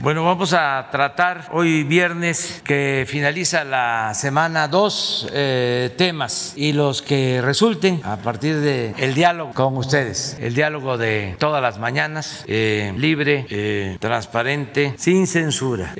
Bueno, 0.00 0.24
vamos 0.24 0.52
a 0.52 0.88
tratar 0.92 1.48
hoy 1.50 1.82
viernes 1.82 2.62
que 2.64 3.06
finaliza 3.08 3.64
la 3.64 4.12
semana 4.14 4.68
dos 4.68 5.28
eh, 5.32 5.92
temas 5.96 6.52
y 6.54 6.72
los 6.72 7.02
que 7.02 7.40
resulten 7.42 8.00
a 8.04 8.18
partir 8.18 8.60
del 8.60 8.94
el 8.98 9.14
diálogo 9.14 9.52
con 9.52 9.76
ustedes, 9.76 10.36
el 10.40 10.54
diálogo 10.54 10.98
de 10.98 11.34
todas 11.38 11.62
las 11.62 11.78
mañanas, 11.78 12.44
eh, 12.46 12.92
libre, 12.96 13.46
eh, 13.50 13.96
transparente, 13.98 14.94
sin 14.96 15.26
censura. 15.26 15.94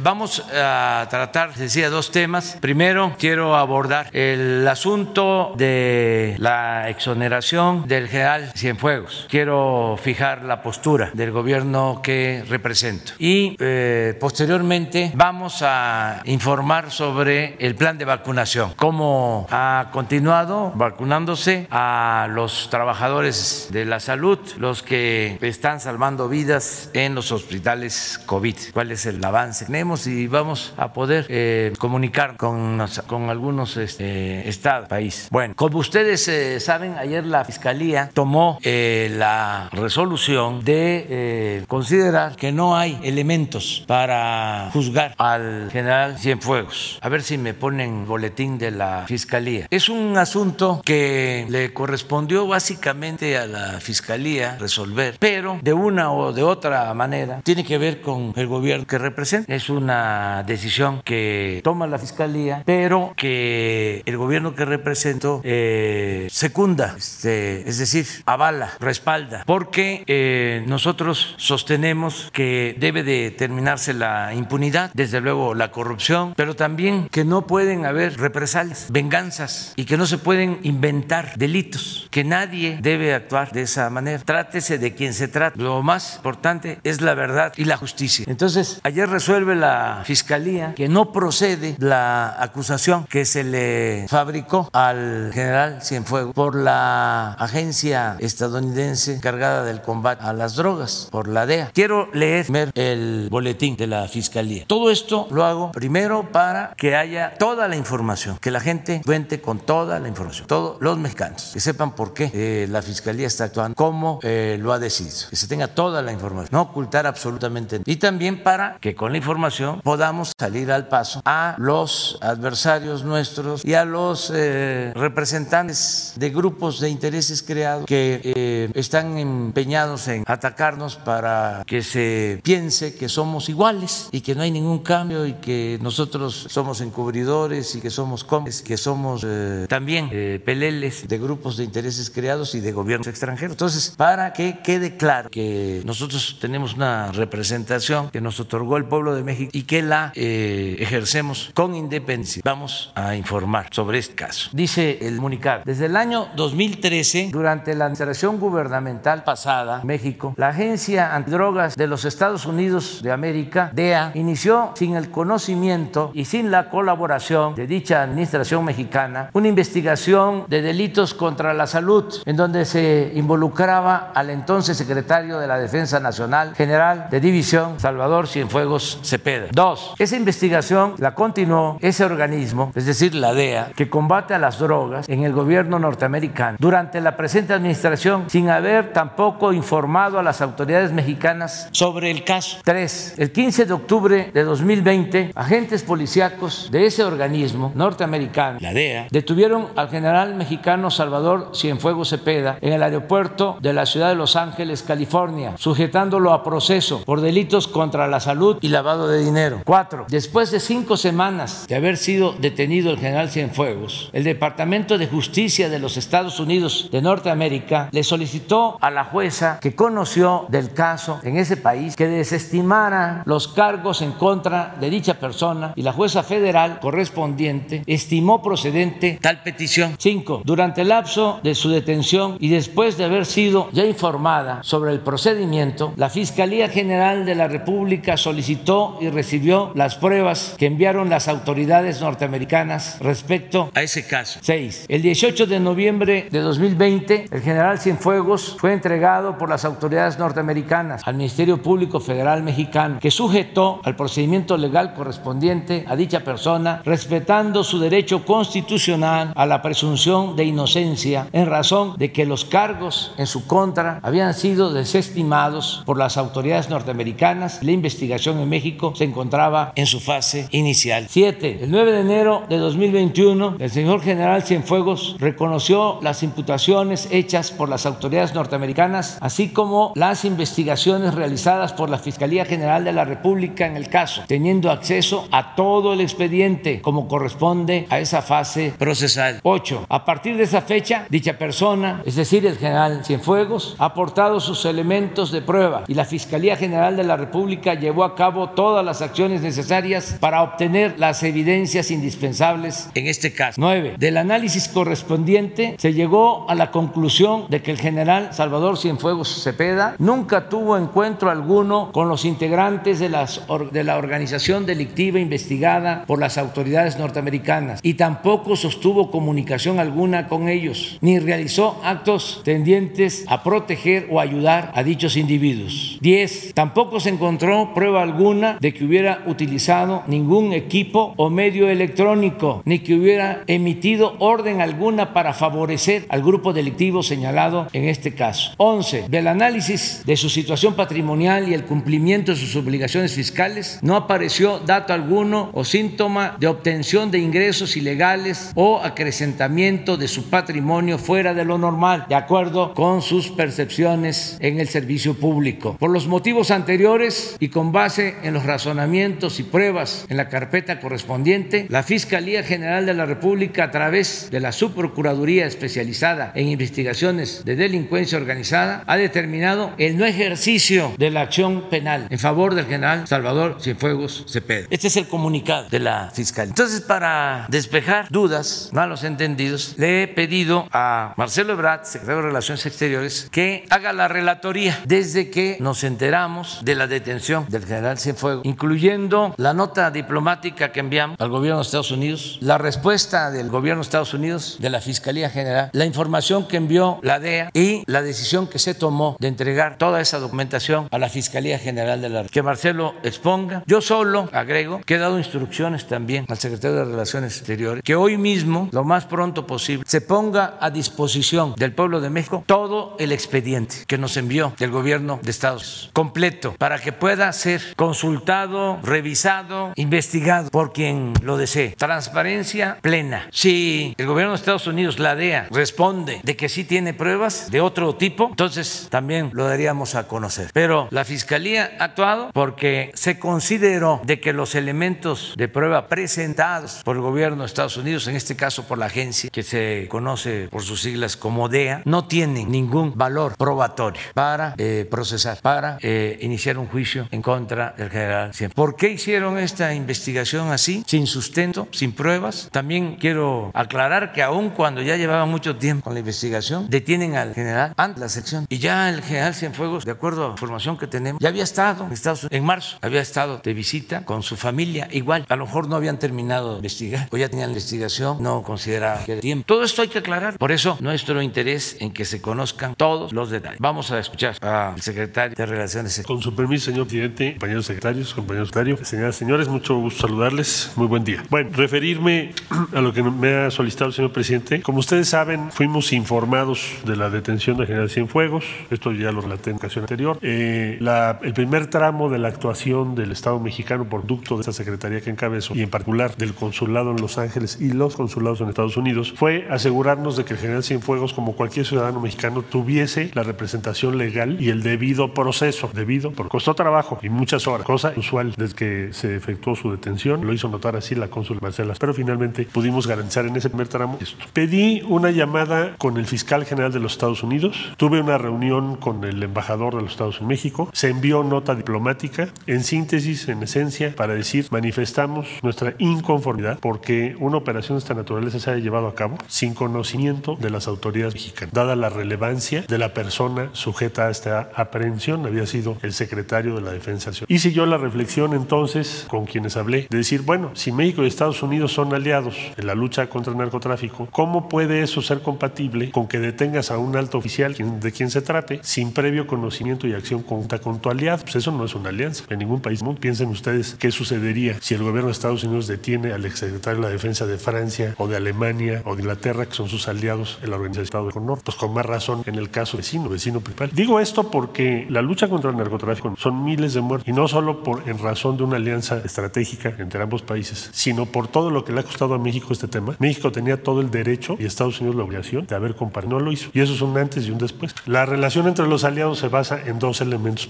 Vamos 0.00 0.44
a 0.52 1.06
tratar, 1.10 1.54
decía, 1.54 1.90
dos 1.90 2.10
temas. 2.10 2.58
Primero, 2.60 3.14
quiero 3.18 3.54
abordar 3.54 4.08
el 4.12 4.66
asunto 4.66 5.52
de 5.56 6.36
la 6.38 6.88
exoneración 6.88 7.86
del 7.86 8.08
general 8.08 8.50
Cienfuegos. 8.56 9.26
Quiero 9.30 9.98
fijar 10.02 10.42
la 10.42 10.62
postura 10.62 11.10
del 11.12 11.30
gobierno 11.30 12.00
que 12.02 12.42
represento. 12.62 13.12
Y 13.18 13.56
eh, 13.58 14.16
posteriormente 14.20 15.10
vamos 15.14 15.62
a 15.62 16.22
informar 16.26 16.92
sobre 16.92 17.56
el 17.58 17.74
plan 17.74 17.98
de 17.98 18.04
vacunación, 18.04 18.72
cómo 18.76 19.48
ha 19.50 19.88
continuado 19.90 20.72
vacunándose 20.76 21.66
a 21.70 22.28
los 22.30 22.70
trabajadores 22.70 23.68
de 23.72 23.84
la 23.84 23.98
salud, 23.98 24.38
los 24.58 24.84
que 24.84 25.38
están 25.40 25.80
salvando 25.80 26.28
vidas 26.28 26.90
en 26.94 27.16
los 27.16 27.32
hospitales 27.32 28.20
COVID, 28.26 28.56
cuál 28.72 28.92
es 28.92 29.06
el 29.06 29.22
avance 29.24 29.64
que 29.64 29.72
tenemos 29.72 30.06
y 30.06 30.28
vamos 30.28 30.72
a 30.76 30.92
poder 30.92 31.26
eh, 31.28 31.72
comunicar 31.78 32.36
con, 32.36 32.80
con 33.08 33.28
algunos 33.28 33.76
este, 33.76 34.48
estados, 34.48 34.88
país. 34.88 35.26
Bueno, 35.32 35.54
como 35.56 35.78
ustedes 35.78 36.28
eh, 36.28 36.60
saben, 36.60 36.94
ayer 36.96 37.26
la 37.26 37.44
Fiscalía 37.44 38.10
tomó 38.14 38.60
la 38.62 39.68
resolución 39.72 40.64
de 40.64 41.64
considerar 41.66 42.36
que 42.36 42.51
no 42.54 42.76
hay 42.76 42.98
elementos 43.02 43.84
para 43.86 44.70
juzgar 44.72 45.14
al 45.18 45.70
general 45.70 46.18
Cienfuegos. 46.18 46.98
A 47.00 47.08
ver 47.08 47.22
si 47.22 47.38
me 47.38 47.54
ponen 47.54 48.06
boletín 48.06 48.58
de 48.58 48.70
la 48.70 49.04
Fiscalía. 49.06 49.66
Es 49.70 49.88
un 49.88 50.16
asunto 50.16 50.82
que 50.84 51.46
le 51.48 51.72
correspondió 51.72 52.46
básicamente 52.46 53.36
a 53.38 53.46
la 53.46 53.80
Fiscalía 53.80 54.56
resolver, 54.58 55.16
pero 55.18 55.58
de 55.62 55.72
una 55.72 56.12
o 56.12 56.32
de 56.32 56.42
otra 56.42 56.92
manera 56.94 57.40
tiene 57.42 57.64
que 57.64 57.78
ver 57.78 58.00
con 58.00 58.32
el 58.36 58.46
gobierno 58.46 58.86
que 58.86 58.98
representa. 58.98 59.52
Es 59.52 59.68
una 59.68 60.44
decisión 60.46 61.02
que 61.04 61.60
toma 61.64 61.86
la 61.86 61.98
Fiscalía, 61.98 62.62
pero 62.64 63.12
que 63.16 64.02
el 64.06 64.16
gobierno 64.16 64.54
que 64.54 64.64
represento 64.64 65.40
eh, 65.44 66.28
secunda, 66.30 66.94
este, 66.96 67.68
es 67.68 67.78
decir, 67.78 68.06
avala, 68.26 68.72
respalda, 68.80 69.44
porque 69.46 70.04
eh, 70.06 70.64
nosotros 70.66 71.34
sostenemos 71.38 72.30
que 72.32 72.41
debe 72.78 73.02
de 73.02 73.30
terminarse 73.30 73.92
la 73.92 74.34
impunidad, 74.34 74.90
desde 74.94 75.20
luego 75.20 75.54
la 75.54 75.70
corrupción, 75.70 76.34
pero 76.36 76.54
también 76.54 77.08
que 77.10 77.24
no 77.24 77.46
pueden 77.46 77.86
haber 77.86 78.18
represalias, 78.18 78.86
venganzas 78.90 79.72
y 79.76 79.84
que 79.84 79.96
no 79.96 80.06
se 80.06 80.18
pueden 80.18 80.58
inventar 80.62 81.36
delitos, 81.36 82.08
que 82.10 82.24
nadie 82.24 82.78
debe 82.80 83.14
actuar 83.14 83.52
de 83.52 83.62
esa 83.62 83.88
manera. 83.90 84.22
Trátese 84.24 84.78
de 84.78 84.94
quien 84.94 85.14
se 85.14 85.28
trate. 85.28 85.60
Lo 85.60 85.82
más 85.82 86.16
importante 86.16 86.78
es 86.84 87.00
la 87.00 87.14
verdad 87.14 87.52
y 87.56 87.64
la 87.64 87.76
justicia. 87.76 88.24
Entonces, 88.28 88.80
ayer 88.82 89.08
resuelve 89.08 89.54
la 89.54 90.02
Fiscalía 90.04 90.74
que 90.74 90.88
no 90.88 91.12
procede 91.12 91.76
la 91.78 92.36
acusación 92.42 93.04
que 93.04 93.24
se 93.24 93.44
le 93.44 94.06
fabricó 94.08 94.68
al 94.72 95.30
general 95.32 95.82
Cienfuegos 95.82 96.34
por 96.34 96.54
la 96.54 97.32
agencia 97.34 98.16
estadounidense 98.20 99.14
encargada 99.14 99.64
del 99.64 99.82
combate 99.82 100.24
a 100.24 100.32
las 100.32 100.56
drogas, 100.56 101.08
por 101.10 101.28
la 101.28 101.46
DEA. 101.46 101.70
Quiero 101.72 102.08
leer 102.12 102.31
el 102.74 103.28
boletín 103.30 103.76
de 103.76 103.86
la 103.86 104.08
Fiscalía. 104.08 104.64
Todo 104.66 104.90
esto 104.90 105.26
lo 105.30 105.44
hago 105.44 105.72
primero 105.72 106.30
para 106.32 106.74
que 106.76 106.96
haya 106.96 107.34
toda 107.38 107.68
la 107.68 107.76
información, 107.76 108.38
que 108.40 108.50
la 108.50 108.60
gente 108.60 109.02
cuente 109.04 109.40
con 109.40 109.60
toda 109.60 109.98
la 109.98 110.08
información, 110.08 110.46
todos 110.46 110.80
los 110.80 110.98
mexicanos, 110.98 111.50
que 111.52 111.60
sepan 111.60 111.94
por 111.94 112.14
qué 112.14 112.30
eh, 112.32 112.66
la 112.70 112.82
Fiscalía 112.82 113.26
está 113.26 113.44
actuando, 113.44 113.74
cómo 113.74 114.18
eh, 114.22 114.56
lo 114.60 114.72
ha 114.72 114.78
decidido, 114.78 115.28
que 115.30 115.36
se 115.36 115.46
tenga 115.46 115.68
toda 115.68 116.02
la 116.02 116.12
información, 116.12 116.48
no 116.52 116.62
ocultar 116.62 117.06
absolutamente. 117.06 117.80
Y 117.84 117.96
también 117.96 118.42
para 118.42 118.78
que 118.80 118.94
con 118.94 119.12
la 119.12 119.18
información 119.18 119.80
podamos 119.82 120.32
salir 120.38 120.72
al 120.72 120.88
paso 120.88 121.20
a 121.24 121.54
los 121.58 122.18
adversarios 122.20 123.04
nuestros 123.04 123.64
y 123.64 123.74
a 123.74 123.84
los 123.84 124.32
eh, 124.34 124.92
representantes 124.94 126.14
de 126.16 126.30
grupos 126.30 126.80
de 126.80 126.88
intereses 126.88 127.42
creados 127.42 127.86
que 127.86 128.70
están 128.74 129.18
empeñados 129.18 130.08
en 130.08 130.24
atacarnos 130.26 130.96
para 130.96 131.62
que 131.66 131.82
se 131.82 132.21
piense 132.42 132.94
que 132.94 133.08
somos 133.08 133.48
iguales 133.48 134.08
y 134.12 134.20
que 134.20 134.34
no 134.34 134.42
hay 134.42 134.50
ningún 134.50 134.80
cambio 134.80 135.26
y 135.26 135.34
que 135.34 135.78
nosotros 135.82 136.46
somos 136.48 136.80
encubridores 136.80 137.74
y 137.74 137.80
que 137.80 137.90
somos 137.90 138.24
cómplices, 138.24 138.62
que 138.62 138.76
somos 138.76 139.24
eh, 139.26 139.66
también 139.68 140.08
eh, 140.12 140.40
peleles 140.44 141.08
de 141.08 141.18
grupos 141.18 141.56
de 141.56 141.64
intereses 141.64 142.10
creados 142.10 142.54
y 142.54 142.60
de 142.60 142.72
gobiernos 142.72 143.06
extranjeros. 143.06 143.54
Entonces, 143.54 143.94
para 143.96 144.32
que 144.32 144.60
quede 144.62 144.96
claro 144.96 145.30
que 145.30 145.82
nosotros 145.84 146.38
tenemos 146.40 146.74
una 146.74 147.12
representación 147.12 148.10
que 148.10 148.20
nos 148.20 148.38
otorgó 148.40 148.76
el 148.76 148.84
pueblo 148.84 149.14
de 149.14 149.22
México 149.22 149.50
y 149.52 149.62
que 149.62 149.82
la 149.82 150.12
eh, 150.14 150.76
ejercemos 150.78 151.50
con 151.54 151.74
independencia, 151.74 152.42
vamos 152.44 152.92
a 152.94 153.14
informar 153.16 153.68
sobre 153.70 153.98
este 153.98 154.14
caso. 154.14 154.50
Dice 154.52 154.98
el 155.02 155.16
comunicado, 155.16 155.62
desde 155.64 155.86
el 155.86 155.96
año 155.96 156.28
2013, 156.36 157.30
durante 157.32 157.74
la 157.74 157.84
administración 157.84 158.38
gubernamental 158.38 159.24
pasada, 159.24 159.80
México, 159.84 160.34
la 160.36 160.48
Agencia 160.48 161.14
Antidrogas 161.14 161.76
de 161.76 161.86
los 161.86 162.04
Estados 162.12 162.46
Unidos 162.46 163.00
de 163.02 163.10
América, 163.10 163.70
DEA, 163.72 164.12
inició 164.14 164.72
sin 164.74 164.96
el 164.96 165.10
conocimiento 165.10 166.10
y 166.14 166.24
sin 166.24 166.50
la 166.50 166.68
colaboración 166.70 167.54
de 167.54 167.66
dicha 167.66 168.02
administración 168.02 168.64
mexicana 168.64 169.30
una 169.32 169.48
investigación 169.48 170.44
de 170.48 170.62
delitos 170.62 171.14
contra 171.14 171.54
la 171.54 171.66
salud, 171.66 172.04
en 172.26 172.36
donde 172.36 172.64
se 172.64 173.12
involucraba 173.14 174.12
al 174.14 174.30
entonces 174.30 174.76
secretario 174.76 175.38
de 175.38 175.46
la 175.46 175.58
Defensa 175.58 176.00
Nacional, 176.00 176.54
general 176.54 177.06
de 177.10 177.20
división, 177.20 177.80
Salvador 177.80 178.28
Cienfuegos 178.28 178.98
Cepeda. 179.02 179.46
Dos, 179.52 179.94
esa 179.98 180.16
investigación 180.16 180.94
la 180.98 181.14
continuó 181.14 181.78
ese 181.80 182.04
organismo, 182.04 182.72
es 182.74 182.86
decir, 182.86 183.14
la 183.14 183.32
DEA, 183.32 183.72
que 183.74 183.88
combate 183.88 184.34
a 184.34 184.38
las 184.38 184.58
drogas 184.58 185.08
en 185.08 185.24
el 185.24 185.32
gobierno 185.32 185.78
norteamericano 185.78 186.56
durante 186.60 187.00
la 187.00 187.16
presente 187.16 187.54
administración, 187.54 188.24
sin 188.28 188.50
haber 188.50 188.92
tampoco 188.92 189.52
informado 189.52 190.18
a 190.18 190.22
las 190.22 190.42
autoridades 190.42 190.92
mexicanas 190.92 191.68
sobre 191.72 192.01
el 192.10 192.24
caso. 192.24 192.58
Tres, 192.64 193.14
el 193.18 193.32
15 193.32 193.66
de 193.66 193.72
octubre 193.72 194.30
de 194.32 194.44
2020, 194.44 195.32
agentes 195.34 195.82
policíacos 195.82 196.68
de 196.70 196.86
ese 196.86 197.04
organismo 197.04 197.72
norteamericano, 197.74 198.58
la 198.60 198.72
DEA, 198.72 199.08
detuvieron 199.10 199.68
al 199.76 199.88
general 199.88 200.34
mexicano 200.34 200.90
Salvador 200.90 201.52
Cienfuegos 201.54 202.10
Cepeda 202.10 202.58
en 202.60 202.72
el 202.72 202.82
aeropuerto 202.82 203.58
de 203.60 203.72
la 203.72 203.86
ciudad 203.86 204.08
de 204.08 204.14
Los 204.14 204.36
Ángeles, 204.36 204.82
California, 204.82 205.54
sujetándolo 205.56 206.32
a 206.32 206.42
proceso 206.42 207.02
por 207.04 207.20
delitos 207.20 207.68
contra 207.68 208.08
la 208.08 208.20
salud 208.20 208.58
y 208.60 208.68
lavado 208.68 209.08
de 209.08 209.24
dinero. 209.24 209.62
Cuatro, 209.64 210.06
después 210.08 210.50
de 210.50 210.60
cinco 210.60 210.96
semanas 210.96 211.66
de 211.68 211.76
haber 211.76 211.96
sido 211.96 212.32
detenido 212.32 212.90
el 212.90 212.98
general 212.98 213.30
Cienfuegos, 213.30 214.10
el 214.12 214.24
Departamento 214.24 214.98
de 214.98 215.06
Justicia 215.06 215.68
de 215.68 215.78
los 215.78 215.96
Estados 215.96 216.40
Unidos 216.40 216.88
de 216.90 217.02
Norteamérica 217.02 217.88
le 217.92 218.04
solicitó 218.04 218.78
a 218.80 218.90
la 218.90 219.04
jueza 219.04 219.58
que 219.60 219.74
conoció 219.74 220.46
del 220.48 220.72
caso 220.72 221.20
en 221.22 221.36
ese 221.36 221.56
país 221.56 221.81
que 221.96 222.06
desestimara 222.06 223.22
los 223.26 223.48
cargos 223.48 224.02
en 224.02 224.12
contra 224.12 224.76
de 224.80 224.90
dicha 224.90 225.14
persona 225.14 225.72
y 225.76 225.82
la 225.82 225.92
jueza 225.92 226.22
federal 226.22 226.78
correspondiente 226.80 227.82
estimó 227.86 228.42
procedente 228.42 229.18
tal 229.20 229.42
petición. 229.42 229.96
5. 229.98 230.42
Durante 230.44 230.82
el 230.82 230.88
lapso 230.88 231.40
de 231.42 231.54
su 231.54 231.70
detención 231.70 232.36
y 232.38 232.48
después 232.48 232.96
de 232.96 233.04
haber 233.04 233.26
sido 233.26 233.68
ya 233.72 233.84
informada 233.84 234.62
sobre 234.62 234.92
el 234.92 235.00
procedimiento, 235.00 235.92
la 235.96 236.10
Fiscalía 236.10 236.68
General 236.68 237.24
de 237.24 237.34
la 237.34 237.48
República 237.48 238.16
solicitó 238.16 238.98
y 239.00 239.08
recibió 239.08 239.72
las 239.74 239.96
pruebas 239.96 240.54
que 240.58 240.66
enviaron 240.66 241.10
las 241.10 241.28
autoridades 241.28 242.00
norteamericanas 242.00 242.98
respecto 243.00 243.70
a 243.74 243.82
ese 243.82 244.06
caso. 244.06 244.38
6. 244.42 244.86
El 244.88 245.02
18 245.02 245.46
de 245.46 245.60
noviembre 245.60 246.28
de 246.30 246.40
2020, 246.40 247.26
el 247.30 247.42
general 247.42 247.78
Cienfuegos 247.78 248.56
fue 248.58 248.72
entregado 248.72 249.38
por 249.38 249.48
las 249.48 249.64
autoridades 249.64 250.18
norteamericanas 250.18 251.02
al 251.04 251.14
Ministerio 251.14 251.60
Público 251.62 251.71
Federal 252.00 252.42
Mexicano 252.42 252.98
que 253.00 253.10
sujetó 253.10 253.80
al 253.84 253.96
procedimiento 253.96 254.56
legal 254.56 254.94
correspondiente 254.94 255.84
a 255.88 255.96
dicha 255.96 256.20
persona, 256.20 256.82
respetando 256.84 257.64
su 257.64 257.78
derecho 257.78 258.24
constitucional 258.24 259.32
a 259.34 259.46
la 259.46 259.62
presunción 259.62 260.36
de 260.36 260.44
inocencia 260.44 261.28
en 261.32 261.46
razón 261.46 261.94
de 261.96 262.12
que 262.12 262.26
los 262.26 262.44
cargos 262.44 263.12
en 263.16 263.26
su 263.26 263.46
contra 263.46 264.00
habían 264.02 264.34
sido 264.34 264.72
desestimados 264.72 265.82
por 265.86 265.98
las 265.98 266.16
autoridades 266.16 266.68
norteamericanas. 266.68 267.62
La 267.62 267.72
investigación 267.72 268.38
en 268.40 268.48
México 268.48 268.92
se 268.96 269.04
encontraba 269.04 269.72
en 269.74 269.86
su 269.86 270.00
fase 270.00 270.48
inicial. 270.50 271.06
7. 271.08 271.60
El 271.62 271.70
9 271.70 271.92
de 271.92 272.00
enero 272.00 272.42
de 272.48 272.58
2021, 272.58 273.56
el 273.58 273.70
señor 273.70 274.02
general 274.02 274.42
Cienfuegos 274.42 275.16
reconoció 275.18 275.98
las 276.02 276.22
imputaciones 276.22 277.08
hechas 277.10 277.50
por 277.50 277.68
las 277.68 277.86
autoridades 277.86 278.34
norteamericanas, 278.34 279.18
así 279.20 279.48
como 279.50 279.92
las 279.94 280.24
investigaciones 280.24 281.14
realizadas 281.14 281.61
por 281.70 281.90
la 281.90 281.98
Fiscalía 281.98 282.44
General 282.46 282.82
de 282.82 282.92
la 282.92 283.04
República 283.04 283.66
en 283.66 283.76
el 283.76 283.88
caso, 283.88 284.24
teniendo 284.26 284.70
acceso 284.70 285.28
a 285.30 285.54
todo 285.54 285.92
el 285.92 286.00
expediente 286.00 286.80
como 286.80 287.06
corresponde 287.06 287.86
a 287.90 288.00
esa 288.00 288.22
fase 288.22 288.72
procesal. 288.78 289.40
8. 289.42 289.86
A 289.88 290.04
partir 290.04 290.36
de 290.36 290.44
esa 290.44 290.62
fecha, 290.62 291.06
dicha 291.10 291.38
persona, 291.38 292.02
es 292.06 292.16
decir, 292.16 292.46
el 292.46 292.56
general 292.56 293.04
Cienfuegos, 293.04 293.76
ha 293.78 293.86
aportado 293.86 294.40
sus 294.40 294.64
elementos 294.64 295.30
de 295.30 295.42
prueba 295.42 295.84
y 295.88 295.94
la 295.94 296.06
Fiscalía 296.06 296.56
General 296.56 296.96
de 296.96 297.04
la 297.04 297.16
República 297.16 297.74
llevó 297.74 298.04
a 298.04 298.14
cabo 298.14 298.50
todas 298.50 298.84
las 298.84 299.02
acciones 299.02 299.42
necesarias 299.42 300.16
para 300.20 300.42
obtener 300.42 300.98
las 300.98 301.22
evidencias 301.22 301.90
indispensables 301.90 302.88
en 302.94 303.06
este 303.06 303.34
caso. 303.34 303.60
9. 303.60 303.96
Del 303.98 304.16
análisis 304.16 304.68
correspondiente 304.68 305.76
se 305.78 305.92
llegó 305.92 306.48
a 306.48 306.54
la 306.54 306.70
conclusión 306.70 307.44
de 307.48 307.62
que 307.62 307.70
el 307.70 307.78
general 307.78 308.30
Salvador 308.32 308.78
Cienfuegos 308.78 309.42
Cepeda 309.42 309.96
nunca 309.98 310.48
tuvo 310.48 310.76
encuentro 310.76 311.30
alguno 311.30 311.51
con 311.92 312.08
los 312.08 312.24
integrantes 312.24 312.98
de, 312.98 313.10
las, 313.10 313.42
de 313.72 313.84
la 313.84 313.98
organización 313.98 314.64
delictiva 314.64 315.20
investigada 315.20 316.04
por 316.06 316.18
las 316.18 316.38
autoridades 316.38 316.98
norteamericanas 316.98 317.80
y 317.82 317.94
tampoco 317.94 318.56
sostuvo 318.56 319.10
comunicación 319.10 319.78
alguna 319.78 320.28
con 320.28 320.48
ellos, 320.48 320.96
ni 321.02 321.18
realizó 321.18 321.78
actos 321.84 322.40
tendientes 322.42 323.26
a 323.28 323.42
proteger 323.42 324.08
o 324.10 324.18
ayudar 324.18 324.72
a 324.74 324.82
dichos 324.82 325.18
individuos. 325.18 325.98
10. 326.00 326.54
Tampoco 326.54 327.00
se 327.00 327.10
encontró 327.10 327.74
prueba 327.74 328.02
alguna 328.02 328.56
de 328.58 328.72
que 328.72 328.84
hubiera 328.84 329.22
utilizado 329.26 330.04
ningún 330.06 330.54
equipo 330.54 331.12
o 331.18 331.28
medio 331.28 331.68
electrónico, 331.68 332.62
ni 332.64 332.78
que 332.78 332.94
hubiera 332.94 333.42
emitido 333.46 334.14
orden 334.20 334.62
alguna 334.62 335.12
para 335.12 335.34
favorecer 335.34 336.06
al 336.08 336.22
grupo 336.22 336.54
delictivo 336.54 337.02
señalado 337.02 337.66
en 337.74 337.88
este 337.90 338.14
caso. 338.14 338.52
11. 338.56 339.08
Del 339.10 339.28
análisis 339.28 340.02
de 340.06 340.16
su 340.16 340.30
situación 340.30 340.74
patrimonial 340.74 341.41
y 341.48 341.54
el 341.54 341.64
cumplimiento 341.64 342.32
de 342.32 342.38
sus 342.38 342.56
obligaciones 342.56 343.14
fiscales, 343.14 343.78
no 343.82 343.96
apareció 343.96 344.58
dato 344.60 344.92
alguno 344.92 345.50
o 345.52 345.64
síntoma 345.64 346.36
de 346.38 346.46
obtención 346.46 347.10
de 347.10 347.18
ingresos 347.18 347.76
ilegales 347.76 348.52
o 348.54 348.80
acrecentamiento 348.80 349.96
de 349.96 350.08
su 350.08 350.30
patrimonio 350.30 350.98
fuera 350.98 351.34
de 351.34 351.44
lo 351.44 351.58
normal, 351.58 352.06
de 352.08 352.14
acuerdo 352.14 352.74
con 352.74 353.02
sus 353.02 353.28
percepciones 353.28 354.36
en 354.40 354.60
el 354.60 354.68
servicio 354.68 355.14
público. 355.14 355.76
Por 355.78 355.90
los 355.90 356.06
motivos 356.06 356.50
anteriores 356.50 357.36
y 357.40 357.48
con 357.48 357.72
base 357.72 358.16
en 358.22 358.34
los 358.34 358.44
razonamientos 358.44 359.40
y 359.40 359.42
pruebas 359.42 360.06
en 360.08 360.16
la 360.16 360.28
carpeta 360.28 360.80
correspondiente, 360.80 361.66
la 361.68 361.82
Fiscalía 361.82 362.42
General 362.42 362.86
de 362.86 362.94
la 362.94 363.06
República, 363.06 363.64
a 363.64 363.70
través 363.70 364.28
de 364.30 364.40
la 364.40 364.52
Subprocuraduría 364.52 365.46
especializada 365.46 366.32
en 366.34 366.48
investigaciones 366.48 367.44
de 367.44 367.56
delincuencia 367.56 368.18
organizada, 368.18 368.84
ha 368.86 368.96
determinado 368.96 369.72
el 369.78 369.96
no 369.96 370.04
ejercicio 370.04 370.92
de 370.98 371.10
la 371.10 371.28
acción 371.32 371.62
penal 371.70 372.08
en 372.10 372.18
favor 372.18 372.54
del 372.54 372.66
general 372.66 373.08
Salvador 373.08 373.56
Cienfuegos 373.58 374.26
Cepeda. 374.28 374.66
Este 374.68 374.88
es 374.88 374.98
el 374.98 375.08
comunicado 375.08 375.66
de 375.70 375.78
la 375.78 376.10
Fiscalía. 376.12 376.50
Entonces, 376.50 376.82
para 376.82 377.46
despejar 377.48 378.08
dudas, 378.10 378.68
malos 378.70 379.02
entendidos, 379.02 379.74
le 379.78 380.02
he 380.02 380.08
pedido 380.08 380.68
a 380.72 381.14
Marcelo 381.16 381.54
Ebrard, 381.54 381.86
secretario 381.86 382.20
de 382.20 382.28
Relaciones 382.28 382.66
Exteriores, 382.66 383.28
que 383.32 383.64
haga 383.70 383.94
la 383.94 384.08
relatoría 384.08 384.78
desde 384.84 385.30
que 385.30 385.56
nos 385.58 385.84
enteramos 385.84 386.60
de 386.64 386.74
la 386.74 386.86
detención 386.86 387.46
del 387.48 387.64
general 387.64 387.98
Cienfuegos, 387.98 388.44
incluyendo 388.44 389.34
la 389.38 389.54
nota 389.54 389.90
diplomática 389.90 390.70
que 390.70 390.80
enviamos 390.80 391.18
al 391.18 391.30
gobierno 391.30 391.60
de 391.60 391.62
Estados 391.62 391.92
Unidos, 391.92 392.36
la 392.42 392.58
respuesta 392.58 393.30
del 393.30 393.48
gobierno 393.48 393.80
de 393.80 393.86
Estados 393.86 394.12
Unidos, 394.12 394.58
de 394.60 394.68
la 394.68 394.82
Fiscalía 394.82 395.30
General, 395.30 395.70
la 395.72 395.86
información 395.86 396.46
que 396.46 396.58
envió 396.58 397.00
la 397.02 397.20
DEA 397.20 397.48
y 397.54 397.84
la 397.86 398.02
decisión 398.02 398.48
que 398.48 398.58
se 398.58 398.74
tomó 398.74 399.16
de 399.18 399.28
entregar 399.28 399.78
toda 399.78 399.98
esa 400.02 400.18
documentación 400.18 400.88
a 400.90 400.98
la 400.98 401.08
Fiscalía 401.08 401.21
General 401.30 402.00
de 402.00 402.08
la 402.08 402.24
Que 402.24 402.42
Marcelo 402.42 402.94
exponga. 403.02 403.62
Yo 403.66 403.80
solo 403.80 404.28
agrego 404.32 404.80
que 404.84 404.94
he 404.94 404.98
dado 404.98 405.18
instrucciones 405.18 405.86
también 405.86 406.26
al 406.28 406.38
secretario 406.38 406.76
de 406.78 406.84
Relaciones 406.84 407.36
Exteriores 407.38 407.82
que 407.82 407.94
hoy 407.94 408.16
mismo, 408.16 408.68
lo 408.72 408.84
más 408.84 409.06
pronto 409.06 409.46
posible, 409.46 409.84
se 409.86 410.00
ponga 410.00 410.56
a 410.60 410.70
disposición 410.70 411.54
del 411.56 411.72
pueblo 411.72 412.00
de 412.00 412.10
México 412.10 412.44
todo 412.46 412.96
el 412.98 413.12
expediente 413.12 413.76
que 413.86 413.98
nos 413.98 414.16
envió 414.16 414.52
el 414.58 414.70
gobierno 414.70 415.20
de 415.22 415.30
Estados 415.30 415.62
Unidos, 415.62 415.90
completo, 415.92 416.54
para 416.58 416.78
que 416.78 416.92
pueda 416.92 417.32
ser 417.32 417.60
consultado, 417.76 418.78
revisado, 418.82 419.72
investigado 419.76 420.50
por 420.50 420.72
quien 420.72 421.12
lo 421.22 421.36
desee. 421.36 421.74
Transparencia 421.76 422.78
plena. 422.80 423.28
Si 423.30 423.94
el 423.98 424.06
gobierno 424.06 424.32
de 424.32 424.38
Estados 424.38 424.66
Unidos, 424.66 424.98
la 424.98 425.14
DEA, 425.14 425.48
responde 425.50 426.20
de 426.22 426.36
que 426.36 426.48
sí 426.48 426.64
tiene 426.64 426.94
pruebas 426.94 427.50
de 427.50 427.60
otro 427.60 427.94
tipo, 427.94 428.28
entonces 428.30 428.88
también 428.90 429.30
lo 429.32 429.44
daríamos 429.44 429.94
a 429.94 430.08
conocer. 430.08 430.50
Pero 430.52 430.88
la 430.90 431.04
Fiscalía 431.12 431.72
ha 431.78 431.84
actuado 431.84 432.30
porque 432.32 432.90
se 432.94 433.18
consideró 433.18 434.00
de 434.02 434.18
que 434.18 434.32
los 434.32 434.54
elementos 434.54 435.34
de 435.36 435.46
prueba 435.46 435.86
presentados 435.86 436.80
por 436.84 436.96
el 436.96 437.02
gobierno 437.02 437.42
de 437.42 437.48
Estados 437.48 437.76
Unidos, 437.76 438.06
en 438.06 438.16
este 438.16 438.34
caso 438.34 438.66
por 438.66 438.78
la 438.78 438.86
agencia 438.86 439.28
que 439.28 439.42
se 439.42 439.88
conoce 439.90 440.48
por 440.48 440.62
sus 440.62 440.80
siglas 440.80 441.18
como 441.18 441.50
DEA, 441.50 441.82
no 441.84 442.06
tienen 442.06 442.50
ningún 442.50 442.96
valor 442.96 443.36
probatorio 443.36 444.00
para 444.14 444.54
eh, 444.56 444.88
procesar, 444.90 445.38
para 445.42 445.76
eh, 445.82 446.16
iniciar 446.22 446.56
un 446.56 446.66
juicio 446.66 447.08
en 447.10 447.20
contra 447.20 447.74
del 447.76 447.90
general 447.90 448.32
Cienfuegos. 448.32 448.72
¿Por 448.72 448.76
qué 448.80 448.92
hicieron 448.92 449.36
esta 449.38 449.74
investigación 449.74 450.50
así, 450.50 450.82
sin 450.86 451.06
sustento, 451.06 451.68
sin 451.72 451.92
pruebas? 451.92 452.48
También 452.50 452.96
quiero 452.96 453.50
aclarar 453.52 454.14
que 454.14 454.22
aun 454.22 454.48
cuando 454.48 454.80
ya 454.80 454.96
llevaba 454.96 455.26
mucho 455.26 455.56
tiempo 455.56 455.84
con 455.84 455.92
la 455.92 456.00
investigación, 456.00 456.70
detienen 456.70 457.16
al 457.16 457.34
general 457.34 457.74
ante 457.76 458.00
la 458.00 458.08
sección 458.08 458.46
y 458.48 458.56
ya 458.56 458.88
el 458.88 459.02
general 459.02 459.34
Cienfuegos, 459.34 459.84
de 459.84 459.90
acuerdo 459.90 460.28
a 460.28 460.30
información 460.30 460.78
que 460.78 460.86
tenemos, 460.86 461.01
ya 461.18 461.28
había 461.28 461.44
estado 461.44 461.86
en 461.86 461.92
Estados 461.92 462.24
Unidos 462.24 462.36
en 462.36 462.44
marzo, 462.44 462.78
había 462.80 463.00
estado 463.00 463.40
de 463.42 463.54
visita 463.54 464.04
con 464.04 464.22
su 464.22 464.36
familia, 464.36 464.88
igual, 464.90 465.26
a 465.28 465.36
lo 465.36 465.46
mejor 465.46 465.68
no 465.68 465.76
habían 465.76 465.98
terminado 465.98 466.52
de 466.52 466.56
investigar 466.56 467.08
o 467.10 467.16
ya 467.16 467.28
tenían 467.28 467.48
la 467.48 467.52
investigación, 467.52 468.22
no 468.22 468.42
consideraba 468.42 469.04
que 469.04 469.12
era 469.12 469.20
tiempo. 469.20 469.44
Todo 469.46 469.64
esto 469.64 469.82
hay 469.82 469.88
que 469.88 469.98
aclarar, 469.98 470.38
por 470.38 470.52
eso 470.52 470.76
nuestro 470.80 471.20
interés 471.22 471.76
en 471.80 471.92
que 471.92 472.04
se 472.04 472.20
conozcan 472.20 472.74
todos 472.74 473.12
los 473.12 473.30
detalles. 473.30 473.58
Vamos 473.60 473.90
a 473.90 473.98
escuchar 473.98 474.36
al 474.40 474.80
secretario 474.80 475.34
de 475.36 475.46
Relaciones 475.46 476.02
Con 476.06 476.22
su 476.22 476.34
permiso, 476.34 476.70
señor 476.70 476.86
presidente, 476.86 477.32
compañeros 477.32 477.66
secretarios, 477.66 478.14
compañeros 478.14 478.48
secretarios, 478.48 478.88
señoras 478.88 479.16
y 479.16 479.18
señores, 479.18 479.48
mucho 479.48 479.76
gusto 479.76 480.06
saludarles. 480.06 480.72
Muy 480.76 480.86
buen 480.86 481.04
día. 481.04 481.22
Bueno, 481.30 481.50
referirme 481.52 482.34
a 482.74 482.80
lo 482.80 482.92
que 482.92 483.02
me 483.02 483.34
ha 483.34 483.50
solicitado 483.50 483.88
el 483.88 483.94
señor 483.94 484.12
presidente. 484.12 484.62
Como 484.62 484.78
ustedes 484.78 485.08
saben, 485.08 485.50
fuimos 485.52 485.92
informados 485.92 486.76
de 486.84 486.96
la 486.96 487.10
detención 487.10 487.56
del 487.56 487.66
general 487.66 487.90
Cienfuegos. 487.90 488.44
Esto 488.70 488.92
ya 488.92 489.12
lo 489.12 489.20
relaté 489.20 489.50
en 489.50 489.56
ocasión 489.56 489.84
anterior. 489.84 490.18
Eh, 490.22 490.78
la, 490.82 491.18
el 491.22 491.32
primer 491.32 491.68
tramo 491.68 492.10
de 492.10 492.18
la 492.18 492.28
actuación 492.28 492.94
del 492.94 493.12
Estado 493.12 493.38
mexicano 493.38 493.84
por 493.84 494.06
ducto 494.06 494.36
de 494.36 494.40
esta 494.40 494.52
secretaría 494.52 495.00
que 495.00 495.10
encabezo 495.10 495.54
y 495.54 495.62
en 495.62 495.70
particular 495.70 496.16
del 496.16 496.34
consulado 496.34 496.90
en 496.90 497.00
Los 497.00 497.18
Ángeles 497.18 497.58
y 497.60 497.72
los 497.72 497.96
consulados 497.96 498.40
en 498.40 498.48
Estados 498.48 498.76
Unidos 498.76 499.12
fue 499.16 499.46
asegurarnos 499.50 500.16
de 500.16 500.24
que 500.24 500.34
el 500.34 500.40
general 500.40 500.62
Cienfuegos, 500.62 501.12
como 501.12 501.34
cualquier 501.34 501.66
ciudadano 501.66 502.00
mexicano, 502.00 502.42
tuviese 502.42 503.10
la 503.14 503.22
representación 503.22 503.98
legal 503.98 504.40
y 504.40 504.50
el 504.50 504.62
debido 504.62 505.14
proceso. 505.14 505.70
Debido, 505.72 506.12
porque 506.12 506.30
costó 506.30 506.54
trabajo 506.54 506.98
y 507.02 507.08
muchas 507.08 507.46
horas, 507.46 507.66
cosa 507.66 507.92
usual 507.96 508.34
desde 508.36 508.54
que 508.54 508.88
se 508.92 509.16
efectuó 509.16 509.54
su 509.54 509.70
detención. 509.70 510.26
Lo 510.26 510.32
hizo 510.32 510.48
notar 510.48 510.76
así 510.76 510.94
la 510.94 511.08
cónsul 511.08 511.38
Marcela, 511.40 511.74
pero 511.78 511.94
finalmente 511.94 512.46
pudimos 512.50 512.86
garantizar 512.86 513.26
en 513.26 513.36
ese 513.36 513.48
primer 513.48 513.68
tramo 513.68 513.98
esto. 514.00 514.24
Pedí 514.32 514.82
una 514.88 515.10
llamada 515.10 515.76
con 515.78 515.96
el 515.96 516.06
fiscal 516.06 516.44
general 516.44 516.72
de 516.72 516.80
los 516.80 516.92
Estados 516.92 517.22
Unidos, 517.22 517.72
tuve 517.76 518.00
una 518.00 518.18
reunión 518.18 518.76
con 518.76 519.04
el 519.04 519.22
embajador 519.22 519.76
de 519.76 519.82
los 519.82 519.92
Estados 519.92 520.14
Unidos 520.16 520.22
en 520.22 520.28
México, 520.28 520.70
se 520.72 520.88
envió 520.88 521.22
nota 521.22 521.54
diplomática, 521.54 522.28
en 522.46 522.64
síntesis, 522.64 523.28
en 523.28 523.42
esencia, 523.42 523.94
para 523.94 524.14
decir 524.14 524.46
manifestamos 524.50 525.28
nuestra 525.42 525.74
inconformidad 525.78 526.58
porque 526.60 527.14
una 527.20 527.36
operación 527.36 527.76
de 527.76 527.80
esta 527.80 527.94
naturaleza 527.94 528.40
se 528.40 528.50
haya 528.50 528.62
llevado 528.62 528.88
a 528.88 528.94
cabo 528.94 529.18
sin 529.26 529.54
conocimiento 529.54 530.36
de 530.36 530.50
las 530.50 530.68
autoridades 530.68 531.14
mexicanas, 531.14 531.52
dada 531.52 531.76
la 531.76 531.90
relevancia 531.90 532.64
de 532.66 532.78
la 532.78 532.94
persona 532.94 533.50
sujeta 533.52 534.06
a 534.06 534.10
esta 534.10 534.50
aprehensión, 534.54 535.26
había 535.26 535.46
sido 535.46 535.76
el 535.82 535.92
secretario 535.92 536.54
de 536.54 536.62
la 536.62 536.72
Defensa 536.72 537.10
Nacional. 537.10 537.26
Hice 537.28 537.52
yo 537.52 537.66
la 537.66 537.76
reflexión 537.76 538.32
entonces 538.32 539.06
con 539.08 539.26
quienes 539.26 539.56
hablé, 539.56 539.86
de 539.90 539.98
decir, 539.98 540.22
bueno, 540.22 540.50
si 540.54 540.72
México 540.72 541.04
y 541.04 541.06
Estados 541.06 541.42
Unidos 541.42 541.72
son 541.72 541.94
aliados 541.94 542.36
en 542.56 542.66
la 542.66 542.74
lucha 542.74 543.08
contra 543.08 543.32
el 543.32 543.38
narcotráfico, 543.38 544.08
¿cómo 544.10 544.48
puede 544.48 544.82
eso 544.82 545.02
ser 545.02 545.20
compatible 545.20 545.90
con 545.90 546.08
que 546.08 546.18
detengas 546.18 546.70
a 546.70 546.78
un 546.78 546.96
alto 546.96 547.18
oficial 547.18 547.54
de 547.54 547.92
quien 547.92 548.10
se 548.10 548.22
trate 548.22 548.60
sin 548.62 548.92
previo 548.92 549.26
conocimiento 549.26 549.86
y 549.86 549.94
acción 549.94 550.22
conjunta 550.22 550.61
con 550.62 550.80
tu 550.80 550.90
aliado? 550.90 551.22
Pues 551.22 551.36
eso 551.36 551.52
no 551.52 551.64
es 551.64 551.74
una 551.74 551.90
alianza 551.90 552.24
en 552.30 552.38
ningún 552.38 552.60
país. 552.60 552.82
¿no? 552.82 552.94
Piensen 552.94 553.28
ustedes 553.28 553.76
qué 553.78 553.90
sucedería 553.90 554.56
si 554.60 554.74
el 554.74 554.82
gobierno 554.82 555.06
de 555.06 555.12
Estados 555.12 555.44
Unidos 555.44 555.66
detiene 555.66 556.12
al 556.12 556.24
exsecretario 556.24 556.80
de 556.80 556.86
la 556.86 556.92
Defensa 556.92 557.26
de 557.26 557.38
Francia 557.38 557.94
o 557.98 558.08
de 558.08 558.16
Alemania 558.16 558.82
o 558.84 558.94
de 558.94 559.02
Inglaterra, 559.02 559.46
que 559.46 559.54
son 559.54 559.68
sus 559.68 559.88
aliados 559.88 560.38
en 560.42 560.50
la 560.50 560.56
Organización 560.56 560.82
de 560.82 560.86
Estados 560.86 561.16
Unidos. 561.16 561.40
Pues 561.44 561.56
con 561.56 561.74
más 561.74 561.86
razón 561.86 562.22
en 562.26 562.36
el 562.36 562.50
caso 562.50 562.76
vecino, 562.76 563.08
vecino 563.08 563.40
principal. 563.40 563.70
Digo 563.72 564.00
esto 564.00 564.30
porque 564.30 564.86
la 564.88 565.02
lucha 565.02 565.28
contra 565.28 565.50
el 565.50 565.56
narcotráfico 565.56 566.14
son 566.18 566.44
miles 566.44 566.74
de 566.74 566.80
muertos 566.80 567.08
y 567.08 567.12
no 567.12 567.28
solo 567.28 567.62
por 567.62 567.88
en 567.88 567.98
razón 567.98 568.36
de 568.36 568.44
una 568.44 568.56
alianza 568.56 568.98
estratégica 569.04 569.74
entre 569.78 570.02
ambos 570.02 570.22
países, 570.22 570.70
sino 570.72 571.06
por 571.06 571.28
todo 571.28 571.50
lo 571.50 571.64
que 571.64 571.72
le 571.72 571.80
ha 571.80 571.82
costado 571.82 572.14
a 572.14 572.18
México 572.18 572.52
este 572.52 572.68
tema. 572.68 572.96
México 572.98 573.32
tenía 573.32 573.62
todo 573.62 573.80
el 573.80 573.90
derecho 573.90 574.36
y 574.38 574.44
Estados 574.44 574.80
Unidos 574.80 574.96
la 574.96 575.04
obligación 575.04 575.46
de 575.46 575.54
haber 575.54 575.74
comparado. 575.74 576.18
No 576.18 576.20
lo 576.20 576.32
hizo. 576.32 576.50
Y 576.52 576.60
eso 576.60 576.72
es 576.72 576.82
un 576.82 576.96
antes 576.96 577.26
y 577.26 577.30
un 577.30 577.38
después. 577.38 577.74
La 577.86 578.06
relación 578.06 578.48
entre 578.48 578.66
los 578.66 578.84
aliados 578.84 579.18
se 579.18 579.28
basa 579.28 579.60
en 579.64 579.78
dos 579.78 580.00
elementos 580.00 580.46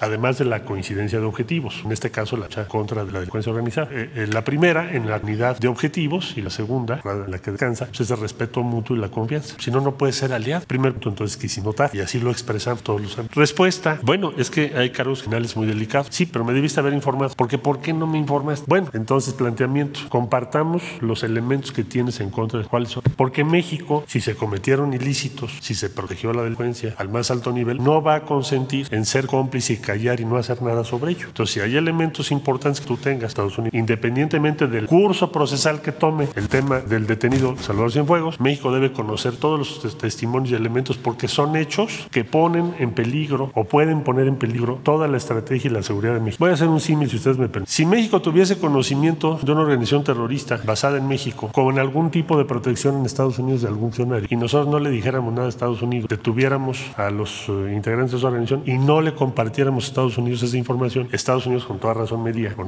además 0.00 0.38
de 0.38 0.44
la 0.44 0.64
coincidencia 0.64 1.18
de 1.18 1.24
objetivos, 1.24 1.82
en 1.84 1.92
este 1.92 2.10
caso 2.10 2.36
la 2.36 2.46
lucha 2.46 2.66
contra 2.66 3.04
la 3.04 3.12
delincuencia 3.12 3.50
organizada. 3.50 3.88
Eh, 3.90 4.10
eh, 4.14 4.26
la 4.30 4.44
primera 4.44 4.92
en 4.94 5.08
la 5.08 5.16
unidad 5.16 5.58
de 5.58 5.68
objetivos 5.68 6.34
y 6.36 6.42
la 6.42 6.50
segunda, 6.50 7.00
en 7.04 7.30
la 7.30 7.38
que 7.38 7.50
descansa, 7.50 7.86
pues, 7.86 8.00
es 8.00 8.10
el 8.10 8.18
respeto 8.18 8.62
mutuo 8.62 8.96
y 8.96 9.00
la 9.00 9.08
confianza. 9.08 9.56
Si 9.58 9.70
no, 9.70 9.80
no 9.80 9.96
puede 9.96 10.12
ser 10.12 10.32
aliado. 10.32 10.64
Primero, 10.66 10.96
entonces 11.04 11.36
quise 11.36 11.62
notar 11.62 11.90
y 11.92 12.00
así 12.00 12.20
lo 12.20 12.30
expresan 12.30 12.76
todos 12.78 13.00
los 13.00 13.18
años. 13.18 13.30
Respuesta, 13.34 13.98
bueno, 14.02 14.32
es 14.36 14.50
que 14.50 14.72
hay 14.76 14.90
cargos 14.90 15.22
finales 15.22 15.56
muy 15.56 15.66
delicados. 15.66 16.08
Sí, 16.10 16.26
pero 16.26 16.44
me 16.44 16.52
debiste 16.52 16.80
haber 16.80 16.92
informado. 16.92 17.32
Porque 17.36 17.58
¿por 17.58 17.80
qué 17.80 17.92
no 17.92 18.06
me 18.06 18.18
informas? 18.18 18.64
Bueno, 18.66 18.88
entonces 18.92 19.34
planteamiento, 19.34 20.00
compartamos 20.08 20.82
los 21.00 21.22
elementos 21.22 21.72
que 21.72 21.84
tienes 21.84 22.20
en 22.20 22.30
contra 22.30 22.60
de 22.60 22.66
cuáles 22.66 22.90
son. 22.90 23.02
Porque 23.16 23.44
México, 23.44 24.04
si 24.06 24.20
se 24.20 24.34
cometieron 24.34 24.92
ilícitos, 24.92 25.52
si 25.60 25.74
se 25.74 25.90
protegió 25.90 26.32
la 26.32 26.42
delincuencia 26.42 26.94
al 26.98 27.08
más 27.08 27.30
alto 27.30 27.52
nivel, 27.52 27.82
no 27.82 28.02
va 28.02 28.16
a 28.16 28.20
consentir 28.22 28.88
en 28.90 29.04
ser 29.14 29.26
cómplice 29.28 29.74
y 29.74 29.76
callar 29.76 30.18
y 30.18 30.24
no 30.24 30.36
hacer 30.36 30.60
nada 30.60 30.82
sobre 30.82 31.12
ello. 31.12 31.28
Entonces, 31.28 31.54
si 31.54 31.60
hay 31.60 31.76
elementos 31.76 32.32
importantes 32.32 32.80
que 32.80 32.88
tú 32.88 32.96
tengas, 32.96 33.28
Estados 33.28 33.56
Unidos, 33.58 33.72
independientemente 33.72 34.66
del 34.66 34.86
curso 34.86 35.30
procesal 35.30 35.80
que 35.82 35.92
tome 35.92 36.26
el 36.34 36.48
tema 36.48 36.80
del 36.80 37.06
detenido 37.06 37.56
Salvador 37.58 37.92
Cienfuegos, 37.92 38.40
México 38.40 38.72
debe 38.72 38.90
conocer 38.92 39.36
todos 39.36 39.84
los 39.84 39.98
testimonios 39.98 40.50
y 40.50 40.54
elementos 40.56 40.96
porque 40.96 41.28
son 41.28 41.54
hechos 41.54 42.08
que 42.10 42.24
ponen 42.24 42.74
en 42.80 42.90
peligro 42.90 43.52
o 43.54 43.62
pueden 43.62 44.02
poner 44.02 44.26
en 44.26 44.34
peligro 44.34 44.80
toda 44.82 45.06
la 45.06 45.16
estrategia 45.16 45.70
y 45.70 45.74
la 45.74 45.84
seguridad 45.84 46.14
de 46.14 46.20
México. 46.20 46.42
Voy 46.44 46.50
a 46.50 46.54
hacer 46.54 46.66
un 46.66 46.80
símil 46.80 47.08
si 47.08 47.16
ustedes 47.16 47.38
me 47.38 47.48
permiten. 47.48 47.72
Si 47.72 47.86
México 47.86 48.20
tuviese 48.20 48.58
conocimiento 48.58 49.38
de 49.40 49.52
una 49.52 49.60
organización 49.60 50.02
terrorista 50.02 50.58
basada 50.64 50.98
en 50.98 51.06
México 51.06 51.50
con 51.52 51.78
algún 51.78 52.10
tipo 52.10 52.36
de 52.36 52.46
protección 52.46 52.98
en 52.98 53.06
Estados 53.06 53.38
Unidos 53.38 53.62
de 53.62 53.68
algún 53.68 53.92
funcionario 53.92 54.26
y 54.28 54.34
nosotros 54.34 54.68
no 54.68 54.80
le 54.80 54.90
dijéramos 54.90 55.32
nada 55.32 55.46
a 55.46 55.50
Estados 55.50 55.82
Unidos, 55.82 56.08
detuviéramos 56.08 56.82
a 56.96 57.10
los 57.10 57.48
eh, 57.48 57.72
integrantes 57.72 58.10
de 58.10 58.18
esa 58.18 58.26
organización 58.26 58.64
y 58.66 58.76
no 58.76 59.03
le 59.04 59.14
compartiéramos 59.14 59.84
a 59.84 59.88
Estados 59.88 60.18
Unidos 60.18 60.42
esa 60.42 60.56
información, 60.56 61.08
Estados 61.12 61.46
Unidos 61.46 61.64
con 61.64 61.78
toda 61.78 61.94
razón 61.94 62.22
media, 62.22 62.54
con 62.54 62.66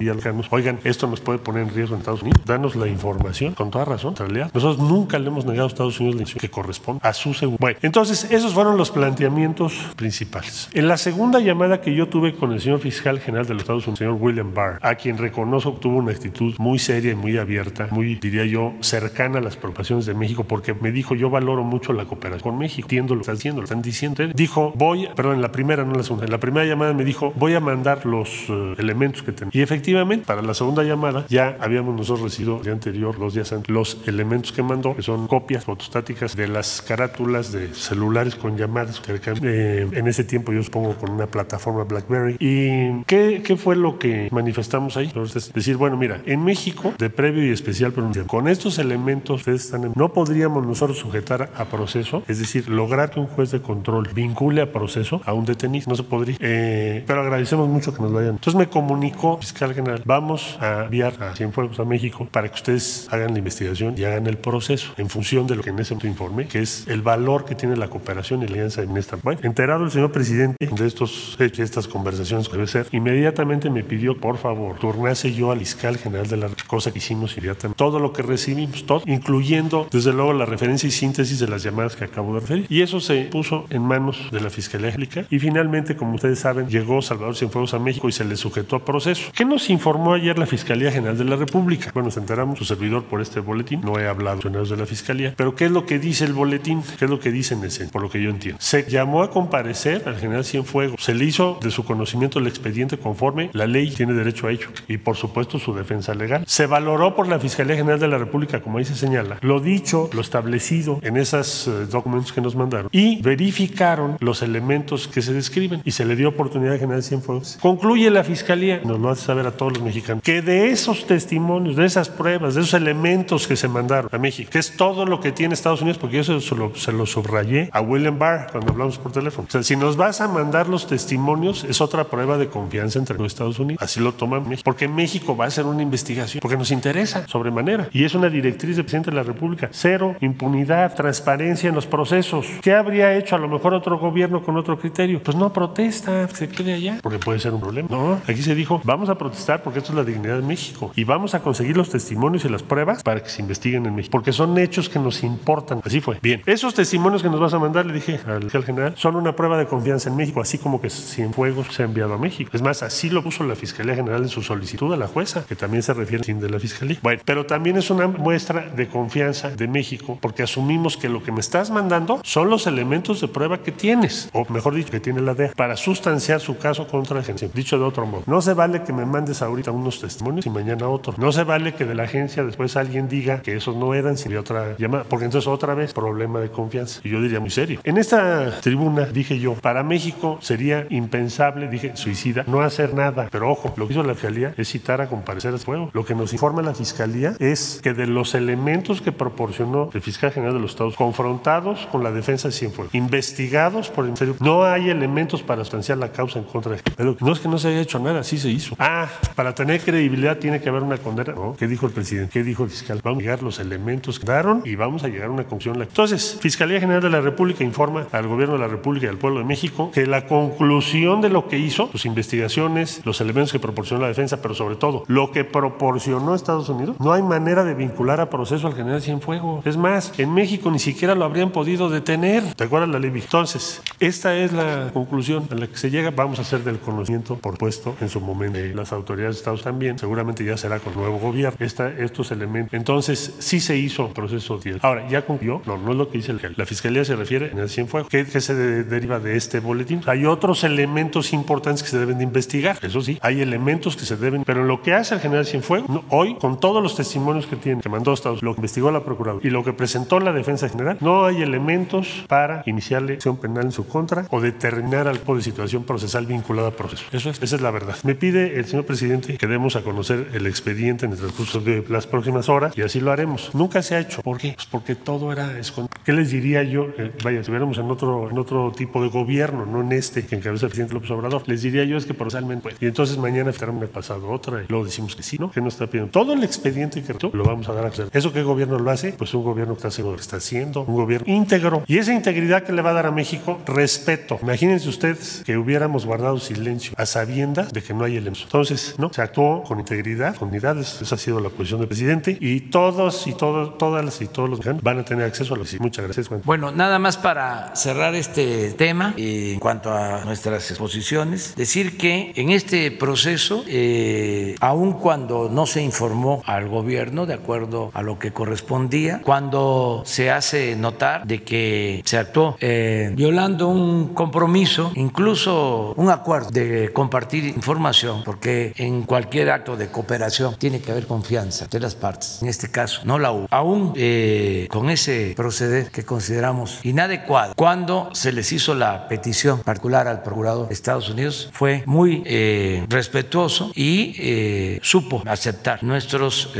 oigan, 0.50 0.78
esto 0.84 1.06
nos 1.06 1.20
puede 1.20 1.38
poner 1.38 1.62
en 1.62 1.74
riesgo 1.74 1.94
en 1.94 2.00
Estados 2.00 2.22
Unidos, 2.22 2.42
danos 2.44 2.76
la 2.76 2.86
información 2.86 3.54
con 3.54 3.70
toda 3.70 3.84
razón, 3.84 4.10
en 4.12 4.16
realidad. 4.16 4.50
Nosotros 4.54 4.78
nunca 4.78 5.18
le 5.18 5.28
hemos 5.28 5.44
negado 5.46 5.64
a 5.64 5.68
Estados 5.68 5.98
Unidos 5.98 6.16
la 6.16 6.22
información 6.22 6.40
que 6.40 6.50
corresponde 6.50 7.00
a 7.02 7.12
su 7.12 7.34
seguridad. 7.34 7.78
Entonces 7.82 8.30
esos 8.30 8.52
fueron 8.52 8.76
los 8.76 8.90
planteamientos 8.90 9.74
principales. 9.96 10.68
En 10.74 10.88
la 10.88 10.96
segunda 10.96 11.40
llamada 11.40 11.80
que 11.80 11.94
yo 11.94 12.08
tuve 12.08 12.34
con 12.34 12.52
el 12.52 12.60
señor 12.60 12.80
fiscal 12.80 13.18
general 13.18 13.46
de 13.46 13.54
los 13.54 13.62
Estados 13.62 13.86
Unidos, 13.86 14.00
el 14.00 14.06
señor 14.06 14.22
William 14.22 14.54
Barr, 14.54 14.78
a 14.82 14.94
quien 14.94 15.18
reconozco 15.18 15.72
tuvo 15.72 15.98
una 15.98 16.12
actitud 16.12 16.54
muy 16.58 16.78
seria 16.78 17.12
y 17.12 17.14
muy 17.14 17.38
abierta, 17.38 17.88
muy, 17.90 18.16
diría 18.16 18.44
yo, 18.44 18.74
cercana 18.80 19.38
a 19.38 19.42
las 19.42 19.56
preocupaciones 19.56 20.06
de 20.06 20.14
México, 20.14 20.44
porque 20.44 20.74
me 20.74 20.92
dijo, 20.92 21.14
yo 21.14 21.30
valoro 21.30 21.64
mucho 21.64 21.92
la 21.92 22.04
cooperación 22.04 22.42
con 22.42 22.58
México, 22.58 22.86
entiendo 22.86 23.14
lo 23.14 23.20
que 23.20 23.22
están 23.22 23.36
diciendo, 23.36 23.60
lo 23.60 23.64
están 23.64 23.82
diciendo. 23.82 24.26
Dijo, 24.34 24.72
voy, 24.76 25.08
perdón, 25.14 25.36
en 25.36 25.42
la 25.42 25.52
primera, 25.52 25.84
no 25.84 25.94
la 25.94 26.02
segunda, 26.02 26.25
en 26.26 26.32
la 26.32 26.38
primera 26.38 26.66
llamada 26.66 26.92
me 26.92 27.04
dijo, 27.04 27.32
voy 27.36 27.54
a 27.54 27.60
mandar 27.60 28.04
los 28.04 28.48
uh, 28.48 28.74
elementos 28.78 29.22
que 29.22 29.32
tengo. 29.32 29.50
Y 29.54 29.62
efectivamente, 29.62 30.26
para 30.26 30.42
la 30.42 30.54
segunda 30.54 30.82
llamada, 30.82 31.24
ya 31.28 31.56
habíamos 31.60 31.94
nosotros 31.94 32.24
recibido 32.24 32.58
el 32.58 32.62
día 32.64 32.72
anterior, 32.72 33.18
los 33.18 33.34
días 33.34 33.52
antes, 33.52 33.68
los 33.68 33.98
elementos 34.06 34.52
que 34.52 34.62
mandó, 34.62 34.94
que 34.94 35.02
son 35.02 35.26
copias 35.26 35.64
fotostáticas 35.64 36.36
de 36.36 36.48
las 36.48 36.82
carátulas 36.82 37.52
de 37.52 37.72
celulares 37.74 38.34
con 38.34 38.56
llamadas. 38.56 39.00
Eh, 39.42 39.88
en 39.92 40.06
ese 40.08 40.24
tiempo 40.24 40.52
yo 40.52 40.62
supongo 40.62 40.94
con 40.96 41.10
una 41.10 41.26
plataforma 41.26 41.84
BlackBerry. 41.84 42.36
¿Y 42.40 43.04
qué, 43.04 43.42
qué 43.44 43.56
fue 43.56 43.76
lo 43.76 43.98
que 43.98 44.28
manifestamos 44.32 44.96
ahí? 44.96 45.06
Entonces, 45.06 45.52
decir, 45.52 45.76
bueno, 45.76 45.96
mira, 45.96 46.20
en 46.26 46.44
México, 46.44 46.92
de 46.98 47.08
previo 47.10 47.46
y 47.46 47.50
especial 47.50 47.92
pronunciación, 47.92 48.28
con 48.28 48.48
estos 48.48 48.78
elementos 48.78 49.40
ustedes 49.40 49.64
están 49.64 49.84
en, 49.84 49.92
no 49.94 50.12
podríamos 50.12 50.66
nosotros 50.66 50.98
sujetar 50.98 51.50
a 51.56 51.64
proceso, 51.66 52.22
es 52.26 52.38
decir, 52.38 52.68
lograr 52.68 53.10
que 53.10 53.20
un 53.20 53.26
juez 53.26 53.50
de 53.50 53.60
control 53.62 54.08
vincule 54.14 54.62
a 54.62 54.72
proceso 54.72 55.20
a 55.24 55.32
un 55.32 55.44
detenido. 55.44 55.86
No 55.88 55.94
se 55.94 56.02
podría. 56.16 56.36
Eh, 56.40 57.04
pero 57.06 57.20
agradecemos 57.20 57.68
mucho 57.68 57.94
que 57.94 58.02
nos 58.02 58.10
lo 58.10 58.18
hayan. 58.18 58.32
Entonces 58.32 58.54
me 58.54 58.68
comunicó 58.68 59.38
fiscal 59.38 59.74
general, 59.74 60.02
vamos 60.04 60.56
a 60.60 60.84
enviar 60.84 61.22
a 61.22 61.34
Cienfuegos 61.34 61.78
a 61.78 61.84
México 61.84 62.26
para 62.30 62.48
que 62.48 62.54
ustedes 62.54 63.08
hagan 63.10 63.32
la 63.32 63.38
investigación 63.38 63.94
y 63.96 64.04
hagan 64.04 64.26
el 64.26 64.38
proceso 64.38 64.92
en 64.96 65.08
función 65.10 65.46
de 65.46 65.56
lo 65.56 65.62
que 65.62 65.70
en 65.70 65.78
ese 65.78 65.94
momento 65.94 66.06
informe, 66.06 66.46
que 66.46 66.60
es 66.60 66.86
el 66.88 67.02
valor 67.02 67.44
que 67.44 67.54
tiene 67.54 67.76
la 67.76 67.88
cooperación 67.88 68.42
y 68.42 68.46
la 68.46 68.52
alianza 68.52 68.82
en 68.82 68.96
esta. 68.96 69.16
Bueno, 69.16 69.40
enterado 69.42 69.84
el 69.84 69.90
señor 69.90 70.12
presidente 70.12 70.66
de 70.66 70.86
estos 70.86 71.36
hechos, 71.38 71.60
estas 71.60 71.88
conversaciones 71.88 72.48
que 72.48 72.54
debe 72.56 72.66
ser, 72.66 72.86
inmediatamente 72.92 73.70
me 73.70 73.84
pidió, 73.84 74.18
por 74.18 74.38
favor, 74.38 74.78
turnase 74.78 75.32
yo 75.32 75.50
al 75.50 75.58
fiscal 75.58 75.98
general 75.98 76.28
de 76.28 76.36
la 76.36 76.48
cosa 76.66 76.92
que 76.92 76.98
hicimos 76.98 77.36
inmediatamente. 77.36 77.76
Todo 77.76 77.98
lo 77.98 78.12
que 78.12 78.22
recibimos, 78.22 78.86
todo, 78.86 79.02
incluyendo 79.06 79.88
desde 79.90 80.12
luego 80.12 80.32
la 80.32 80.46
referencia 80.46 80.86
y 80.86 80.90
síntesis 80.90 81.38
de 81.38 81.48
las 81.48 81.62
llamadas 81.62 81.96
que 81.96 82.04
acabo 82.04 82.34
de 82.34 82.40
referir. 82.40 82.66
Y 82.68 82.82
eso 82.82 83.00
se 83.00 83.24
puso 83.24 83.66
en 83.70 83.82
manos 83.82 84.28
de 84.30 84.40
la 84.40 84.50
Fiscalía 84.50 84.88
Angélica 84.88 85.26
y 85.30 85.38
finalmente, 85.38 85.95
como 85.96 86.14
ustedes 86.14 86.38
saben, 86.38 86.68
llegó 86.68 87.02
Salvador 87.02 87.36
Cienfuegos 87.36 87.74
a 87.74 87.78
México 87.78 88.08
y 88.08 88.12
se 88.12 88.24
le 88.24 88.36
sujetó 88.36 88.76
a 88.76 88.84
proceso. 88.84 89.30
¿Qué 89.34 89.44
nos 89.44 89.70
informó 89.70 90.14
ayer 90.14 90.38
la 90.38 90.46
Fiscalía 90.46 90.90
General 90.90 91.16
de 91.16 91.24
la 91.24 91.36
República? 91.36 91.90
Bueno, 91.94 92.06
nos 92.06 92.16
enteramos, 92.16 92.58
su 92.58 92.64
servidor, 92.64 93.04
por 93.04 93.20
este 93.20 93.40
boletín. 93.40 93.80
No 93.82 93.98
he 93.98 94.06
hablado 94.06 94.40
con 94.42 94.52
de 94.52 94.76
la 94.76 94.86
Fiscalía, 94.86 95.34
pero 95.36 95.54
¿qué 95.54 95.66
es 95.66 95.70
lo 95.70 95.86
que 95.86 95.98
dice 95.98 96.24
el 96.24 96.32
boletín? 96.32 96.82
¿Qué 96.98 97.04
es 97.04 97.10
lo 97.10 97.20
que 97.20 97.30
dice 97.30 97.54
en 97.54 97.64
ese? 97.64 97.86
Por 97.86 98.02
lo 98.02 98.10
que 98.10 98.22
yo 98.22 98.30
entiendo. 98.30 98.58
Se 98.60 98.88
llamó 98.88 99.22
a 99.22 99.30
comparecer 99.30 100.02
al 100.06 100.16
general 100.16 100.44
Cienfuegos. 100.44 101.02
Se 101.02 101.14
le 101.14 101.24
hizo 101.24 101.58
de 101.62 101.70
su 101.70 101.84
conocimiento 101.84 102.38
el 102.38 102.46
expediente 102.46 102.98
conforme 102.98 103.50
la 103.52 103.66
ley 103.66 103.90
tiene 103.90 104.12
derecho 104.14 104.46
a 104.46 104.52
ello 104.52 104.68
y, 104.88 104.98
por 104.98 105.16
supuesto, 105.16 105.58
su 105.58 105.74
defensa 105.74 106.14
legal. 106.14 106.44
Se 106.46 106.66
valoró 106.66 107.14
por 107.14 107.28
la 107.28 107.38
Fiscalía 107.38 107.76
General 107.76 108.00
de 108.00 108.08
la 108.08 108.18
República, 108.18 108.60
como 108.60 108.78
ahí 108.78 108.84
se 108.84 108.94
señala, 108.94 109.38
lo 109.42 109.60
dicho, 109.60 110.10
lo 110.12 110.20
establecido 110.20 111.00
en 111.02 111.16
esos 111.16 111.68
eh, 111.68 111.86
documentos 111.90 112.32
que 112.32 112.40
nos 112.40 112.56
mandaron 112.56 112.88
y 112.92 113.20
verificaron 113.22 114.16
los 114.20 114.42
elementos 114.42 115.08
que 115.08 115.22
se 115.22 115.32
describen 115.32 115.80
y 115.86 115.92
se 115.92 116.04
le 116.04 116.16
dio 116.16 116.28
oportunidad 116.28 116.74
al 116.74 116.80
general 116.80 117.02
Cienfuegos. 117.02 117.58
Concluye 117.62 118.10
la 118.10 118.24
Fiscalía, 118.24 118.80
nos 118.84 118.98
lo 118.98 119.08
hace 119.08 119.24
saber 119.24 119.46
a 119.46 119.52
todos 119.52 119.74
los 119.74 119.82
mexicanos, 119.82 120.22
que 120.22 120.42
de 120.42 120.70
esos 120.70 121.06
testimonios, 121.06 121.76
de 121.76 121.86
esas 121.86 122.10
pruebas, 122.10 122.54
de 122.54 122.60
esos 122.60 122.74
elementos 122.74 123.46
que 123.46 123.56
se 123.56 123.68
mandaron 123.68 124.10
a 124.12 124.18
México, 124.18 124.50
que 124.52 124.58
es 124.58 124.76
todo 124.76 125.06
lo 125.06 125.20
que 125.20 125.32
tiene 125.32 125.54
Estados 125.54 125.80
Unidos, 125.80 125.98
porque 125.98 126.16
yo 126.16 126.24
se 126.24 126.54
lo, 126.54 126.74
se 126.74 126.92
lo 126.92 127.06
subrayé 127.06 127.70
a 127.72 127.80
William 127.80 128.18
Barr 128.18 128.48
cuando 128.50 128.72
hablamos 128.72 128.98
por 128.98 129.12
teléfono. 129.12 129.46
O 129.48 129.50
sea, 129.50 129.62
si 129.62 129.76
nos 129.76 129.96
vas 129.96 130.20
a 130.20 130.28
mandar 130.28 130.68
los 130.68 130.86
testimonios, 130.86 131.64
es 131.64 131.80
otra 131.80 132.04
prueba 132.04 132.36
de 132.36 132.48
confianza 132.48 132.98
entre 132.98 133.16
los 133.16 133.28
Estados 133.28 133.58
Unidos. 133.58 133.82
Así 133.82 134.00
lo 134.00 134.12
toma 134.12 134.40
México. 134.40 134.62
Porque 134.64 134.88
México 134.88 135.36
va 135.36 135.44
a 135.44 135.48
hacer 135.48 135.64
una 135.64 135.82
investigación, 135.82 136.40
porque 136.40 136.56
nos 136.56 136.72
interesa 136.72 137.26
sobremanera. 137.28 137.88
Y 137.92 138.04
es 138.04 138.14
una 138.14 138.28
directriz 138.28 138.76
del 138.76 138.84
presidente 138.84 139.10
de 139.10 139.16
la 139.16 139.22
República. 139.22 139.68
Cero 139.72 140.16
impunidad, 140.20 140.94
transparencia 140.94 141.68
en 141.68 141.74
los 141.74 141.86
procesos. 141.86 142.46
¿Qué 142.60 142.72
habría 142.72 143.16
hecho 143.16 143.36
a 143.36 143.38
lo 143.38 143.48
mejor 143.48 143.74
otro 143.74 143.98
gobierno 143.98 144.42
con 144.42 144.56
otro 144.56 144.78
criterio? 144.78 145.22
Pues 145.22 145.36
no 145.36 145.52
protesta, 145.76 146.26
se 146.28 146.48
quede 146.48 146.72
allá, 146.72 146.98
porque 147.02 147.18
puede 147.18 147.38
ser 147.38 147.52
un 147.52 147.60
problema. 147.60 147.88
No, 147.90 148.18
aquí 148.26 148.42
se 148.42 148.54
dijo, 148.54 148.80
vamos 148.84 149.10
a 149.10 149.18
protestar 149.18 149.62
porque 149.62 149.80
esto 149.80 149.92
es 149.92 149.96
la 149.96 150.04
dignidad 150.04 150.36
de 150.36 150.42
México 150.42 150.90
y 150.96 151.04
vamos 151.04 151.34
a 151.34 151.42
conseguir 151.42 151.76
los 151.76 151.90
testimonios 151.90 152.46
y 152.46 152.48
las 152.48 152.62
pruebas 152.62 153.02
para 153.02 153.22
que 153.22 153.28
se 153.28 153.42
investiguen 153.42 153.84
en 153.84 153.94
México, 153.94 154.12
porque 154.12 154.32
son 154.32 154.56
hechos 154.56 154.88
que 154.88 154.98
nos 154.98 155.22
importan. 155.22 155.82
Así 155.84 156.00
fue. 156.00 156.18
Bien, 156.22 156.42
esos 156.46 156.72
testimonios 156.72 157.22
que 157.22 157.28
nos 157.28 157.40
vas 157.40 157.52
a 157.52 157.58
mandar, 157.58 157.84
le 157.84 157.92
dije 157.92 158.18
al 158.26 158.44
fiscal 158.44 158.64
general, 158.64 158.94
son 158.96 159.16
una 159.16 159.36
prueba 159.36 159.58
de 159.58 159.66
confianza 159.66 160.08
en 160.08 160.16
México, 160.16 160.40
así 160.40 160.56
como 160.56 160.80
que 160.80 160.88
Cienfuegos 160.88 161.66
se 161.70 161.82
ha 161.82 161.84
enviado 161.84 162.14
a 162.14 162.18
México. 162.18 162.50
Es 162.54 162.62
más, 162.62 162.82
así 162.82 163.10
lo 163.10 163.22
puso 163.22 163.44
la 163.44 163.54
Fiscalía 163.54 163.94
General 163.94 164.22
en 164.22 164.30
su 164.30 164.42
solicitud 164.42 164.92
a 164.94 164.96
la 164.96 165.08
jueza, 165.08 165.44
que 165.46 165.56
también 165.56 165.82
se 165.82 165.92
refiere 165.92 166.24
sin 166.24 166.40
de 166.40 166.48
la 166.48 166.58
Fiscalía. 166.58 166.98
Bueno, 167.02 167.20
pero 167.26 167.44
también 167.44 167.76
es 167.76 167.90
una 167.90 168.06
muestra 168.06 168.70
de 168.74 168.88
confianza 168.88 169.50
de 169.50 169.68
México, 169.68 170.18
porque 170.22 170.42
asumimos 170.42 170.96
que 170.96 171.10
lo 171.10 171.22
que 171.22 171.32
me 171.32 171.40
estás 171.40 171.70
mandando 171.70 172.20
son 172.22 172.48
los 172.48 172.66
elementos 172.66 173.20
de 173.20 173.28
prueba 173.28 173.58
que 173.58 173.72
tienes, 173.72 174.30
o 174.32 174.46
mejor 174.50 174.74
dicho, 174.74 174.90
que 174.90 175.00
tiene 175.00 175.20
la 175.20 175.34
DEA, 175.34 175.52
para 175.66 175.76
sustanciar 175.76 176.40
su 176.40 176.58
caso 176.58 176.86
contra 176.86 177.16
la 177.16 177.22
agencia. 177.22 177.48
Dicho 177.52 177.76
de 177.76 177.84
otro 177.84 178.06
modo, 178.06 178.22
no 178.26 178.40
se 178.40 178.54
vale 178.54 178.84
que 178.84 178.92
me 178.92 179.04
mandes 179.04 179.42
ahorita 179.42 179.72
unos 179.72 180.00
testimonios 180.00 180.46
y 180.46 180.50
mañana 180.50 180.88
otros. 180.88 181.18
No 181.18 181.32
se 181.32 181.42
vale 181.42 181.74
que 181.74 181.84
de 181.84 181.96
la 181.96 182.04
agencia 182.04 182.44
después 182.44 182.76
alguien 182.76 183.08
diga 183.08 183.42
que 183.42 183.56
esos 183.56 183.74
no 183.74 183.92
eran, 183.92 184.16
sino 184.16 184.38
otra 184.38 184.76
llamada, 184.78 185.02
porque 185.08 185.24
entonces 185.24 185.48
otra 185.48 185.74
vez 185.74 185.92
problema 185.92 186.38
de 186.38 186.50
confianza. 186.50 187.00
Y 187.02 187.08
yo 187.08 187.20
diría 187.20 187.40
muy 187.40 187.50
serio. 187.50 187.80
En 187.82 187.98
esta 187.98 188.60
tribuna 188.60 189.06
dije 189.06 189.40
yo, 189.40 189.54
para 189.54 189.82
México 189.82 190.38
sería 190.40 190.86
impensable, 190.88 191.66
dije 191.66 191.96
suicida, 191.96 192.44
no 192.46 192.60
hacer 192.60 192.94
nada. 192.94 193.26
Pero 193.32 193.50
ojo, 193.50 193.74
lo 193.76 193.88
que 193.88 193.94
hizo 193.94 194.04
la 194.04 194.14
fiscalía 194.14 194.54
es 194.56 194.68
citar 194.68 195.00
a 195.00 195.08
comparecer 195.08 195.52
a 195.52 195.58
fuego. 195.58 195.90
Lo 195.94 196.04
que 196.04 196.14
nos 196.14 196.32
informa 196.32 196.62
la 196.62 196.74
fiscalía 196.74 197.34
es 197.40 197.80
que 197.82 197.92
de 197.92 198.06
los 198.06 198.36
elementos 198.36 199.00
que 199.00 199.10
proporcionó 199.10 199.90
el 199.92 200.00
fiscal 200.00 200.30
general 200.30 200.54
de 200.54 200.60
los 200.60 200.70
Estados 200.70 200.94
confrontados 200.94 201.88
con 201.90 202.04
la 202.04 202.12
defensa 202.12 202.46
de 202.46 202.54
Cienfuegos, 202.54 202.94
investigados 202.94 203.90
por 203.90 204.04
el 204.04 204.10
Ministerio, 204.10 204.36
no 204.38 204.62
hay 204.62 204.90
elementos 204.90 205.42
para 205.42 205.55
sustanciar 205.62 205.98
la 205.98 206.12
causa 206.12 206.38
en 206.38 206.44
contra 206.44 206.72
de 206.72 206.82
Pero 206.96 207.16
no 207.20 207.32
es 207.32 207.40
que 207.40 207.48
no 207.48 207.58
se 207.58 207.68
haya 207.68 207.80
hecho 207.80 207.98
nada, 207.98 208.22
sí 208.22 208.38
se 208.38 208.50
hizo. 208.50 208.76
Ah, 208.78 209.08
para 209.34 209.54
tener 209.54 209.80
credibilidad 209.80 210.38
tiene 210.38 210.60
que 210.60 210.68
haber 210.68 210.82
una 210.82 210.98
condena. 210.98 211.32
¿no? 211.34 211.56
¿Qué 211.56 211.66
dijo 211.66 211.86
el 211.86 211.92
presidente? 211.92 212.32
¿Qué 212.32 212.42
dijo 212.42 212.64
el 212.64 212.70
fiscal? 212.70 213.00
Vamos 213.02 213.18
a 213.18 213.22
llegar 213.22 213.42
los 213.42 213.58
elementos 213.58 214.18
que 214.18 214.26
daron 214.26 214.62
y 214.64 214.74
vamos 214.74 215.04
a 215.04 215.08
llegar 215.08 215.28
a 215.28 215.30
una 215.30 215.44
conclusión. 215.44 215.80
Entonces, 215.80 216.38
Fiscalía 216.40 216.80
General 216.80 217.02
de 217.02 217.10
la 217.10 217.20
República 217.20 217.64
informa 217.64 218.06
al 218.12 218.26
gobierno 218.26 218.54
de 218.54 218.60
la 218.60 218.68
República 218.68 219.06
y 219.06 219.08
al 219.08 219.18
pueblo 219.18 219.38
de 219.38 219.44
México 219.44 219.90
que 219.92 220.06
la 220.06 220.26
conclusión 220.26 221.20
de 221.20 221.30
lo 221.30 221.48
que 221.48 221.58
hizo, 221.58 221.88
sus 221.90 222.04
investigaciones, 222.06 223.00
los 223.04 223.20
elementos 223.20 223.52
que 223.52 223.58
proporcionó 223.58 224.02
la 224.02 224.08
defensa, 224.08 224.42
pero 224.42 224.54
sobre 224.54 224.76
todo 224.76 225.04
lo 225.06 225.32
que 225.32 225.44
proporcionó 225.44 226.34
Estados 226.34 226.68
Unidos, 226.68 226.96
no 227.00 227.12
hay 227.12 227.22
manera 227.22 227.64
de 227.64 227.74
vincular 227.74 228.20
a 228.20 228.30
proceso 228.30 228.66
al 228.66 228.74
general 228.74 229.00
Cienfuegos. 229.00 229.66
Es 229.66 229.76
más, 229.76 230.12
en 230.18 230.32
México 230.34 230.70
ni 230.70 230.78
siquiera 230.78 231.14
lo 231.14 231.24
habrían 231.24 231.50
podido 231.50 231.88
detener. 231.88 232.54
¿Te 232.54 232.64
acuerdas 232.64 232.88
la 232.88 232.98
ley? 232.98 233.06
Entonces, 233.14 233.82
esta 234.00 234.34
es 234.36 234.52
la 234.52 234.90
conclusión. 234.92 235.45
A 235.50 235.54
la 235.54 235.66
que 235.66 235.76
se 235.76 235.90
llega, 235.90 236.10
vamos 236.10 236.38
a 236.38 236.42
hacer 236.42 236.64
del 236.64 236.78
conocimiento, 236.78 237.36
por 237.36 237.58
puesto, 237.58 237.96
en 238.00 238.08
su 238.08 238.20
momento. 238.20 238.58
las 238.74 238.92
autoridades 238.92 239.36
de 239.36 239.38
Estados 239.38 239.62
también, 239.62 239.98
seguramente 239.98 240.44
ya 240.44 240.56
será 240.56 240.78
con 240.78 240.94
nuevo 240.94 241.18
gobierno, 241.18 241.56
esta, 241.60 241.88
estos 241.88 242.30
elementos. 242.30 242.74
Entonces, 242.74 243.34
sí 243.38 243.60
se 243.60 243.76
hizo 243.76 244.08
proceso 244.12 244.58
10. 244.58 244.84
Ahora, 244.84 245.08
¿ya 245.08 245.24
concluyó? 245.24 245.62
No, 245.66 245.76
no 245.76 245.92
es 245.92 245.96
lo 245.96 246.08
que 246.10 246.18
dice 246.18 246.32
el 246.32 246.54
La 246.56 246.66
Fiscalía 246.66 247.04
se 247.04 247.16
refiere 247.16 247.50
en 247.50 247.58
el 247.58 247.68
Cienfuegos. 247.68 248.08
¿Qué, 248.08 248.24
¿Qué 248.24 248.40
se 248.40 248.54
deriva 248.54 249.18
de 249.18 249.36
este 249.36 249.60
boletín? 249.60 250.00
Hay 250.06 250.26
otros 250.26 250.64
elementos 250.64 251.32
importantes 251.32 251.82
que 251.82 251.88
se 251.88 251.98
deben 251.98 252.18
de 252.18 252.24
investigar. 252.24 252.78
Eso 252.82 253.00
sí, 253.00 253.18
hay 253.22 253.40
elementos 253.40 253.96
que 253.96 254.04
se 254.04 254.16
deben, 254.16 254.44
pero 254.44 254.64
lo 254.64 254.82
que 254.82 254.94
hace 254.94 255.14
el 255.14 255.20
general 255.20 255.46
Cienfuegos, 255.46 256.02
hoy, 256.10 256.36
con 256.36 256.60
todos 256.60 256.82
los 256.82 256.96
testimonios 256.96 257.46
que 257.46 257.56
tiene, 257.56 257.80
que 257.80 257.88
mandó 257.88 258.10
a 258.10 258.14
Estados 258.14 258.42
lo 258.42 258.54
que 258.54 258.60
investigó 258.60 258.90
la 258.90 259.04
Procuraduría 259.04 259.48
y 259.48 259.50
lo 259.50 259.64
que 259.64 259.72
presentó 259.72 260.20
la 260.20 260.32
Defensa 260.32 260.68
General, 260.68 260.96
no 261.00 261.24
hay 261.24 261.42
elementos 261.42 262.24
para 262.28 262.62
iniciarle 262.66 263.14
acción 263.14 263.36
penal 263.36 263.64
en 263.64 263.72
su 263.72 263.86
contra 263.86 264.26
o 264.30 264.40
determinar 264.40 265.08
de 265.36 265.42
situación 265.42 265.84
procesal 265.84 266.26
vinculada 266.26 266.68
a 266.68 266.70
proceso. 266.72 267.04
Eso 267.12 267.30
es, 267.30 267.42
esa 267.42 267.56
es 267.56 267.62
la 267.62 267.70
verdad. 267.70 267.96
Me 268.02 268.14
pide 268.14 268.58
el 268.58 268.64
señor 268.66 268.86
presidente 268.86 269.38
que 269.38 269.46
demos 269.46 269.76
a 269.76 269.82
conocer 269.82 270.28
el 270.32 270.46
expediente 270.46 271.06
en 271.06 271.12
el 271.12 271.18
transcurso 271.18 271.60
de 271.60 271.84
las 271.88 272.06
próximas 272.06 272.48
horas 272.48 272.76
y 272.76 272.82
así 272.82 273.00
lo 273.00 273.12
haremos. 273.12 273.54
Nunca 273.54 273.82
se 273.82 273.94
ha 273.94 274.00
hecho. 274.00 274.22
¿Por 274.22 274.38
qué? 274.38 274.52
Pues 274.54 274.66
porque 274.66 274.94
todo 274.94 275.32
era 275.32 275.58
escondido. 275.58 275.94
¿Qué 276.04 276.12
les 276.12 276.30
diría 276.30 276.62
yo? 276.62 276.86
Eh, 276.98 277.12
vaya, 277.22 277.36
si 277.36 277.40
estuviéramos 277.40 277.78
en 277.78 277.90
otro, 277.90 278.30
en 278.30 278.38
otro 278.38 278.72
tipo 278.72 279.02
de 279.02 279.08
gobierno, 279.08 279.66
no 279.66 279.80
en 279.80 279.92
este 279.92 280.26
que 280.26 280.36
encabeza 280.36 280.66
el 280.66 280.70
presidente 280.70 280.94
López 280.94 281.10
Obrador, 281.10 281.42
les 281.46 281.62
diría 281.62 281.84
yo 281.84 281.96
es 281.96 282.06
que 282.06 282.14
procesalmente 282.14 282.62
pues. 282.62 282.76
Y 282.80 282.86
entonces 282.86 283.18
mañana 283.18 283.50
el 283.50 283.88
pasado 283.88 284.30
otra 284.30 284.62
y 284.62 284.66
luego 284.68 284.84
decimos 284.84 285.16
que 285.16 285.22
sí, 285.22 285.36
¿no? 285.38 285.50
Que 285.50 285.60
no 285.60 285.68
está 285.68 285.86
pidiendo. 285.86 286.10
Todo 286.10 286.32
el 286.32 286.42
expediente 286.44 287.02
que 287.02 287.14
lo 287.32 287.44
vamos 287.44 287.68
a 287.68 287.72
dar 287.72 287.86
a 287.86 287.88
hacer. 287.88 288.08
¿Eso 288.12 288.32
qué 288.32 288.42
gobierno 288.42 288.78
lo 288.78 288.90
hace? 288.90 289.12
Pues 289.12 289.34
un 289.34 289.44
gobierno 289.44 289.74
que 289.74 289.78
está 289.78 289.88
haciendo 289.88 290.12
lo 290.12 290.16
que 290.16 290.22
está 290.22 290.36
haciendo, 290.36 290.82
un 290.82 290.94
gobierno 290.94 291.32
íntegro. 291.32 291.82
Y 291.86 291.98
esa 291.98 292.12
integridad 292.12 292.62
que 292.62 292.72
le 292.72 292.82
va 292.82 292.90
a 292.90 292.94
dar 292.94 293.06
a 293.06 293.10
México, 293.10 293.58
respeto. 293.66 294.38
Imagínense 294.42 294.88
ustedes 294.88 295.18
que 295.44 295.56
hubiéramos 295.56 296.06
guardado 296.06 296.38
silencio 296.38 296.94
a 296.96 297.06
sabiendas 297.06 297.72
de 297.72 297.82
que 297.82 297.94
no 297.94 298.04
hay 298.04 298.16
elementos. 298.16 298.44
Entonces, 298.44 298.94
¿no? 298.98 299.12
Se 299.12 299.22
actuó 299.22 299.62
con 299.62 299.78
integridad, 299.80 300.36
con 300.36 300.48
unidades. 300.48 301.00
Esa 301.00 301.14
ha 301.14 301.18
sido 301.18 301.40
la 301.40 301.48
posición 301.48 301.80
del 301.80 301.88
presidente 301.88 302.36
y 302.40 302.60
todos 302.60 303.26
y 303.26 303.32
todas 303.34 304.20
y 304.20 304.26
todos 304.26 304.50
los 304.50 304.58
mexicanos 304.58 304.82
van 304.82 304.98
a 304.98 305.04
tener 305.04 305.24
acceso 305.24 305.54
a 305.54 305.56
los. 305.56 305.78
Muchas 305.80 306.04
gracias. 306.04 306.28
Bueno, 306.44 306.70
nada 306.70 306.98
más 306.98 307.16
para 307.16 307.74
cerrar 307.74 308.14
este 308.14 308.72
tema 308.72 309.14
y 309.16 309.52
en 309.52 309.60
cuanto 309.60 309.92
a 309.92 310.24
nuestras 310.24 310.70
exposiciones, 310.70 311.54
decir 311.56 311.96
que 311.96 312.32
en 312.36 312.50
este 312.50 312.90
proceso, 312.90 313.64
eh, 313.66 314.54
aun 314.60 314.94
cuando 314.94 315.48
no 315.50 315.66
se 315.66 315.82
informó 315.82 316.42
al 316.46 316.68
gobierno 316.68 317.26
de 317.26 317.34
acuerdo 317.34 317.90
a 317.94 318.02
lo 318.02 318.18
que 318.18 318.32
correspondía, 318.32 319.20
cuando 319.22 320.02
se 320.04 320.30
hace 320.30 320.76
notar 320.76 321.26
de 321.26 321.42
que 321.42 322.02
se 322.04 322.18
actuó 322.18 322.56
eh, 322.60 323.12
violando 323.14 323.68
un 323.68 324.14
compromiso, 324.14 324.92
incluso 325.06 325.94
un 325.96 326.10
acuerdo 326.10 326.50
de 326.50 326.92
compartir 326.92 327.44
información, 327.44 328.22
porque 328.24 328.72
en 328.76 329.02
cualquier 329.02 329.50
acto 329.50 329.76
de 329.76 329.88
cooperación 329.88 330.56
tiene 330.56 330.80
que 330.80 330.90
haber 330.92 331.06
confianza 331.06 331.66
de 331.70 331.80
las 331.80 331.94
partes. 331.94 332.40
En 332.42 332.48
este 332.48 332.70
caso, 332.70 333.02
no 333.04 333.18
la 333.18 333.30
hubo. 333.32 333.46
Aún 333.50 333.92
eh, 333.96 334.66
con 334.70 334.90
ese 334.90 335.32
proceder 335.36 335.90
que 335.90 336.04
consideramos 336.04 336.80
inadecuado, 336.84 337.54
cuando 337.54 338.10
se 338.12 338.32
les 338.32 338.52
hizo 338.52 338.74
la 338.74 339.08
petición 339.08 339.60
particular 339.60 340.08
al 340.08 340.22
procurador 340.22 340.68
de 340.68 340.74
Estados 340.74 341.08
Unidos, 341.08 341.50
fue 341.52 341.82
muy 341.86 342.22
eh, 342.26 342.84
respetuoso 342.88 343.72
y 343.74 344.78
supo 344.82 345.22
aceptar 345.26 345.82
nuestros 345.82 346.50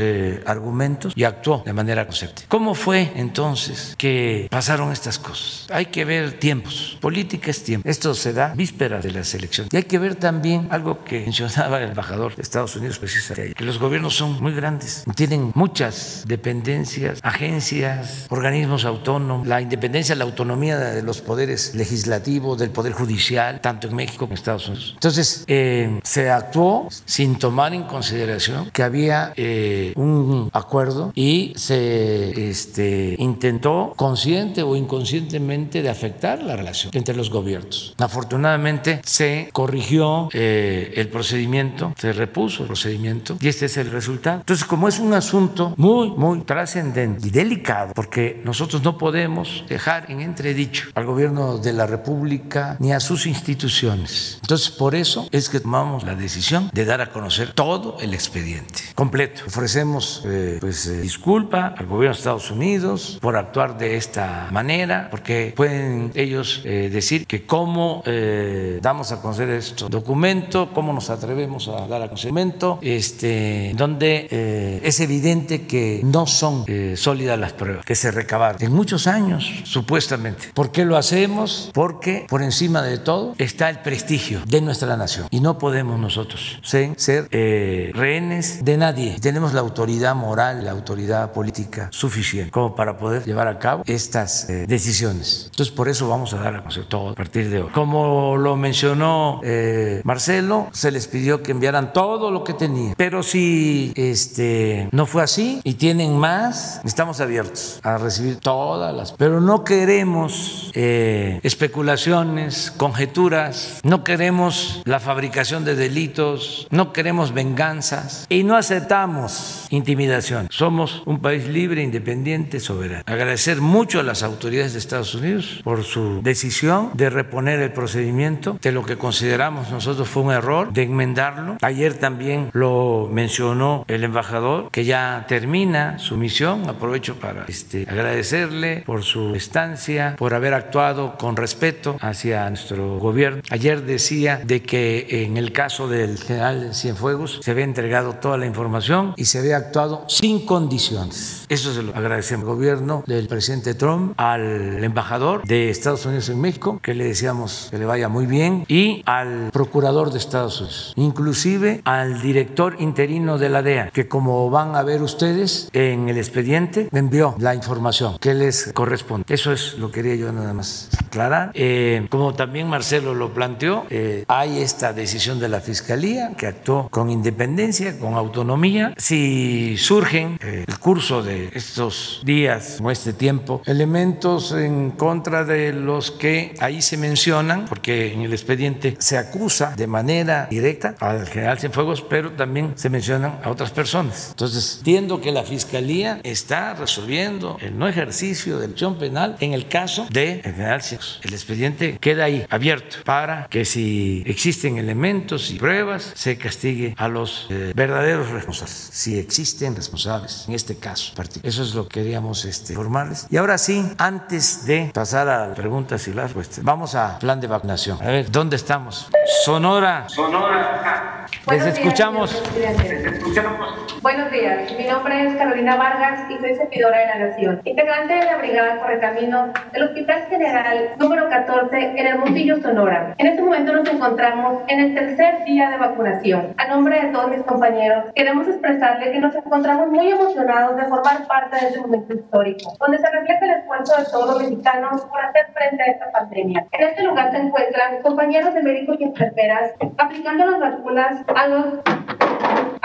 argumentos 0.46 1.12
y 1.16 1.24
actuó 1.24 1.62
de 1.64 1.72
manera 1.72 2.06
conceptiva. 2.06 2.46
¿Cómo 2.48 2.74
fue 2.74 3.12
entonces 3.16 3.94
que 3.98 4.48
pasaron 4.50 4.92
estas 4.92 5.18
cosas? 5.18 5.66
Hay 5.70 5.86
que 5.86 6.04
ver 6.04 6.38
tiempos. 6.38 6.96
Política 7.00 7.50
es 7.50 7.62
tiempo. 7.64 7.88
Esto 7.88 8.14
se 8.14 8.32
da 8.36 8.54
vísperas 8.54 9.02
de 9.02 9.10
las 9.10 9.34
elecciones. 9.34 9.72
Y 9.72 9.76
hay 9.76 9.82
que 9.82 9.98
ver 9.98 10.14
también 10.14 10.68
algo 10.70 11.02
que 11.04 11.20
mencionaba 11.20 11.78
el 11.82 11.88
embajador 11.90 12.36
de 12.36 12.42
Estados 12.42 12.76
Unidos 12.76 12.98
precisamente, 12.98 13.54
que 13.54 13.64
los 13.64 13.78
gobiernos 13.78 14.14
son 14.14 14.40
muy 14.40 14.52
grandes, 14.52 15.04
tienen 15.16 15.50
muchas 15.54 16.24
dependencias, 16.26 17.18
agencias, 17.22 18.26
organismos 18.30 18.84
autónomos, 18.84 19.46
la 19.46 19.60
independencia, 19.60 20.14
la 20.14 20.24
autonomía 20.24 20.78
de 20.78 21.02
los 21.02 21.20
poderes 21.20 21.74
legislativos, 21.74 22.58
del 22.58 22.70
poder 22.70 22.92
judicial, 22.92 23.60
tanto 23.60 23.88
en 23.88 23.96
México 23.96 24.20
como 24.20 24.32
en 24.32 24.38
Estados 24.38 24.68
Unidos. 24.68 24.92
Entonces, 24.94 25.44
eh, 25.46 26.00
se 26.04 26.30
actuó 26.30 26.88
sin 27.04 27.38
tomar 27.38 27.74
en 27.74 27.84
consideración 27.84 28.70
que 28.70 28.82
había 28.82 29.32
eh, 29.36 29.92
un 29.96 30.50
acuerdo 30.52 31.12
y 31.14 31.52
se 31.56 32.50
este, 32.50 33.16
intentó 33.18 33.94
consciente 33.96 34.62
o 34.62 34.76
inconscientemente 34.76 35.82
de 35.82 35.88
afectar 35.88 36.42
la 36.42 36.56
relación 36.56 36.90
entre 36.94 37.16
los 37.16 37.30
gobiernos. 37.30 37.94
Afortunadamente 38.26 39.00
se 39.04 39.50
corrigió 39.52 40.28
eh, 40.32 40.94
el 40.96 41.08
procedimiento, 41.08 41.94
se 41.96 42.12
repuso 42.12 42.64
el 42.64 42.66
procedimiento 42.66 43.36
y 43.40 43.46
este 43.46 43.66
es 43.66 43.76
el 43.76 43.92
resultado. 43.92 44.40
Entonces, 44.40 44.66
como 44.66 44.88
es 44.88 44.98
un 44.98 45.14
asunto 45.14 45.74
muy, 45.76 46.10
muy 46.10 46.40
trascendente 46.40 47.28
y 47.28 47.30
delicado, 47.30 47.92
porque 47.94 48.42
nosotros 48.44 48.82
no 48.82 48.98
podemos 48.98 49.64
dejar 49.68 50.10
en 50.10 50.22
entredicho 50.22 50.88
al 50.96 51.06
gobierno 51.06 51.58
de 51.58 51.72
la 51.72 51.86
República 51.86 52.76
ni 52.80 52.92
a 52.92 52.98
sus 52.98 53.26
instituciones. 53.26 54.38
Entonces, 54.42 54.70
por 54.70 54.96
eso 54.96 55.28
es 55.30 55.48
que 55.48 55.60
tomamos 55.60 56.02
la 56.02 56.16
decisión 56.16 56.68
de 56.72 56.84
dar 56.84 57.00
a 57.00 57.12
conocer 57.12 57.52
todo 57.52 57.96
el 58.00 58.12
expediente 58.12 58.82
completo. 58.96 59.42
Ofrecemos 59.46 60.24
eh, 60.26 60.56
pues, 60.60 60.88
eh, 60.88 61.00
disculpa 61.00 61.76
al 61.78 61.86
gobierno 61.86 62.14
de 62.14 62.18
Estados 62.18 62.50
Unidos 62.50 63.18
por 63.20 63.36
actuar 63.36 63.78
de 63.78 63.96
esta 63.96 64.48
manera, 64.50 65.06
porque 65.12 65.52
pueden 65.54 66.10
ellos 66.16 66.62
eh, 66.64 66.90
decir 66.92 67.28
que 67.28 67.46
cómo 67.46 68.02
eh, 68.18 68.78
damos 68.80 69.12
a 69.12 69.20
conocer 69.20 69.50
estos 69.50 69.90
documentos, 69.90 70.68
cómo 70.72 70.92
nos 70.92 71.10
atrevemos 71.10 71.68
a 71.68 71.86
dar 71.86 72.02
a 72.02 72.08
conocer 72.08 72.32
este, 72.80 73.72
donde 73.76 74.28
eh, 74.30 74.80
es 74.82 75.00
evidente 75.00 75.66
que 75.66 76.00
no 76.02 76.26
son 76.26 76.64
sólidas 76.96 77.38
las 77.38 77.52
pruebas 77.52 77.84
que 77.84 77.94
se 77.94 78.10
recabaron 78.10 78.62
en 78.62 78.72
muchos 78.72 79.06
años, 79.06 79.50
supuestamente. 79.64 80.50
¿Por 80.54 80.72
qué 80.72 80.84
lo 80.84 80.96
hacemos? 80.96 81.70
Porque 81.74 82.26
por 82.28 82.42
encima 82.42 82.82
de 82.82 82.98
todo 82.98 83.34
está 83.38 83.68
el 83.68 83.80
prestigio 83.80 84.40
de 84.46 84.60
nuestra 84.60 84.96
nación 84.96 85.28
y 85.30 85.40
no 85.40 85.58
podemos 85.58 86.00
nosotros 86.00 86.58
ser 86.62 87.28
rehenes 87.30 88.64
de 88.64 88.76
nadie. 88.76 89.16
Tenemos 89.20 89.52
la 89.52 89.60
autoridad 89.60 90.14
moral, 90.14 90.64
la 90.64 90.70
autoridad 90.70 91.32
política 91.32 91.88
suficiente 91.92 92.50
como 92.50 92.74
para 92.74 92.96
poder 92.96 93.24
llevar 93.24 93.48
a 93.48 93.58
cabo 93.58 93.82
estas 93.86 94.46
decisiones. 94.48 95.48
Entonces, 95.50 95.74
por 95.74 95.88
eso 95.88 96.08
vamos 96.08 96.32
a 96.32 96.38
dar 96.38 96.54
a 96.54 96.58
conocer 96.58 96.84
todo 96.84 97.10
a 97.10 97.14
partir 97.14 97.50
de 97.50 97.62
hoy. 97.62 97.70
Como 97.70 98.05
lo 98.36 98.56
mencionó 98.56 99.40
eh, 99.44 100.00
Marcelo, 100.04 100.68
se 100.72 100.90
les 100.90 101.06
pidió 101.06 101.42
que 101.42 101.52
enviaran 101.52 101.92
todo 101.92 102.30
lo 102.30 102.44
que 102.44 102.54
tenían. 102.54 102.94
Pero 102.96 103.22
si 103.22 103.92
este, 103.96 104.88
no 104.92 105.06
fue 105.06 105.22
así 105.22 105.60
y 105.64 105.74
tienen 105.74 106.16
más, 106.16 106.80
estamos 106.84 107.20
abiertos 107.20 107.80
a 107.82 107.98
recibir 107.98 108.36
todas 108.36 108.94
las. 108.94 109.12
Pero 109.12 109.40
no 109.40 109.64
queremos 109.64 110.70
eh, 110.74 111.40
especulaciones, 111.42 112.72
conjeturas, 112.76 113.80
no 113.82 114.04
queremos 114.04 114.82
la 114.84 115.00
fabricación 115.00 115.64
de 115.64 115.74
delitos, 115.74 116.66
no 116.70 116.92
queremos 116.92 117.32
venganzas 117.32 118.26
y 118.28 118.44
no 118.44 118.56
aceptamos 118.56 119.66
intimidación. 119.70 120.48
Somos 120.50 121.02
un 121.06 121.20
país 121.20 121.46
libre, 121.46 121.82
independiente, 121.82 122.60
soberano. 122.60 123.02
Agradecer 123.06 123.60
mucho 123.60 124.00
a 124.00 124.02
las 124.02 124.22
autoridades 124.22 124.72
de 124.72 124.78
Estados 124.78 125.14
Unidos 125.14 125.60
por 125.64 125.84
su 125.84 126.20
decisión 126.22 126.90
de 126.94 127.10
reponer 127.10 127.60
el 127.60 127.72
procedimiento 127.96 128.58
de 128.60 128.72
lo 128.72 128.84
que 128.84 128.98
consideramos 128.98 129.70
nosotros 129.70 130.06
fue 130.06 130.24
un 130.24 130.32
error, 130.32 130.70
de 130.70 130.82
enmendarlo. 130.82 131.56
Ayer 131.62 131.94
también 131.94 132.50
lo 132.52 133.08
mencionó 133.10 133.86
el 133.88 134.04
embajador, 134.04 134.70
que 134.70 134.84
ya 134.84 135.24
termina 135.28 135.98
su 135.98 136.18
misión. 136.18 136.68
Aprovecho 136.68 137.18
para 137.18 137.46
este, 137.48 137.86
agradecerle 137.88 138.82
por 138.84 139.02
su 139.02 139.34
estancia, 139.34 140.14
por 140.18 140.34
haber 140.34 140.52
actuado 140.52 141.16
con 141.16 141.36
respeto 141.36 141.96
hacia 142.00 142.46
nuestro 142.50 142.98
gobierno. 142.98 143.40
Ayer 143.48 143.82
decía 143.82 144.42
de 144.44 144.60
que 144.62 145.24
en 145.24 145.38
el 145.38 145.52
caso 145.52 145.88
del 145.88 146.18
general 146.18 146.74
Cienfuegos 146.74 147.40
se 147.42 147.50
había 147.50 147.64
entregado 147.64 148.16
toda 148.16 148.36
la 148.36 148.44
información 148.44 149.14
y 149.16 149.24
se 149.24 149.38
había 149.38 149.56
actuado 149.56 150.04
sin 150.08 150.44
condiciones. 150.44 151.46
Eso 151.48 151.72
se 151.72 151.82
lo 151.82 151.96
agradecemos 151.96 152.46
al 152.46 152.56
gobierno 152.56 153.04
del 153.06 153.26
presidente 153.26 153.72
Trump, 153.72 154.12
al 154.18 154.84
embajador 154.84 155.46
de 155.46 155.70
Estados 155.70 156.04
Unidos 156.04 156.28
en 156.28 156.40
México, 156.42 156.78
que 156.82 156.92
le 156.92 157.04
decíamos 157.04 157.68
que 157.70 157.78
le 157.78 157.85
vaya 157.86 158.08
muy 158.08 158.26
bien, 158.26 158.64
y 158.68 159.02
al 159.06 159.50
procurador 159.52 160.12
de 160.12 160.18
Estados 160.18 160.60
Unidos, 160.60 160.92
inclusive 160.96 161.80
al 161.84 162.22
director 162.22 162.76
interino 162.78 163.38
de 163.38 163.48
la 163.48 163.62
DEA, 163.62 163.90
que 163.90 164.06
como 164.06 164.50
van 164.50 164.76
a 164.76 164.82
ver 164.82 165.02
ustedes 165.02 165.68
en 165.72 166.08
el 166.08 166.18
expediente, 166.18 166.88
me 166.92 167.00
envió 167.00 167.34
la 167.38 167.54
información 167.54 168.18
que 168.18 168.34
les 168.34 168.72
corresponde. 168.72 169.24
Eso 169.32 169.52
es 169.52 169.78
lo 169.78 169.90
que 169.90 169.96
quería 169.96 170.14
yo 170.14 170.30
nada 170.30 170.52
más 170.52 170.90
aclarar. 171.06 171.52
Eh, 171.54 172.06
como 172.10 172.34
también 172.34 172.68
Marcelo 172.68 173.14
lo 173.14 173.32
planteó, 173.32 173.86
eh, 173.88 174.26
hay 174.28 174.60
esta 174.60 174.92
decisión 174.92 175.40
de 175.40 175.48
la 175.48 175.60
Fiscalía 175.60 176.34
que 176.36 176.46
actuó 176.46 176.90
con 176.90 177.08
independencia, 177.08 177.98
con 177.98 178.12
autonomía. 178.12 178.92
Si 178.98 179.78
surgen 179.78 180.38
eh, 180.42 180.66
el 180.68 180.78
curso 180.78 181.22
de 181.22 181.50
estos 181.54 182.20
días 182.26 182.78
o 182.82 182.90
este 182.90 183.14
tiempo 183.14 183.62
elementos 183.64 184.52
en 184.52 184.90
contra 184.90 185.44
de 185.44 185.72
los 185.72 186.10
que 186.10 186.54
ahí 186.60 186.82
se 186.82 186.98
mencionan, 186.98 187.64
porque 187.76 188.10
en 188.14 188.22
el 188.22 188.32
expediente 188.32 188.96
se 188.98 189.18
acusa 189.18 189.74
de 189.76 189.86
manera 189.86 190.46
directa 190.50 190.94
al 190.98 191.26
general 191.28 191.58
Cienfuegos, 191.58 192.00
pero 192.00 192.32
también 192.32 192.72
se 192.76 192.88
mencionan 192.88 193.38
a 193.44 193.50
otras 193.50 193.70
personas. 193.70 194.28
Entonces, 194.30 194.78
entiendo 194.78 195.20
que 195.20 195.30
la 195.30 195.42
Fiscalía 195.42 196.20
está 196.22 196.72
resolviendo 196.72 197.58
el 197.60 197.78
no 197.78 197.86
ejercicio 197.86 198.58
de 198.58 198.66
acción 198.66 198.96
penal 198.98 199.36
en 199.40 199.52
el 199.52 199.68
caso 199.68 200.06
del 200.10 200.40
general 200.40 200.80
Cienfuegos. 200.80 201.20
El 201.22 201.34
expediente 201.34 201.98
queda 202.00 202.24
ahí 202.24 202.46
abierto 202.48 202.96
para 203.04 203.46
que 203.50 203.66
si 203.66 204.22
existen 204.26 204.78
elementos 204.78 205.50
y 205.50 205.58
pruebas, 205.58 206.12
se 206.14 206.38
castigue 206.38 206.94
a 206.96 207.08
los 207.08 207.46
eh, 207.50 207.72
verdaderos 207.76 208.30
responsables, 208.30 208.88
si 208.90 209.18
existen 209.18 209.76
responsables 209.76 210.46
en 210.48 210.54
este 210.54 210.76
caso. 210.76 211.12
Eso 211.42 211.62
es 211.62 211.74
lo 211.74 211.86
que 211.86 212.00
queríamos 212.00 212.46
este, 212.46 212.72
informarles. 212.72 213.26
Y 213.28 213.36
ahora 213.36 213.58
sí, 213.58 213.86
antes 213.98 214.64
de 214.64 214.90
pasar 214.94 215.28
a 215.28 215.52
preguntas 215.54 216.08
y 216.08 216.14
las 216.14 216.24
respuestas, 216.24 216.64
vamos 216.64 216.94
a 216.94 217.18
plan 217.18 217.38
de 217.38 217.46
vacunación. 217.46 217.65
A 217.68 218.10
ver, 218.12 218.30
¿dónde 218.30 218.54
estamos? 218.54 219.10
Sonora. 219.44 220.08
Sonora. 220.08 221.26
Les 221.50 221.66
escuchamos. 221.66 222.40
Les 222.56 222.80
escuchamos. 222.80 223.86
Buenos 224.02 224.30
días, 224.30 224.72
mi 224.78 224.84
nombre 224.84 225.26
es 225.26 225.34
Carolina 225.34 225.74
Vargas 225.74 226.30
y 226.30 226.38
soy 226.38 226.54
servidora 226.54 226.98
de 226.98 227.06
la 227.06 227.18
Nación, 227.26 227.60
integrante 227.64 228.14
de 228.14 228.24
la 228.24 228.36
Brigada 228.36 228.78
Correcaminos 228.78 229.50
del 229.72 229.82
Hospital 229.82 230.26
General 230.28 230.90
número 230.98 231.28
14 231.28 231.76
en 231.76 232.06
Hermosillo, 232.06 232.62
Sonora. 232.62 233.14
En 233.18 233.26
este 233.26 233.42
momento 233.42 233.72
nos 233.72 233.88
encontramos 233.88 234.62
en 234.68 234.80
el 234.80 234.94
tercer 234.94 235.44
día 235.44 235.70
de 235.70 235.78
vacunación. 235.78 236.54
A 236.58 236.68
nombre 236.68 237.00
de 237.00 237.08
todos 237.08 237.30
mis 237.30 237.42
compañeros, 237.42 238.04
queremos 238.14 238.46
expresarle 238.46 239.10
que 239.10 239.18
nos 239.18 239.34
encontramos 239.34 239.88
muy 239.88 240.08
emocionados 240.08 240.76
de 240.76 240.84
formar 240.84 241.26
parte 241.26 241.56
de 241.56 241.66
este 241.66 241.80
momento 241.80 242.14
histórico, 242.14 242.76
donde 242.78 242.98
se 242.98 243.10
refleja 243.10 243.44
el 243.44 243.50
esfuerzo 243.50 243.96
de 243.96 244.04
todos 244.04 244.26
los 244.30 244.42
mexicanos 244.42 245.00
por 245.06 245.20
hacer 245.20 245.46
frente 245.52 245.82
a 245.82 245.86
esta 245.86 246.12
pandemia. 246.12 246.66
En 246.70 246.88
este 246.88 247.02
lugar 247.02 247.32
se 247.32 247.38
encuentran 247.46 248.02
compañeros 248.02 248.54
de 248.54 248.62
médicos 248.62 248.96
y 249.00 249.04
enfermeras 249.04 249.72
aplicando 249.98 250.46
las 250.46 250.60
vacunas 250.60 251.22
a 251.34 251.46
los 251.46 251.64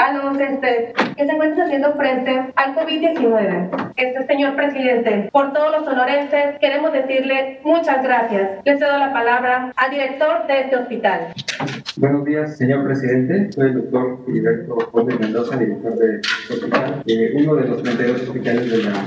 a 0.02 0.14
los 0.14 0.40
este, 0.40 0.94
que 1.16 1.26
se 1.26 1.32
encuentran 1.32 1.68
haciendo 1.68 1.94
frente 1.94 2.32
al 2.56 2.76
COVID-19. 2.76 3.94
Este 3.96 4.26
señor 4.26 4.56
presidente, 4.56 5.30
por 5.32 5.54
todos 5.54 5.72
los 5.72 5.86
sonorenses, 5.86 6.58
queremos 6.60 6.92
decirle 6.92 7.60
muchas 7.64 8.04
gracias. 8.04 8.50
Le 8.66 8.78
cedo 8.80 8.98
la 8.98 9.14
palabra 9.14 9.72
al 9.76 9.92
director 9.92 10.48
de 10.48 10.62
este 10.62 10.76
hospital. 10.78 11.34
Buenos 11.98 12.26
días, 12.26 12.58
señor 12.58 12.84
presidente. 12.86 13.52
Soy 13.52 13.68
el 13.68 13.76
doctor 13.76 14.26
Filiberto 14.26 14.76
Ponte 14.92 15.16
Mendoza, 15.20 15.56
director 15.58 15.96
de 15.96 16.16
este 16.16 16.54
hospital, 16.54 17.04
eh, 17.06 17.34
uno 17.36 17.56
de 17.56 17.68
los 17.68 17.84
32 17.84 18.22
hospitales 18.24 18.72
de 18.72 18.84
la 18.84 19.06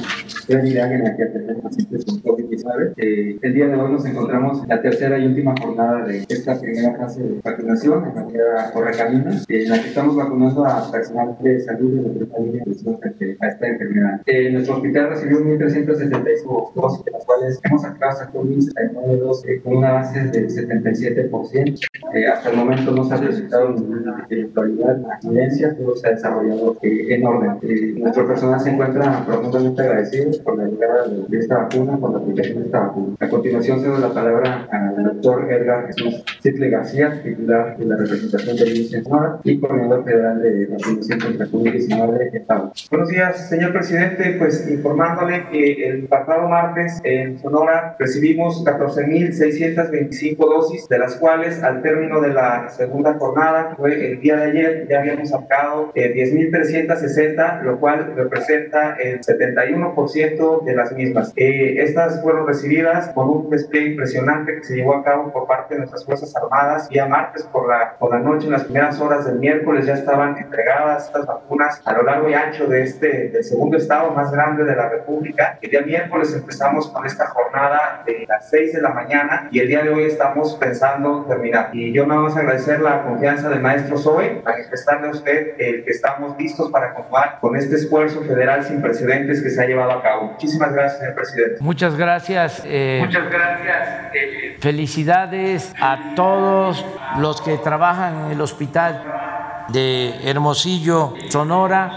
realidad 0.49 0.93
en 0.93 1.05
la 1.05 1.17
que 1.17 1.23
atendemos 1.25 1.63
pacientes 1.63 2.05
con 2.05 2.23
COVID-19. 2.23 2.93
Eh, 2.99 3.39
el 3.43 3.55
día 3.55 3.67
de 3.67 3.75
hoy 3.75 3.91
nos 3.91 4.05
encontramos 4.05 4.63
en 4.63 4.69
la 4.69 4.81
tercera 4.81 5.19
y 5.19 5.27
última 5.27 5.55
jornada 5.61 6.05
de 6.05 6.25
esta 6.29 6.61
primera 6.61 6.95
fase 6.97 7.23
de 7.23 7.41
vacunación 7.43 8.05
en 8.05 8.15
la 8.15 8.27
que 8.29 8.73
Correcaminos, 8.73 9.45
en 9.49 9.69
la 9.69 9.81
que 9.81 9.89
estamos 9.89 10.17
vacunando 10.17 10.65
a 10.65 10.84
personal 10.91 11.37
de 11.41 11.61
salud 11.61 11.93
de 11.93 12.03
la 12.03 12.15
primera 12.15 12.39
línea 12.39 12.65
de 12.65 13.37
a 13.41 13.49
esta 13.49 13.67
enfermedad. 13.67 14.21
Eh, 14.27 14.51
nuestro 14.51 14.77
hospital 14.77 15.11
recibió 15.11 15.41
1.375 15.41 16.73
dosis, 16.75 17.05
de 17.05 17.11
las 17.11 17.25
cuales 17.25 17.61
hemos 17.65 17.83
sacado 17.83 18.11
hasta 18.13 18.33
1.079 18.33 19.19
dosis 19.19 19.63
con 19.63 19.77
una 19.77 19.93
base 19.93 20.25
del 20.29 20.49
77%. 20.49 21.81
Eh, 22.15 22.29
hasta 22.29 22.51
el 22.51 22.57
momento 22.57 22.93
no 22.93 23.05
se 23.05 23.15
ha 23.15 23.19
presentado 23.19 23.71
ninguna 23.71 24.25
eventualidad, 24.31 24.99
evidencia, 25.25 25.77
todo 25.77 25.97
se 25.97 26.07
ha 26.07 26.11
desarrollado 26.13 26.77
eh, 26.81 27.15
en 27.15 27.27
orden. 27.27 27.59
Eh, 27.63 27.95
nuestro 27.97 28.25
personal 28.29 28.61
se 28.61 28.71
encuentra 28.71 29.25
profundamente 29.27 29.83
agradecido 29.83 30.31
por 30.45 30.57
la 30.57 30.67
llegada 30.67 31.09
de, 31.09 31.39
esta 31.39 31.59
vacuna, 31.59 31.97
por 31.97 32.13
la 32.13 32.19
aplicación 32.19 32.61
de 32.61 32.65
esta 32.67 32.81
vacuna. 32.81 33.17
A 33.19 33.29
continuación 33.29 33.81
cedo 33.81 33.99
la 33.99 34.15
palabra 34.15 34.69
al 34.71 35.03
doctor 35.03 35.51
Edgar 35.51 35.89
Jesús 35.89 36.23
Citle 36.41 36.71
García, 36.71 37.21
titular 37.21 37.77
de 37.77 37.85
la 37.85 37.97
representación 37.97 38.57
del 38.59 38.77
INSE 38.77 39.03
y 39.43 39.59
coordinador 39.59 40.05
federal 40.05 40.41
de 40.41 40.67
vacunación 40.67 41.19
contra 41.19 41.47
COVID-19 41.47 42.31
de 42.31 42.39
Estado. 42.39 42.73
Buenos 42.91 43.09
días, 43.09 43.49
señor 43.49 43.73
presidente. 43.73 44.37
Pues 44.39 44.71
informándole 44.71 45.47
que 45.51 45.89
el 45.89 46.05
pasado 46.05 46.49
martes 46.49 47.01
en 47.03 47.41
Sonora 47.41 47.97
recibimos 47.99 48.65
14.625 48.65 50.37
dosis, 50.37 50.89
de 50.89 50.99
las 50.99 51.17
cuales 51.17 51.61
al 51.63 51.83
término 51.83 52.04
de 52.05 52.29
la 52.29 52.69
segunda 52.69 53.15
jornada, 53.15 53.75
fue 53.77 54.13
el 54.13 54.21
día 54.21 54.37
de 54.37 54.45
ayer, 54.45 54.87
ya 54.89 55.01
habíamos 55.01 55.31
sacado 55.31 55.91
eh, 55.95 56.15
10.360, 56.15 57.63
lo 57.63 57.81
cual 57.81 58.13
representa 58.15 58.97
el 58.97 59.21
71% 59.21 60.65
de 60.65 60.75
las 60.75 60.93
mismas. 60.93 61.33
Eh, 61.37 61.77
estas 61.79 62.23
fueron 62.23 62.47
recibidas 62.47 63.09
con 63.09 63.29
un 63.29 63.51
despliegue 63.51 63.91
impresionante 63.91 64.57
que 64.57 64.65
se 64.65 64.77
llevó 64.77 64.97
a 64.97 65.05
cabo 65.05 65.33
por 65.33 65.47
parte 65.47 65.75
de 65.75 65.79
nuestras 65.79 66.05
Fuerzas 66.05 66.35
Armadas. 66.37 66.89
Día 66.89 67.07
martes 67.07 67.45
por 67.45 67.69
la, 67.69 67.97
por 67.99 68.11
la 68.11 68.19
noche, 68.19 68.47
en 68.47 68.53
las 68.53 68.65
primeras 68.65 69.01
horas 69.01 69.25
del 69.25 69.39
miércoles, 69.39 69.87
ya 69.87 69.95
estaban 69.95 70.37
entregadas 70.37 71.07
estas 71.07 71.27
vacunas 71.27 71.81
a 71.85 71.93
lo 71.95 72.03
largo 72.03 72.29
y 72.29 72.35
ancho 72.35 72.67
de 72.67 72.83
este, 72.83 73.29
del 73.31 73.45
segundo 73.45 73.77
estado 73.77 74.11
más 74.11 74.31
grande 74.31 74.65
de 74.65 74.77
la 74.77 74.89
República. 74.89 75.59
El 75.63 75.71
día 75.71 75.83
miércoles 75.83 76.35
empezamos 76.35 76.89
con 76.91 77.07
esta 77.07 77.27
jornada 77.29 78.03
de 78.07 78.27
las 78.29 78.51
6 78.51 78.75
de 78.75 78.83
la 78.83 78.91
mañana 78.91 79.49
y 79.51 79.61
el 79.61 79.69
día 79.69 79.83
de 79.83 79.91
hoy 79.91 80.05
estamos 80.05 80.55
pensando 80.57 81.25
terminar. 81.29 81.71
Y 81.73 81.84
yo 81.93 82.07
me 82.07 82.15
vamos 82.15 82.37
a 82.37 82.41
agradecer 82.41 82.81
la 82.81 83.03
confianza 83.03 83.49
del 83.49 83.61
maestro 83.61 83.99
Zoe, 83.99 84.43
manifestarle 84.45 85.09
a 85.09 85.11
usted 85.11 85.55
el 85.59 85.85
que 85.85 85.91
estamos 85.91 86.37
listos 86.39 86.71
para 86.71 86.95
continuar 86.95 87.39
con 87.41 87.57
este 87.57 87.77
esfuerzo 87.77 88.23
federal 88.23 88.65
sin 88.65 88.81
precedentes 88.81 89.43
que 89.43 89.51
se 89.51 89.63
ha 89.63 89.67
llevado 89.67 89.93
a 89.93 90.03
cabo. 90.03 90.33
Muchísimas 90.33 90.73
gracias, 90.73 91.01
señor 91.01 91.15
presidente. 91.15 91.57
Muchas 91.61 91.97
gracias. 91.97 92.63
Eh, 92.65 93.03
Muchas 93.05 93.31
gracias. 93.31 93.89
Eh, 94.15 94.57
felicidades 94.61 95.75
a 95.81 96.15
todos 96.15 96.85
los 97.19 97.41
que 97.41 97.59
trabajan 97.59 98.27
en 98.27 98.33
el 98.33 98.41
hospital 98.41 99.03
de 99.73 100.15
Hermosillo, 100.29 101.15
Sonora 101.29 101.91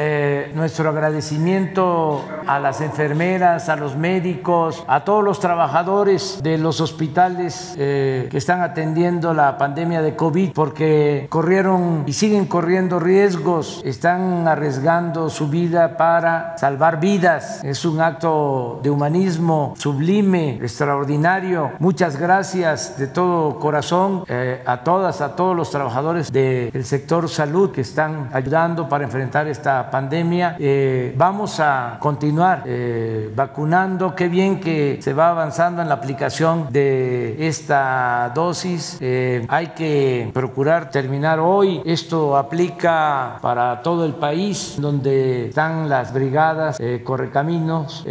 eh, 0.00 0.52
nuestro 0.54 0.90
agradecimiento 0.90 2.24
a 2.48 2.58
las 2.58 2.80
enfermeras, 2.80 3.68
a 3.68 3.76
los 3.76 3.94
médicos, 3.94 4.82
a 4.88 5.04
todos 5.04 5.22
los 5.22 5.38
trabajadores 5.38 6.40
de 6.42 6.56
los 6.56 6.80
hospitales 6.80 7.74
eh, 7.76 8.28
que 8.30 8.38
están 8.38 8.62
atendiendo 8.62 9.34
la 9.34 9.58
pandemia 9.58 10.00
de 10.00 10.16
COVID, 10.16 10.52
porque 10.52 11.26
corrieron 11.28 12.04
y 12.06 12.14
siguen 12.14 12.46
corriendo 12.46 12.98
riesgos, 12.98 13.82
están 13.84 14.48
arriesgando 14.48 15.28
su 15.28 15.48
vida 15.48 15.98
para 15.98 16.56
salvar 16.56 17.00
vidas. 17.00 17.62
Es 17.64 17.84
un 17.84 18.00
acto 18.00 18.80
de 18.82 18.88
humanismo 18.88 19.74
sublime, 19.76 20.56
extraordinario. 20.56 21.72
Muchas 21.78 22.16
gracias 22.18 22.98
de 22.98 23.08
todo 23.08 23.58
corazón 23.58 24.24
eh, 24.26 24.62
a 24.64 24.78
todas, 24.78 25.20
a 25.20 25.36
todos 25.36 25.54
los 25.54 25.70
trabajadores 25.70 26.32
del 26.32 26.84
sector 26.84 27.28
salud 27.28 27.72
que 27.72 27.82
están 27.82 28.30
ayudando 28.32 28.88
para 28.88 29.04
enfrentar 29.04 29.46
esta 29.48 29.90
pandemia. 29.90 30.56
Eh, 30.58 31.14
vamos 31.14 31.60
a 31.60 31.98
continuar 32.00 32.37
eh, 32.66 33.32
vacunando. 33.34 34.14
Qué 34.14 34.28
bien 34.28 34.60
que 34.60 34.98
se 35.02 35.12
va 35.12 35.30
avanzando 35.30 35.82
en 35.82 35.88
la 35.88 35.94
aplicación 35.94 36.68
de 36.70 37.48
esta 37.48 38.30
dosis. 38.34 38.98
Eh, 39.00 39.44
hay 39.48 39.68
que 39.68 40.30
procurar 40.32 40.90
terminar 40.90 41.40
hoy. 41.40 41.82
Esto 41.84 42.36
aplica 42.36 43.38
para 43.40 43.82
todo 43.82 44.04
el 44.04 44.14
país, 44.14 44.76
donde 44.78 45.48
están 45.48 45.88
las 45.88 46.12
brigadas 46.12 46.78
correcaminos 47.04 48.04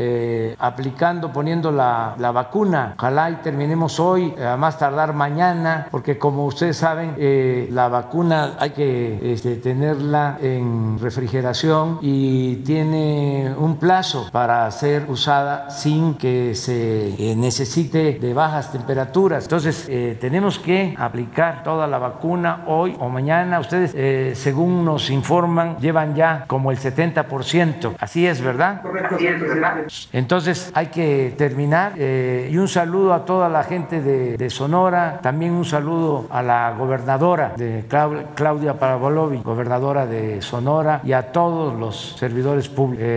aplicando, 0.59 1.31
poniendo 1.31 1.71
la, 1.71 2.15
la, 2.17 2.31
vacuna. 2.31 2.93
Ojalá 2.97 3.31
y 3.31 3.35
terminemos 3.35 3.99
hoy, 3.99 4.33
a 4.43 4.57
más 4.57 4.77
tardar 4.77 5.13
mañana, 5.13 5.87
porque 5.91 6.17
como 6.17 6.45
ustedes 6.45 6.77
saben, 6.77 7.15
la 7.71 7.87
vacuna 7.87 8.55
hay 8.59 8.71
que 8.71 9.33
este, 9.33 9.55
tenerla 9.55 10.37
en 10.41 10.99
refrigeración 10.99 11.99
y 12.01 12.57
tiene 12.57 13.53
un 13.57 13.77
plazo 13.77 14.16
para 14.31 14.69
ser 14.71 15.05
usada 15.09 15.69
sin 15.69 16.15
que 16.15 16.55
se 16.55 17.09
eh, 17.09 17.35
necesite 17.35 18.19
de 18.19 18.33
bajas 18.33 18.71
temperaturas. 18.71 19.43
Entonces, 19.43 19.87
eh, 19.89 20.17
tenemos 20.19 20.59
que 20.59 20.95
aplicar 20.97 21.63
toda 21.63 21.87
la 21.87 21.97
vacuna 21.97 22.63
hoy 22.67 22.95
o 22.99 23.09
mañana. 23.09 23.59
Ustedes, 23.59 23.93
eh, 23.95 24.33
según 24.35 24.85
nos 24.85 25.09
informan, 25.09 25.77
llevan 25.77 26.15
ya 26.15 26.45
como 26.47 26.71
el 26.71 26.77
70%. 26.77 27.95
Así 27.99 28.25
es, 28.27 28.41
¿verdad? 28.41 28.81
Correcto, 28.81 29.17
¿verdad? 29.19 29.77
Entonces, 30.11 30.71
hay 30.73 30.87
que 30.87 31.33
terminar. 31.37 31.97
y 31.97 32.57
un 32.57 32.67
saludo 32.67 33.13
a 33.13 33.25
toda 33.25 33.49
la 33.49 33.63
gente 33.63 34.01
de, 34.01 34.37
de, 34.37 34.49
Sonora. 34.49 35.19
También 35.21 35.51
un 35.51 35.65
saludo 35.65 36.27
a 36.29 36.41
la 36.41 36.73
gobernadora 36.77 37.53
de 37.55 37.85
Claudia 38.35 38.73
Parabolovi, 38.79 39.41
gobernadora 39.41 40.05
de 40.05 40.41
Sonora, 40.41 41.01
y 41.03 41.13
a 41.13 41.31
todos 41.31 41.77
los 41.77 42.15
servidores 42.17 42.69
públicos. 42.69 43.07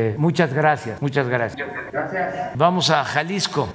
Eh, 0.91 0.97
muchas 1.01 1.29
gracias, 1.29 1.69
muchas 1.69 2.13
gracias. 2.13 2.51
Vamos 2.57 2.91
a 2.91 3.05
Jalisco. 3.05 3.69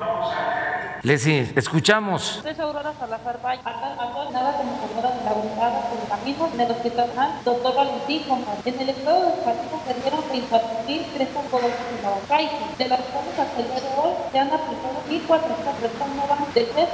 Les 1.05 1.27
escuchamos. 1.27 2.41
Soy 2.41 2.57
Aurora 2.57 2.91
Salazar 2.97 3.37
Valle, 3.45 3.61
nada 3.61 4.57
como 4.57 4.73
coordinadora 4.73 5.13
de 5.13 5.21
la 5.21 5.33
brigada 5.37 5.79
por 5.85 6.01
caminos 6.09 6.49
en 6.55 6.61
el 6.61 6.71
hospital 6.71 7.09
doctor 7.45 7.75
Valentín 7.75 8.23
En 8.65 8.81
el 8.81 8.89
estado 8.89 9.21
de 9.21 9.37
Jalisco 9.45 9.81
se 9.85 9.93
dieron 10.01 10.21
30.300 10.25 10.49
dosis 10.49 11.77
de 11.93 12.09
Pfizer, 12.25 12.77
de 12.81 12.87
las 12.89 13.01
cuales 13.13 13.37
hasta 13.37 13.61
el 13.61 13.67
día 13.69 13.81
de 13.85 13.91
hoy 14.01 14.13
se 14.31 14.39
han 14.39 14.49
aplicado 14.49 14.97
1.400 15.05 15.77
personas 15.77 16.09
nuevas 16.17 16.39
de 16.55 16.63
test 16.73 16.93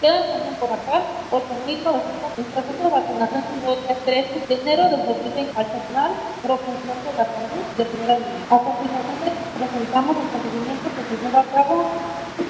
Quedan 0.00 0.22
también 0.30 0.54
por 0.54 0.70
acá 0.70 1.02
8.900 1.34 2.38
el 2.38 2.44
proceso 2.54 2.82
de 2.86 2.90
vacunación 2.90 3.42
se 3.50 3.92
el 3.94 3.98
13 3.98 4.46
de 4.46 4.54
enero 4.62 4.82
del 4.94 5.06
2020 5.10 5.58
al 5.58 5.66
personal 5.66 6.10
profesional 6.38 6.98
de 7.02 7.12
la 7.18 7.24
salud 7.26 7.64
de 7.78 7.84
primera 7.84 8.14
línea. 8.14 8.46
A 8.46 8.58
continuación 8.62 9.34
presentamos 9.58 10.14
el 10.22 10.28
procedimiento 10.30 10.86
que 10.86 11.02
se 11.02 11.14
lleva 11.18 11.40
a 11.40 11.50
cabo 11.50 11.82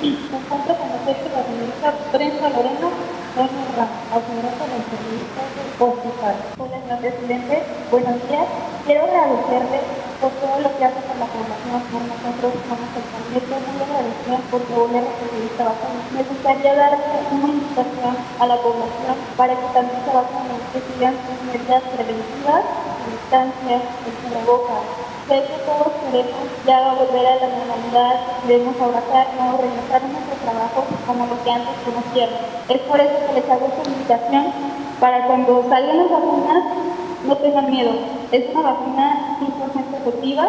y 0.01 0.17
se 0.17 0.37
encuentra 0.37 0.73
con 0.79 0.89
nosotros 0.89 1.29
la 1.29 1.45
señorita 1.45 1.89
Brenda 2.13 2.49
Lorena 2.49 2.89
Doña 3.37 3.65
Ramos, 3.77 4.01
auxiliar 4.15 4.55
del 4.57 4.85
servicio 4.89 5.27
hospital. 5.77 6.37
Hola, 6.57 6.79
señor 6.81 7.01
presidente. 7.05 7.55
Buenos 7.91 8.17
días. 8.29 8.47
Quiero 8.87 9.05
agradecerle 9.05 9.81
por 10.23 10.31
todo 10.41 10.57
lo 10.65 10.71
que 10.79 10.85
hace 10.89 11.01
con 11.05 11.19
la 11.21 11.29
población. 11.29 11.79
Por 11.93 12.01
nosotros 12.01 12.53
como 12.65 12.85
sector 12.95 13.61
muy 13.61 13.79
agradecida 13.85 14.39
porque 14.49 14.73
voy 14.73 14.95
a 14.95 15.03
esta 15.05 15.65
vacuna. 15.69 16.01
Me 16.15 16.23
gustaría 16.25 16.73
darle 16.79 17.05
una 17.35 17.49
invitación 17.53 18.15
a 18.41 18.45
la 18.47 18.57
población 18.57 19.17
para 19.37 19.53
que 19.53 19.69
también 19.75 20.01
se 20.01 20.13
vacunen, 20.15 20.61
que 20.73 20.81
sigan 20.81 21.15
sus 21.29 21.39
medidas 21.45 21.83
preventivas, 21.93 22.65
distancias, 23.05 23.83
el 23.85 24.45
boca. 24.47 24.79
Sé 25.29 25.41
que 25.41 25.57
todos 25.65 25.89
queremos 26.05 26.53
ya 26.67 26.93
volver 26.93 27.27
a 27.27 27.37
la 27.37 27.49
normalidad, 27.49 28.21
queremos 28.47 28.77
abrazarnos, 28.77 29.57
regresar 29.57 30.03
a 30.05 30.09
nuestro 30.13 30.37
trabajo 30.45 30.85
como 31.07 31.27
lo 31.27 31.43
que 31.43 31.51
antes 31.51 31.75
conocieron. 31.81 32.35
Es 32.69 32.79
por 32.81 33.01
eso 33.01 33.17
que 33.27 33.41
les 33.41 33.49
hago 33.49 33.67
esta 33.67 33.89
invitación 33.89 34.53
para 35.01 35.27
cuando 35.27 35.65
salgan 35.71 35.97
las 35.97 36.11
vacunas 36.11 36.65
no 37.27 37.37
tengan 37.39 37.71
miedo. 37.71 37.93
Es 38.35 38.51
una 38.53 38.63
vacuna 38.63 39.39
100% 39.39 40.01
efectiva 40.01 40.49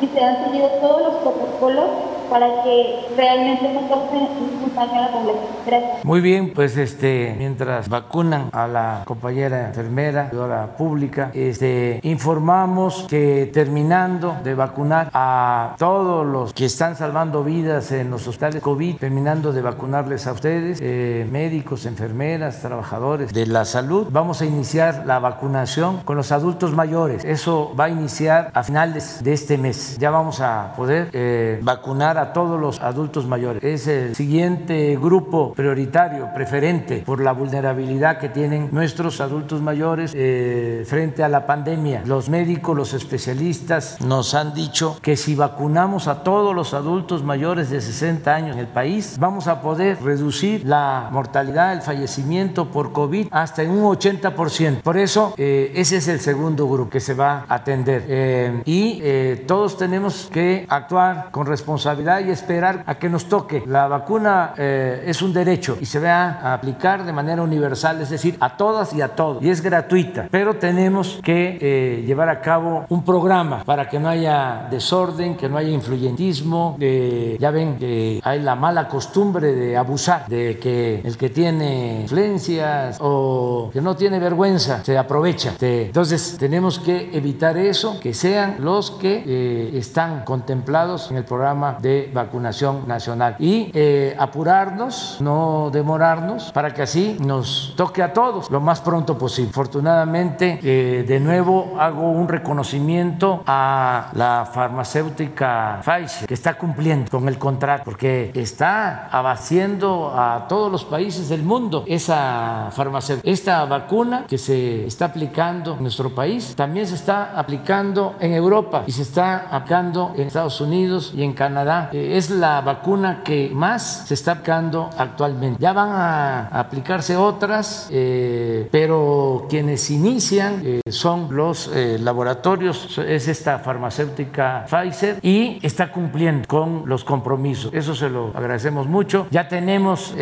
y 0.00 0.06
se 0.06 0.24
han 0.24 0.44
seguido 0.44 0.68
todos 0.80 1.02
los 1.02 1.14
protocolos 1.16 1.90
para 2.30 2.62
que 2.62 3.06
realmente 3.16 3.72
no 3.72 3.88
cause 3.88 4.12
ningún 4.12 4.74
daño 4.74 4.92
a 4.92 5.00
la 5.02 5.12
población. 5.12 5.44
Gracias. 5.66 6.04
Muy 6.04 6.20
bien, 6.20 6.52
pues 6.54 6.76
este, 6.76 7.34
mientras 7.38 7.88
vacunan 7.88 8.48
a 8.52 8.66
la 8.66 9.02
compañera 9.04 9.68
enfermera, 9.68 10.30
la 10.32 10.76
pública, 10.76 11.30
este, 11.34 12.00
informamos 12.02 13.06
que 13.08 13.50
terminando 13.52 14.36
de 14.42 14.54
vacunar 14.54 15.10
a 15.12 15.74
todos 15.78 16.26
los 16.26 16.52
que 16.52 16.66
están 16.66 16.96
salvando 16.96 17.44
vidas 17.44 17.92
en 17.92 18.10
los 18.10 18.26
hospitales 18.26 18.62
COVID, 18.62 18.96
terminando 18.96 19.52
de 19.52 19.62
vacunarles 19.62 20.26
a 20.26 20.32
ustedes, 20.32 20.78
eh, 20.82 21.26
médicos, 21.30 21.86
enfermeras, 21.86 22.60
trabajadores 22.60 23.32
de 23.32 23.46
la 23.46 23.64
salud, 23.64 24.08
vamos 24.10 24.40
a 24.40 24.46
iniciar 24.46 25.04
la 25.06 25.18
vacunación 25.18 25.98
con 26.04 26.16
los 26.16 26.32
adultos 26.32 26.72
mayores. 26.72 27.23
Eso 27.24 27.74
va 27.78 27.84
a 27.84 27.88
iniciar 27.88 28.50
a 28.52 28.62
finales 28.62 29.22
de 29.22 29.32
este 29.32 29.56
mes. 29.56 29.96
Ya 29.98 30.10
vamos 30.10 30.40
a 30.40 30.74
poder 30.76 31.08
eh, 31.12 31.58
vacunar 31.62 32.18
a 32.18 32.32
todos 32.32 32.60
los 32.60 32.80
adultos 32.80 33.26
mayores. 33.26 33.62
Es 33.64 33.86
el 33.86 34.14
siguiente 34.14 34.96
grupo 35.00 35.54
prioritario, 35.54 36.28
preferente, 36.34 37.02
por 37.04 37.20
la 37.20 37.32
vulnerabilidad 37.32 38.18
que 38.18 38.28
tienen 38.28 38.68
nuestros 38.72 39.20
adultos 39.20 39.62
mayores 39.62 40.12
eh, 40.14 40.84
frente 40.86 41.24
a 41.24 41.28
la 41.28 41.46
pandemia. 41.46 42.02
Los 42.04 42.28
médicos, 42.28 42.76
los 42.76 42.92
especialistas 42.92 44.00
nos 44.00 44.34
han 44.34 44.52
dicho 44.52 44.98
que 45.00 45.16
si 45.16 45.34
vacunamos 45.34 46.08
a 46.08 46.22
todos 46.22 46.54
los 46.54 46.74
adultos 46.74 47.22
mayores 47.22 47.70
de 47.70 47.80
60 47.80 48.34
años 48.34 48.52
en 48.54 48.60
el 48.60 48.68
país, 48.68 49.16
vamos 49.18 49.46
a 49.46 49.62
poder 49.62 50.02
reducir 50.02 50.66
la 50.66 51.08
mortalidad, 51.10 51.72
el 51.72 51.82
fallecimiento 51.82 52.66
por 52.66 52.92
COVID 52.92 53.28
hasta 53.30 53.62
en 53.62 53.70
un 53.70 53.84
80%. 53.84 54.82
Por 54.82 54.98
eso, 54.98 55.34
eh, 55.36 55.72
ese 55.74 55.96
es 55.96 56.08
el 56.08 56.20
segundo 56.20 56.68
grupo 56.68 56.90
que 56.90 57.00
se 57.00 57.13
va 57.14 57.44
a 57.48 57.54
atender. 57.54 58.04
Eh, 58.08 58.62
y 58.64 59.02
todos 59.46 59.76
tenemos 59.76 60.28
que 60.32 60.66
actuar 60.68 61.28
con 61.30 61.46
responsabilidad 61.46 62.20
y 62.24 62.30
esperar 62.30 62.82
a 62.86 62.96
que 62.96 63.08
nos 63.08 63.26
toque. 63.26 63.62
La 63.66 63.88
vacuna 63.88 64.54
eh, 64.56 65.04
es 65.06 65.22
un 65.22 65.32
derecho 65.32 65.76
y 65.80 65.86
se 65.86 65.98
va 65.98 66.40
a 66.42 66.54
aplicar 66.54 67.04
de 67.04 67.12
manera 67.12 67.42
universal, 67.42 68.00
es 68.00 68.10
decir, 68.10 68.36
a 68.40 68.56
todas 68.56 68.92
y 68.92 69.02
a 69.02 69.08
todos, 69.08 69.42
y 69.42 69.50
es 69.50 69.60
gratuita, 69.60 70.28
pero 70.30 70.54
tenemos 70.56 71.20
que 71.22 71.58
eh, 71.60 72.04
llevar 72.06 72.28
a 72.28 72.40
cabo 72.40 72.84
un 72.88 73.04
programa 73.04 73.64
para 73.64 73.88
que 73.88 73.98
no 73.98 74.08
haya 74.08 74.68
desorden, 74.70 75.36
que 75.36 75.48
no 75.48 75.56
haya 75.56 75.70
influyentismo. 75.70 76.76
Eh, 76.80 77.36
ya 77.38 77.50
ven 77.50 77.76
que 77.78 78.20
hay 78.22 78.40
la 78.40 78.54
mala 78.54 78.88
costumbre 78.88 79.52
de 79.52 79.76
abusar, 79.76 80.26
de 80.28 80.58
que 80.58 81.00
el 81.04 81.16
que 81.16 81.30
tiene 81.30 82.00
influencias 82.02 82.98
o 83.00 83.70
que 83.72 83.80
no 83.80 83.96
tiene 83.96 84.18
vergüenza 84.18 84.84
se 84.84 84.96
aprovecha. 84.96 85.54
entonces 85.60 86.36
tenemos 86.38 86.78
que 86.78 86.93
evitar 87.12 87.56
eso, 87.56 88.00
que 88.00 88.14
sean 88.14 88.56
los 88.60 88.90
que 88.92 89.72
están 89.74 90.24
contemplados 90.24 91.10
en 91.10 91.16
el 91.16 91.24
programa 91.24 91.78
de 91.80 92.10
vacunación 92.12 92.86
nacional 92.86 93.36
y 93.38 93.70
eh, 93.74 94.14
apurarnos, 94.18 95.18
no 95.20 95.70
demorarnos, 95.72 96.52
para 96.52 96.72
que 96.72 96.82
así 96.82 97.16
nos 97.20 97.74
toque 97.76 98.02
a 98.02 98.12
todos 98.12 98.50
lo 98.50 98.60
más 98.60 98.80
pronto 98.80 99.16
posible. 99.18 99.50
Afortunadamente, 99.50 100.58
eh, 100.62 101.04
de 101.06 101.20
nuevo 101.20 101.74
hago 101.78 102.10
un 102.10 102.28
reconocimiento 102.28 103.42
a 103.46 104.10
la 104.14 104.48
farmacéutica 104.52 105.80
Pfizer, 105.84 106.26
que 106.26 106.34
está 106.34 106.54
cumpliendo 106.54 107.10
con 107.10 107.28
el 107.28 107.38
contrato, 107.38 107.84
porque 107.84 108.30
está 108.34 109.08
abasteciendo 109.08 110.12
a 110.16 110.46
todos 110.48 110.70
los 110.70 110.84
países 110.84 111.28
del 111.28 111.42
mundo 111.42 111.84
esa 111.86 112.68
farmacéutica. 112.72 113.28
Esta 113.28 113.64
vacuna 113.64 114.26
que 114.28 114.38
se 114.38 114.86
está 114.86 115.06
aplicando 115.06 115.74
en 115.74 115.82
nuestro 115.82 116.14
país 116.14 116.54
también 116.56 116.83
se 116.86 116.94
está 116.94 117.38
aplicando 117.38 118.16
en 118.20 118.32
Europa 118.32 118.84
y 118.86 118.92
se 118.92 119.02
está 119.02 119.48
aplicando 119.50 120.12
en 120.16 120.26
Estados 120.26 120.60
Unidos 120.60 121.12
y 121.14 121.22
en 121.22 121.32
Canadá 121.32 121.90
eh, 121.92 122.16
es 122.16 122.30
la 122.30 122.60
vacuna 122.60 123.22
que 123.24 123.50
más 123.52 124.04
se 124.06 124.14
está 124.14 124.32
aplicando 124.32 124.90
actualmente. 124.98 125.58
Ya 125.60 125.72
van 125.72 125.90
a 125.90 126.48
aplicarse 126.48 127.16
otras, 127.16 127.88
eh, 127.90 128.68
pero 128.70 129.46
quienes 129.48 129.90
inician 129.90 130.62
eh, 130.64 130.80
son 130.90 131.34
los 131.34 131.70
laboratorios, 131.74 132.98
es 132.98 133.28
esta 133.28 133.58
farmacéutica 133.58 134.66
Pfizer 134.68 135.18
y 135.22 135.58
está 135.62 135.90
cumpliendo 135.90 136.46
con 136.46 136.82
los 136.86 137.04
compromisos. 137.04 137.72
Eso 137.72 137.94
se 137.94 138.08
lo 138.08 138.32
agradecemos 138.34 138.86
mucho. 138.86 139.26
Ya 139.30 139.48
tenemos 139.48 140.14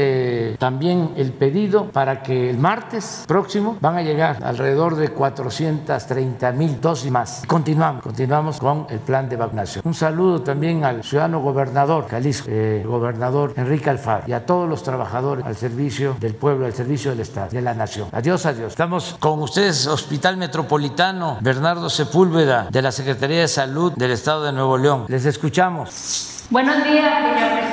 también 0.58 1.12
el 1.16 1.32
pedido 1.32 1.86
para 1.86 2.22
que 2.22 2.50
el 2.50 2.58
martes 2.58 3.24
próximo 3.26 3.76
van 3.80 3.96
a 3.96 4.02
llegar 4.02 4.38
alrededor 4.42 4.96
de 4.96 5.08
430 5.10 6.51
mil 6.52 6.80
dosis 6.80 7.10
más. 7.10 7.42
Continuamos, 7.46 8.02
continuamos 8.02 8.58
con 8.58 8.86
el 8.90 8.98
plan 9.00 9.28
de 9.28 9.36
vacunación. 9.36 9.82
Un 9.86 9.94
saludo 9.94 10.42
también 10.42 10.84
al 10.84 11.02
ciudadano 11.02 11.40
gobernador 11.40 12.08
Jalisco, 12.08 12.48
eh, 12.50 12.82
gobernador 12.86 13.54
Enrique 13.56 13.90
Alfaro, 13.90 14.24
y 14.26 14.32
a 14.32 14.46
todos 14.46 14.68
los 14.68 14.82
trabajadores 14.82 15.44
al 15.44 15.56
servicio 15.56 16.16
del 16.20 16.34
pueblo, 16.34 16.66
al 16.66 16.72
servicio 16.72 17.10
del 17.10 17.20
Estado, 17.20 17.50
de 17.50 17.62
la 17.62 17.74
nación. 17.74 18.08
Adiós, 18.12 18.46
adiós. 18.46 18.72
Estamos 18.72 19.16
con 19.18 19.40
ustedes, 19.42 19.86
Hospital 19.86 20.36
Metropolitano 20.36 21.38
Bernardo 21.40 21.88
Sepúlveda, 21.90 22.68
de 22.70 22.82
la 22.82 22.92
Secretaría 22.92 23.40
de 23.40 23.48
Salud 23.48 23.92
del 23.96 24.12
Estado 24.12 24.44
de 24.44 24.52
Nuevo 24.52 24.78
León. 24.78 25.06
Les 25.08 25.24
escuchamos. 25.24 26.44
Buenos 26.50 26.76
días, 26.84 27.22
señor 27.22 27.52
presidente. 27.52 27.71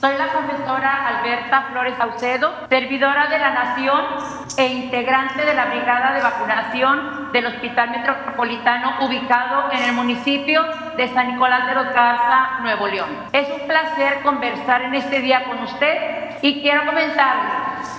Soy 0.00 0.18
la 0.18 0.26
profesora 0.26 1.06
Alberta 1.06 1.68
Flores 1.70 1.94
Saucedo, 1.96 2.52
servidora 2.68 3.28
de 3.28 3.38
la 3.38 3.50
Nación 3.50 4.02
e 4.56 4.66
integrante 4.66 5.44
de 5.44 5.54
la 5.54 5.66
Brigada 5.66 6.12
de 6.12 6.20
Vacunación 6.20 7.32
del 7.32 7.46
Hospital 7.46 7.90
Metropolitano 7.90 9.06
ubicado 9.06 9.70
en 9.72 9.82
el 9.84 9.92
municipio 9.92 10.62
de 10.96 11.08
San 11.08 11.32
Nicolás 11.32 11.66
de 11.68 11.74
los 11.74 11.86
Garza, 11.86 12.58
Nuevo 12.60 12.88
León. 12.88 13.08
Es 13.32 13.48
un 13.48 13.66
placer 13.66 14.20
conversar 14.22 14.82
en 14.82 14.94
este 14.94 15.20
día 15.20 15.44
con 15.44 15.62
usted 15.62 16.23
y 16.44 16.60
quiero 16.60 16.84
comentarle 16.84 17.52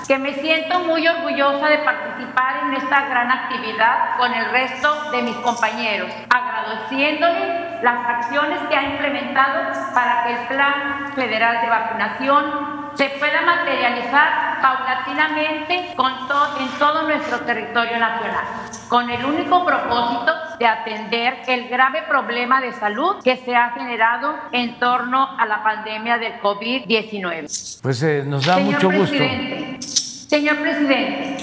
que 0.07 0.19
me 0.19 0.31
siento 0.35 0.79
muy 0.81 1.07
orgullosa 1.07 1.67
de 1.67 1.79
participar 1.79 2.65
en 2.67 2.75
esta 2.75 3.07
gran 3.07 3.31
actividad 3.31 4.17
con 4.17 4.31
el 4.31 4.45
resto 4.51 5.09
de 5.09 5.23
mis 5.23 5.35
compañeros, 5.37 6.11
agradeciéndole 6.29 7.81
las 7.81 8.07
acciones 8.07 8.59
que 8.69 8.75
ha 8.75 8.83
implementado 8.83 9.73
para 9.95 10.23
que 10.23 10.33
el 10.33 10.47
Plan 10.47 11.11
Federal 11.15 11.59
de 11.61 11.69
Vacunación 11.71 12.91
se 12.93 13.09
pueda 13.17 13.41
materializar 13.41 14.61
paulatinamente 14.61 15.93
con 15.95 16.13
en 16.13 16.69
todo 16.77 17.01
nuestro 17.01 17.39
territorio 17.39 17.97
nacional, 17.97 18.45
con 18.89 19.09
el 19.09 19.25
único 19.25 19.65
propósito 19.65 20.31
de 20.59 20.67
atender 20.67 21.37
el 21.47 21.67
grave 21.67 22.03
problema 22.07 22.61
de 22.61 22.71
salud 22.73 23.15
que 23.23 23.37
se 23.37 23.55
ha 23.55 23.71
generado 23.71 24.35
en 24.51 24.79
torno 24.79 25.27
a 25.37 25.45
la 25.45 25.63
pandemia 25.63 26.17
del 26.17 26.39
COVID-19. 26.41 27.81
Pues 27.81 28.03
eh, 28.03 28.23
nos 28.25 28.45
da 28.45 28.57
mucho 28.57 28.91
gusto. 28.91 29.23
Señor 30.27 30.57
presidente, 30.57 31.37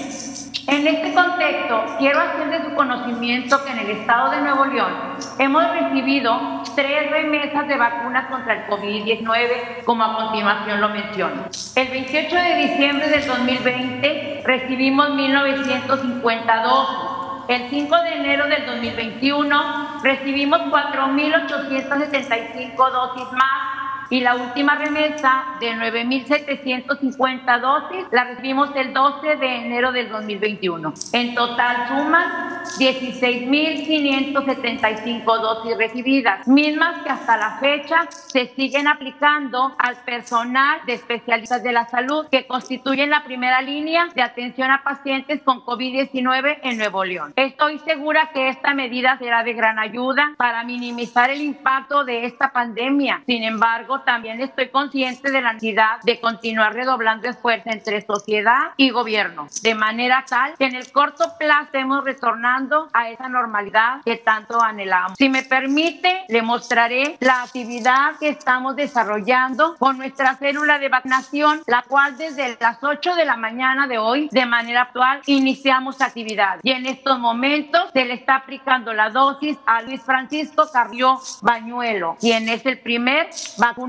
En 0.65 0.87
este 0.87 1.13
contexto, 1.13 1.83
quiero 1.99 2.21
hacer 2.21 2.49
de 2.49 2.63
su 2.69 2.75
conocimiento 2.75 3.63
que 3.65 3.71
en 3.71 3.79
el 3.79 3.89
estado 3.91 4.31
de 4.31 4.41
Nuevo 4.41 4.65
León 4.65 4.93
hemos 5.37 5.69
recibido 5.71 6.61
tres 6.75 7.11
remesas 7.11 7.67
de 7.67 7.75
vacunas 7.75 8.29
contra 8.29 8.53
el 8.53 8.67
COVID-19, 8.67 9.83
como 9.83 10.03
a 10.03 10.15
continuación 10.15 10.79
lo 10.79 10.89
menciono. 10.89 11.43
El 11.75 11.87
28 11.89 12.35
de 12.35 12.55
diciembre 12.67 13.09
del 13.09 13.27
2020 13.27 14.43
recibimos 14.45 15.13
1952 15.15 17.12
el 17.47 17.69
5 17.69 17.95
de 18.03 18.15
enero 18.15 18.47
del 18.47 18.65
2021 18.65 20.01
recibimos 20.01 20.59
4.875 20.59 22.91
dosis 22.91 23.31
más 23.31 23.82
y 24.13 24.21
la 24.21 24.35
última 24.35 24.75
remesa 24.75 25.57
de 25.59 25.73
9.750 25.73 27.59
dosis 27.59 28.05
la 28.11 28.25
recibimos 28.25 28.69
el 28.75 28.93
12 28.93 29.37
de 29.37 29.55
enero 29.55 29.91
del 29.91 30.07
2021. 30.09 30.93
En 31.13 31.33
total 31.33 31.87
suman 31.87 32.61
16.575 32.77 35.25
dosis 35.25 35.75
recibidas, 35.79 36.47
mismas 36.47 37.01
que 37.01 37.09
hasta 37.09 37.37
la 37.37 37.57
fecha 37.57 38.05
se 38.11 38.53
siguen 38.55 38.87
aplicando 38.87 39.75
al 39.79 39.95
personal 40.03 40.81
de 40.85 40.93
especialistas 40.93 41.63
de 41.63 41.71
la 41.71 41.89
salud 41.89 42.27
que 42.29 42.45
constituyen 42.45 43.09
la 43.09 43.23
primera 43.23 43.63
línea 43.63 44.09
de 44.13 44.21
atención 44.21 44.69
a 44.69 44.83
pacientes 44.83 45.41
con 45.41 45.61
COVID-19 45.61 46.59
en 46.61 46.77
Nuevo 46.77 47.03
León. 47.03 47.33
Estoy 47.35 47.79
segura 47.79 48.29
que 48.31 48.49
esta 48.49 48.75
medida 48.75 49.17
será 49.17 49.43
de 49.43 49.53
gran 49.53 49.79
ayuda 49.79 50.35
para 50.37 50.63
minimizar 50.63 51.31
el 51.31 51.41
impacto 51.41 52.03
de 52.03 52.25
esta 52.25 52.51
pandemia. 52.51 53.23
Sin 53.25 53.43
embargo, 53.43 54.02
también 54.03 54.41
estoy 54.41 54.69
consciente 54.69 55.31
de 55.31 55.41
la 55.41 55.53
necesidad 55.53 56.01
de 56.03 56.19
continuar 56.19 56.73
redoblando 56.73 57.27
esfuerzos 57.27 57.67
entre 57.67 58.01
sociedad 58.01 58.71
y 58.77 58.89
gobierno, 58.89 59.47
de 59.61 59.75
manera 59.75 60.25
tal 60.27 60.55
que 60.57 60.65
en 60.65 60.75
el 60.75 60.91
corto 60.91 61.33
plazo 61.37 61.65
estemos 61.65 62.03
retornando 62.03 62.89
a 62.93 63.09
esa 63.09 63.29
normalidad 63.29 64.01
que 64.03 64.17
tanto 64.17 64.61
anhelamos. 64.61 65.17
Si 65.17 65.29
me 65.29 65.43
permite, 65.43 66.23
le 66.27 66.41
mostraré 66.41 67.17
la 67.19 67.43
actividad 67.43 68.17
que 68.19 68.29
estamos 68.29 68.75
desarrollando 68.75 69.75
con 69.77 69.97
nuestra 69.97 70.35
célula 70.35 70.79
de 70.79 70.89
vacunación, 70.89 71.61
la 71.67 71.83
cual 71.83 72.17
desde 72.17 72.57
las 72.59 72.83
8 72.83 73.15
de 73.15 73.25
la 73.25 73.37
mañana 73.37 73.87
de 73.87 73.99
hoy, 73.99 74.29
de 74.31 74.45
manera 74.45 74.83
actual, 74.83 75.21
iniciamos 75.27 76.01
actividad. 76.01 76.59
Y 76.63 76.71
en 76.71 76.87
estos 76.87 77.19
momentos 77.19 77.91
se 77.93 78.05
le 78.05 78.15
está 78.15 78.37
aplicando 78.37 78.93
la 78.93 79.09
dosis 79.09 79.57
a 79.65 79.81
Luis 79.83 80.01
Francisco 80.01 80.67
Carrió 80.71 81.19
Bañuelo, 81.41 82.17
quien 82.19 82.49
es 82.49 82.65
el 82.65 82.79
primer 82.79 83.29
vacunado 83.57 83.82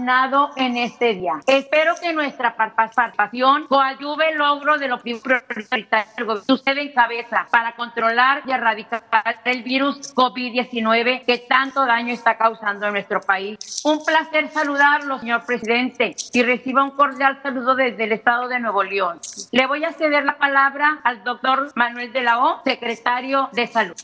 en 0.57 0.76
este 0.76 1.14
día. 1.14 1.35
Espero 1.46 1.94
que 2.00 2.12
nuestra 2.12 2.57
participación 2.57 3.66
coadyuve 3.68 4.30
el 4.30 4.38
logro 4.38 4.76
de 4.76 4.88
lo 4.88 4.98
prioritario 4.98 6.42
que 6.44 6.52
usted 6.52 6.78
encabeza 6.78 7.46
para 7.50 7.76
controlar 7.76 8.42
y 8.44 8.50
erradicar 8.50 9.04
el 9.44 9.62
virus 9.62 10.14
COVID-19 10.14 11.24
que 11.24 11.38
tanto 11.38 11.87
daño 11.87 12.12
está 12.12 12.37
causando 12.37 12.87
en 12.87 12.94
nuestro 12.94 13.20
país. 13.20 13.83
Un 13.85 14.04
placer 14.04 14.50
saludarlo, 14.50 15.20
señor 15.20 15.44
presidente, 15.46 16.16
y 16.33 16.42
reciba 16.42 16.83
un 16.83 16.90
cordial 16.90 17.40
saludo 17.42 17.76
desde 17.76 18.04
el 18.04 18.12
estado 18.12 18.48
de 18.48 18.59
Nuevo 18.59 18.83
León. 18.83 19.20
Le 19.52 19.66
voy 19.66 19.85
a 19.85 19.92
ceder 19.92 20.24
la 20.24 20.38
palabra 20.38 20.98
al 21.04 21.22
doctor 21.22 21.70
Manuel 21.76 22.12
de 22.12 22.22
la 22.22 22.44
O, 22.44 22.62
secretario 22.64 23.48
de 23.52 23.66
Salud. 23.68 23.94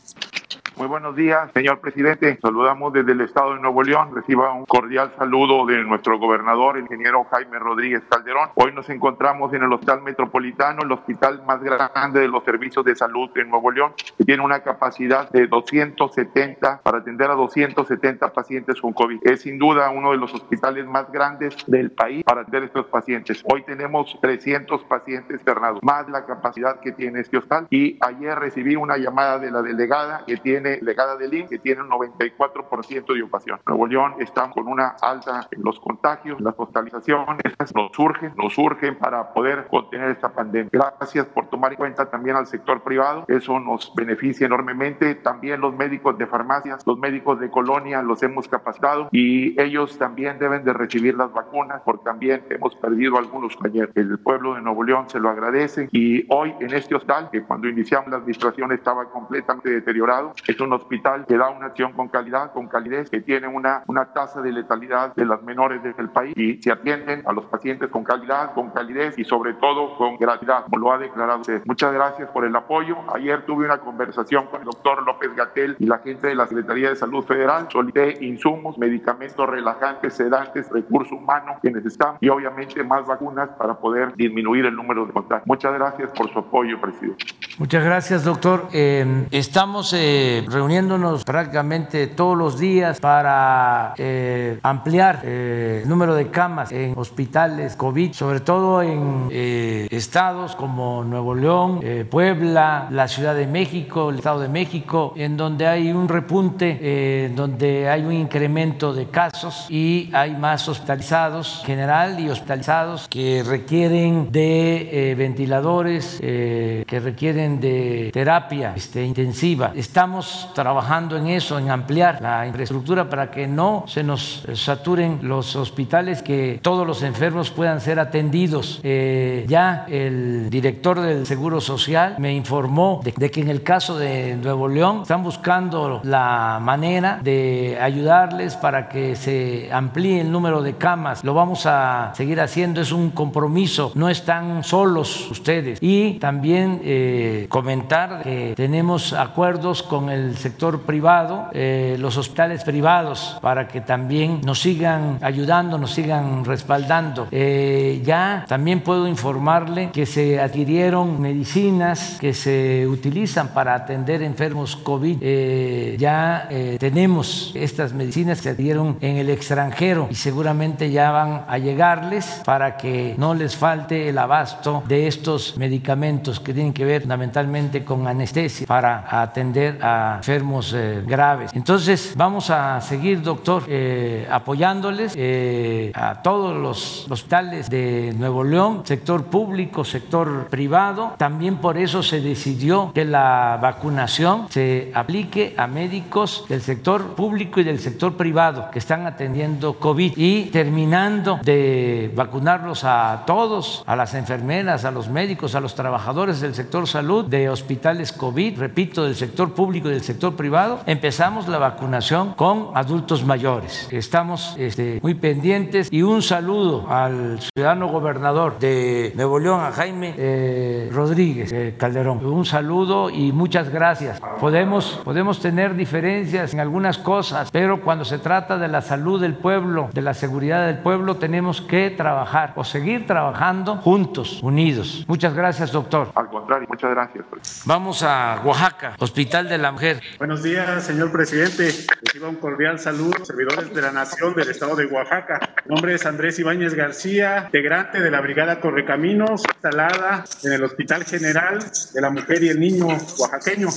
Muy 0.81 0.87
buenos 0.87 1.15
días, 1.15 1.51
señor 1.53 1.79
presidente. 1.79 2.39
Saludamos 2.41 2.91
desde 2.91 3.11
el 3.11 3.21
estado 3.21 3.53
de 3.53 3.61
Nuevo 3.61 3.83
León. 3.83 4.15
Reciba 4.15 4.51
un 4.51 4.65
cordial 4.65 5.13
saludo 5.15 5.63
de 5.67 5.83
nuestro 5.83 6.17
gobernador, 6.17 6.75
el 6.75 6.85
ingeniero 6.85 7.23
Jaime 7.25 7.59
Rodríguez 7.59 8.01
Calderón. 8.09 8.49
Hoy 8.55 8.73
nos 8.73 8.89
encontramos 8.89 9.53
en 9.53 9.61
el 9.61 9.71
Hospital 9.71 10.01
Metropolitano, 10.01 10.81
el 10.81 10.91
hospital 10.91 11.43
más 11.45 11.61
grande 11.61 12.21
de 12.21 12.27
los 12.27 12.43
servicios 12.43 12.83
de 12.83 12.95
salud 12.95 13.29
en 13.35 13.51
Nuevo 13.51 13.69
León, 13.69 13.93
que 14.17 14.25
tiene 14.25 14.43
una 14.43 14.61
capacidad 14.61 15.29
de 15.29 15.45
270 15.45 16.81
para 16.81 16.97
atender 16.97 17.29
a 17.29 17.35
270 17.35 18.33
pacientes 18.33 18.81
con 18.81 18.91
COVID. 18.93 19.19
Es 19.21 19.41
sin 19.41 19.59
duda 19.59 19.91
uno 19.91 20.09
de 20.09 20.17
los 20.17 20.33
hospitales 20.33 20.87
más 20.87 21.11
grandes 21.11 21.55
del 21.67 21.91
país 21.91 22.23
para 22.23 22.41
atender 22.41 22.63
a 22.63 22.65
estos 22.65 22.87
pacientes. 22.87 23.43
Hoy 23.45 23.61
tenemos 23.65 24.17
300 24.19 24.83
pacientes 24.85 25.41
internados, 25.41 25.83
más 25.83 26.09
la 26.09 26.25
capacidad 26.25 26.79
que 26.79 26.91
tiene 26.91 27.19
este 27.19 27.37
hospital. 27.37 27.67
Y 27.69 27.99
ayer 28.01 28.39
recibí 28.39 28.75
una 28.75 28.97
llamada 28.97 29.37
de 29.37 29.51
la 29.51 29.61
delegada 29.61 30.23
que 30.25 30.37
tiene 30.37 30.70
legada 30.81 31.15
del 31.17 31.33
IN, 31.33 31.47
que 31.47 31.59
tiene 31.59 31.81
un 31.81 31.89
94% 31.89 33.13
de 33.13 33.21
ocupación. 33.21 33.59
Nuevo 33.67 33.87
León 33.87 34.15
está 34.19 34.49
con 34.49 34.67
una 34.67 34.95
alta 35.01 35.47
en 35.51 35.63
los 35.63 35.79
contagios, 35.79 36.39
las 36.41 36.53
hospitalizaciones, 36.57 37.37
nos 37.75 37.91
surgen, 37.93 38.33
nos 38.35 38.53
surgen 38.53 38.97
para 38.97 39.33
poder 39.33 39.67
contener 39.67 40.11
esta 40.11 40.29
pandemia. 40.29 40.69
Gracias 40.71 41.25
por 41.27 41.47
tomar 41.49 41.71
en 41.73 41.77
cuenta 41.77 42.09
también 42.09 42.35
al 42.35 42.47
sector 42.47 42.83
privado, 42.83 43.25
eso 43.27 43.59
nos 43.59 43.93
beneficia 43.95 44.45
enormemente. 44.45 45.15
También 45.15 45.61
los 45.61 45.75
médicos 45.75 46.17
de 46.17 46.27
farmacias, 46.27 46.85
los 46.85 46.97
médicos 46.97 47.39
de 47.39 47.49
colonia 47.49 48.01
los 48.01 48.21
hemos 48.23 48.47
capacitado 48.47 49.09
y 49.11 49.59
ellos 49.61 49.97
también 49.97 50.39
deben 50.39 50.63
de 50.63 50.73
recibir 50.73 51.15
las 51.15 51.31
vacunas 51.33 51.81
porque 51.83 52.03
también 52.03 52.43
hemos 52.49 52.75
perdido 52.75 53.17
algunos 53.17 53.57
ayer. 53.63 53.91
El 53.95 54.19
pueblo 54.19 54.55
de 54.55 54.61
Nuevo 54.61 54.83
León 54.83 55.09
se 55.09 55.19
lo 55.19 55.29
agradece 55.29 55.89
y 55.91 56.25
hoy 56.29 56.53
en 56.59 56.73
este 56.73 56.95
hospital, 56.95 57.29
que 57.31 57.43
cuando 57.43 57.67
iniciamos 57.67 58.09
la 58.09 58.17
administración 58.17 58.71
estaba 58.71 59.09
completamente 59.09 59.69
deteriorado, 59.69 60.33
es 60.47 60.59
un 60.61 60.73
hospital 60.73 61.25
que 61.27 61.37
da 61.37 61.49
una 61.49 61.67
acción 61.67 61.93
con 61.93 62.07
calidad, 62.09 62.53
con 62.53 62.67
calidez, 62.67 63.09
que 63.09 63.21
tiene 63.21 63.47
una, 63.47 63.83
una 63.87 64.05
tasa 64.13 64.41
de 64.41 64.51
letalidad 64.51 65.15
de 65.15 65.25
las 65.25 65.41
menores 65.43 65.81
del 65.83 66.09
país 66.09 66.33
y 66.37 66.61
se 66.61 66.71
atienden 66.71 67.23
a 67.25 67.33
los 67.33 67.45
pacientes 67.45 67.89
con 67.89 68.03
calidad, 68.03 68.53
con 68.53 68.69
calidez 68.71 69.17
y 69.17 69.23
sobre 69.23 69.53
todo 69.53 69.95
con 69.97 70.17
gratuidad, 70.17 70.63
como 70.65 70.77
lo 70.77 70.93
ha 70.93 70.97
declarado 70.97 71.41
usted. 71.41 71.61
Muchas 71.65 71.93
gracias 71.93 72.29
por 72.29 72.45
el 72.45 72.55
apoyo. 72.55 72.97
Ayer 73.13 73.45
tuve 73.45 73.65
una 73.65 73.79
conversación 73.79 74.47
con 74.47 74.61
el 74.61 74.65
doctor 74.65 75.03
López 75.05 75.35
Gatel 75.35 75.75
y 75.79 75.85
la 75.85 75.99
gente 75.99 76.27
de 76.27 76.35
la 76.35 76.47
Secretaría 76.47 76.89
de 76.89 76.95
Salud 76.95 77.23
Federal. 77.25 77.67
Solicité 77.71 78.23
insumos, 78.23 78.77
medicamentos 78.77 79.47
relajantes, 79.49 80.13
sedantes, 80.13 80.69
recursos 80.69 81.13
humanos 81.13 81.57
que 81.61 81.71
necesitan 81.71 82.17
y 82.19 82.29
obviamente 82.29 82.83
más 82.83 83.05
vacunas 83.05 83.49
para 83.57 83.75
poder 83.75 84.13
disminuir 84.15 84.65
el 84.65 84.75
número 84.75 85.05
de 85.05 85.13
contagios. 85.13 85.47
Muchas 85.47 85.73
gracias 85.73 86.09
por 86.11 86.31
su 86.31 86.39
apoyo, 86.39 86.79
presidente. 86.79 87.25
Muchas 87.57 87.83
gracias, 87.83 88.23
doctor. 88.23 88.67
Eh, 88.73 89.27
estamos 89.31 89.93
eh, 89.93 90.40
reuniéndonos 90.47 91.23
prácticamente 91.23 92.07
todos 92.07 92.37
los 92.37 92.59
días 92.59 92.99
para 92.99 93.93
eh, 93.97 94.59
ampliar 94.63 95.21
eh, 95.23 95.81
el 95.83 95.89
número 95.89 96.15
de 96.15 96.29
camas 96.29 96.71
en 96.71 96.93
hospitales 96.97 97.75
COVID, 97.75 98.13
sobre 98.13 98.39
todo 98.39 98.81
en 98.81 99.27
eh, 99.31 99.87
estados 99.91 100.55
como 100.55 101.03
Nuevo 101.03 101.35
León, 101.35 101.81
Puebla, 102.09 102.87
la 102.91 103.07
Ciudad 103.07 103.35
de 103.35 103.47
México, 103.47 104.09
el 104.09 104.17
Estado 104.17 104.41
de 104.41 104.49
México, 104.49 105.13
en 105.15 105.37
donde 105.37 105.67
hay 105.67 105.91
un 105.91 106.07
repunte, 106.07 107.31
donde 107.35 107.89
hay 107.89 108.03
un 108.03 108.13
incremento 108.13 108.93
de 108.93 109.07
casos 109.07 109.67
y 109.69 110.09
hay 110.13 110.35
más 110.35 110.67
hospitalizados 110.67 111.63
general 111.65 112.19
y 112.19 112.29
hospitalizados 112.29 113.07
que 113.07 113.43
requieren 113.45 114.31
de 114.31 115.15
ventiladores, 115.17 116.17
que 116.19 116.99
requieren 117.03 117.59
de 117.59 118.09
terapia 118.13 118.73
este, 118.75 119.03
intensiva. 119.03 119.71
Estamos 119.75 120.30
trabajando 120.53 121.17
en 121.17 121.27
eso, 121.27 121.57
en 121.57 121.69
ampliar 121.69 122.21
la 122.21 122.47
infraestructura 122.47 123.09
para 123.09 123.31
que 123.31 123.47
no 123.47 123.85
se 123.87 124.03
nos 124.03 124.43
saturen 124.53 125.19
los 125.21 125.55
hospitales, 125.55 126.21
que 126.21 126.59
todos 126.61 126.85
los 126.85 127.03
enfermos 127.03 127.49
puedan 127.51 127.81
ser 127.81 127.99
atendidos. 127.99 128.79
Eh, 128.83 129.45
ya 129.47 129.85
el 129.87 130.49
director 130.49 130.99
del 130.99 131.25
Seguro 131.25 131.61
Social 131.61 132.15
me 132.17 132.33
informó 132.33 133.01
de, 133.03 133.31
que 133.31 133.41
en 133.41 133.49
el 133.49 133.63
caso 133.63 133.97
de 133.97 134.35
Nuevo 134.35 134.67
León 134.67 135.01
están 135.03 135.23
buscando 135.23 136.01
la 136.03 136.59
manera 136.61 137.19
de 137.23 137.77
ayudarles 137.81 138.55
para 138.55 138.89
que 138.89 139.15
se 139.15 139.69
amplíe 139.71 140.21
el 140.21 140.31
número 140.31 140.61
de 140.61 140.75
camas. 140.75 141.23
Lo 141.23 141.33
vamos 141.33 141.65
a 141.65 142.11
seguir 142.15 142.39
haciendo, 142.39 142.81
es 142.81 142.91
un 142.91 143.11
compromiso, 143.11 143.91
no 143.95 144.09
están 144.09 144.63
solos 144.63 145.29
ustedes. 145.31 145.79
Y 145.81 146.13
también 146.19 146.81
eh, 146.83 147.45
comentar 147.49 148.21
que 148.23 148.53
tenemos 148.55 149.13
acuerdos 149.13 149.83
con 149.83 150.09
el 150.09 150.20
el 150.29 150.37
sector 150.37 150.81
privado, 150.81 151.47
eh, 151.53 151.95
los 151.99 152.17
hospitales 152.17 152.63
privados, 152.63 153.37
para 153.41 153.67
que 153.67 153.81
también 153.81 154.41
nos 154.43 154.61
sigan 154.61 155.17
ayudando, 155.21 155.77
nos 155.77 155.91
sigan 155.93 156.45
respaldando. 156.45 157.27
Eh, 157.31 158.01
ya 158.05 158.45
también 158.47 158.81
puedo 158.81 159.07
informarle 159.07 159.89
que 159.91 160.05
se 160.05 160.39
adquirieron 160.39 161.21
medicinas 161.21 162.17
que 162.19 162.33
se 162.33 162.87
utilizan 162.87 163.49
para 163.49 163.75
atender 163.75 164.21
enfermos 164.21 164.75
COVID. 164.75 165.17
Eh, 165.21 165.95
ya 165.99 166.47
tenemos 166.79 167.51
estas 167.55 167.93
medicinas 167.93 168.41
que 168.41 168.49
adquirieron 168.49 168.97
en 169.01 169.17
el 169.17 169.29
extranjero 169.29 170.07
y 170.09 170.15
seguramente 170.15 170.91
ya 170.91 171.11
van 171.11 171.45
a 171.47 171.57
llegarles 171.57 172.41
para 172.45 172.77
que 172.77 173.15
no 173.17 173.33
les 173.33 173.55
falte 173.55 174.09
el 174.09 174.17
abasto 174.17 174.83
de 174.87 175.07
estos 175.07 175.57
medicamentos 175.57 176.39
que 176.39 176.53
tienen 176.53 176.73
que 176.73 176.85
ver 176.85 177.01
fundamentalmente 177.01 177.83
con 177.83 178.07
anestesia 178.07 178.67
para 178.67 179.05
atender 179.21 179.79
a 179.81 180.10
enfermos 180.17 180.73
eh, 180.73 181.03
graves. 181.05 181.51
Entonces, 181.53 182.13
vamos 182.15 182.49
a 182.49 182.79
seguir, 182.81 183.21
doctor, 183.21 183.63
eh, 183.67 184.27
apoyándoles 184.29 185.13
eh, 185.15 185.91
a 185.93 186.21
todos 186.21 186.55
los 186.55 187.09
hospitales 187.09 187.69
de 187.69 188.13
Nuevo 188.17 188.43
León, 188.43 188.81
sector 188.85 189.25
público, 189.25 189.83
sector 189.83 190.47
privado. 190.47 191.15
También 191.17 191.57
por 191.57 191.77
eso 191.77 192.03
se 192.03 192.21
decidió 192.21 192.91
que 192.93 193.05
la 193.05 193.59
vacunación 193.61 194.47
se 194.49 194.91
aplique 194.93 195.53
a 195.57 195.67
médicos 195.67 196.45
del 196.49 196.61
sector 196.61 197.15
público 197.15 197.59
y 197.59 197.63
del 197.63 197.79
sector 197.79 198.15
privado 198.17 198.69
que 198.71 198.79
están 198.79 199.05
atendiendo 199.05 199.79
COVID 199.79 200.13
y 200.15 200.45
terminando 200.45 201.39
de 201.43 202.11
vacunarlos 202.15 202.83
a 202.83 203.23
todos, 203.25 203.83
a 203.85 203.95
las 203.95 204.13
enfermeras, 204.13 204.85
a 204.85 204.91
los 204.91 205.09
médicos, 205.09 205.55
a 205.55 205.59
los 205.59 205.75
trabajadores 205.75 206.41
del 206.41 206.55
sector 206.55 206.87
salud, 206.87 207.25
de 207.25 207.49
hospitales 207.49 208.11
COVID, 208.11 208.59
repito, 208.59 209.03
del 209.03 209.15
sector 209.15 209.53
público 209.53 209.89
y 209.89 209.91
del 209.91 210.00
sector 210.03 210.35
privado, 210.35 210.81
empezamos 210.85 211.47
la 211.47 211.57
vacunación 211.57 212.33
con 212.33 212.71
adultos 212.75 213.25
mayores. 213.25 213.87
Estamos 213.91 214.55
este, 214.57 214.99
muy 215.01 215.15
pendientes 215.15 215.87
y 215.91 216.01
un 216.01 216.21
saludo 216.21 216.89
al 216.89 217.39
ciudadano 217.39 217.87
gobernador 217.87 218.59
de 218.59 219.13
Nuevo 219.15 219.39
León, 219.39 219.61
a 219.61 219.71
Jaime 219.71 220.13
eh, 220.17 220.89
Rodríguez 220.91 221.51
eh, 221.51 221.75
Calderón. 221.77 222.25
Un 222.25 222.45
saludo 222.45 223.09
y 223.09 223.31
muchas 223.31 223.69
gracias. 223.69 224.19
Podemos, 224.39 225.01
podemos 225.03 225.39
tener 225.39 225.75
diferencias 225.75 226.53
en 226.53 226.59
algunas 226.59 226.97
cosas, 226.97 227.49
pero 227.51 227.81
cuando 227.81 228.05
se 228.05 228.19
trata 228.19 228.57
de 228.57 228.67
la 228.67 228.81
salud 228.81 229.21
del 229.21 229.35
pueblo, 229.35 229.89
de 229.93 230.01
la 230.01 230.13
seguridad 230.13 230.65
del 230.65 230.79
pueblo, 230.79 231.15
tenemos 231.15 231.61
que 231.61 231.89
trabajar 231.89 232.53
o 232.55 232.63
seguir 232.63 233.07
trabajando 233.07 233.77
juntos, 233.77 234.41
unidos. 234.41 235.05
Muchas 235.07 235.33
gracias, 235.33 235.71
doctor. 235.71 236.11
Al 236.15 236.27
contrario, 236.27 236.67
muchas 236.69 236.91
gracias. 236.91 237.25
Vamos 237.65 238.03
a 238.03 238.41
Oaxaca, 238.43 238.95
Hospital 238.99 239.49
de 239.49 239.57
la 239.57 239.71
Mujer. 239.71 239.90
Buenos 240.17 240.43
días, 240.43 240.83
señor 240.83 241.11
presidente. 241.11 241.71
Reciba 242.01 242.29
un 242.29 242.35
cordial 242.35 242.79
saludo, 242.79 243.25
servidores 243.25 243.73
de 243.73 243.81
la 243.81 243.91
Nación 243.91 244.33
del 244.35 244.49
Estado 244.49 244.75
de 244.75 244.85
Oaxaca. 244.85 245.39
Mi 245.65 245.75
nombre 245.75 245.95
es 245.95 246.05
Andrés 246.05 246.39
Ibáñez 246.39 246.73
García, 246.73 247.43
integrante 247.45 247.99
de 247.99 248.11
la 248.11 248.21
Brigada 248.21 248.59
Correcaminos, 248.59 249.43
instalada 249.47 250.23
en 250.43 250.53
el 250.53 250.63
Hospital 250.63 251.03
General 251.05 251.59
de 251.93 252.01
la 252.01 252.09
Mujer 252.09 252.43
y 252.43 252.49
el 252.49 252.59
Niño 252.59 252.87
oaxaqueño. 253.17 253.69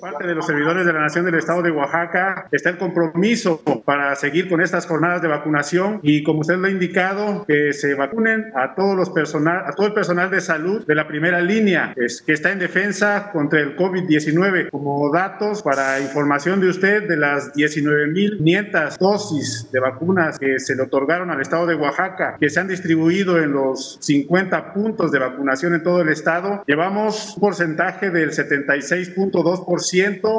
Parte 0.00 0.28
de 0.28 0.34
los 0.36 0.46
servidores 0.46 0.86
de 0.86 0.92
la 0.92 1.00
Nación 1.00 1.24
del 1.24 1.34
Estado 1.34 1.60
de 1.60 1.72
Oaxaca 1.72 2.46
está 2.52 2.70
el 2.70 2.78
compromiso 2.78 3.60
para 3.84 4.14
seguir 4.14 4.48
con 4.48 4.60
estas 4.60 4.86
jornadas 4.86 5.22
de 5.22 5.26
vacunación 5.26 5.98
y 6.04 6.22
como 6.22 6.40
usted 6.40 6.56
lo 6.56 6.68
ha 6.68 6.70
indicado, 6.70 7.44
que 7.48 7.72
se 7.72 7.94
vacunen 7.94 8.52
a 8.54 8.76
todos 8.76 8.96
los 8.96 9.10
personal, 9.10 9.64
a 9.66 9.72
todo 9.72 9.88
el 9.88 9.94
personal 9.94 10.30
de 10.30 10.40
salud 10.40 10.86
de 10.86 10.94
la 10.94 11.08
primera 11.08 11.40
línea 11.40 11.94
que 11.96 12.32
está 12.32 12.52
en 12.52 12.60
defensa 12.60 13.30
contra 13.32 13.60
el 13.60 13.76
COVID-19. 13.76 14.70
Como 14.70 15.10
datos 15.12 15.64
para 15.64 15.98
información 15.98 16.60
de 16.60 16.68
usted 16.68 17.08
de 17.08 17.16
las 17.16 17.52
19.500 17.54 18.98
dosis 18.98 19.68
de 19.72 19.80
vacunas 19.80 20.38
que 20.38 20.60
se 20.60 20.76
le 20.76 20.82
otorgaron 20.82 21.32
al 21.32 21.40
Estado 21.40 21.66
de 21.66 21.74
Oaxaca, 21.74 22.36
que 22.38 22.50
se 22.50 22.60
han 22.60 22.68
distribuido 22.68 23.42
en 23.42 23.50
los 23.50 23.98
50 24.00 24.74
puntos 24.74 25.10
de 25.10 25.18
vacunación 25.18 25.74
en 25.74 25.82
todo 25.82 26.02
el 26.02 26.08
estado, 26.10 26.62
llevamos 26.68 27.34
un 27.34 27.40
porcentaje 27.40 28.10
del 28.10 28.30
76.2% 28.30 29.87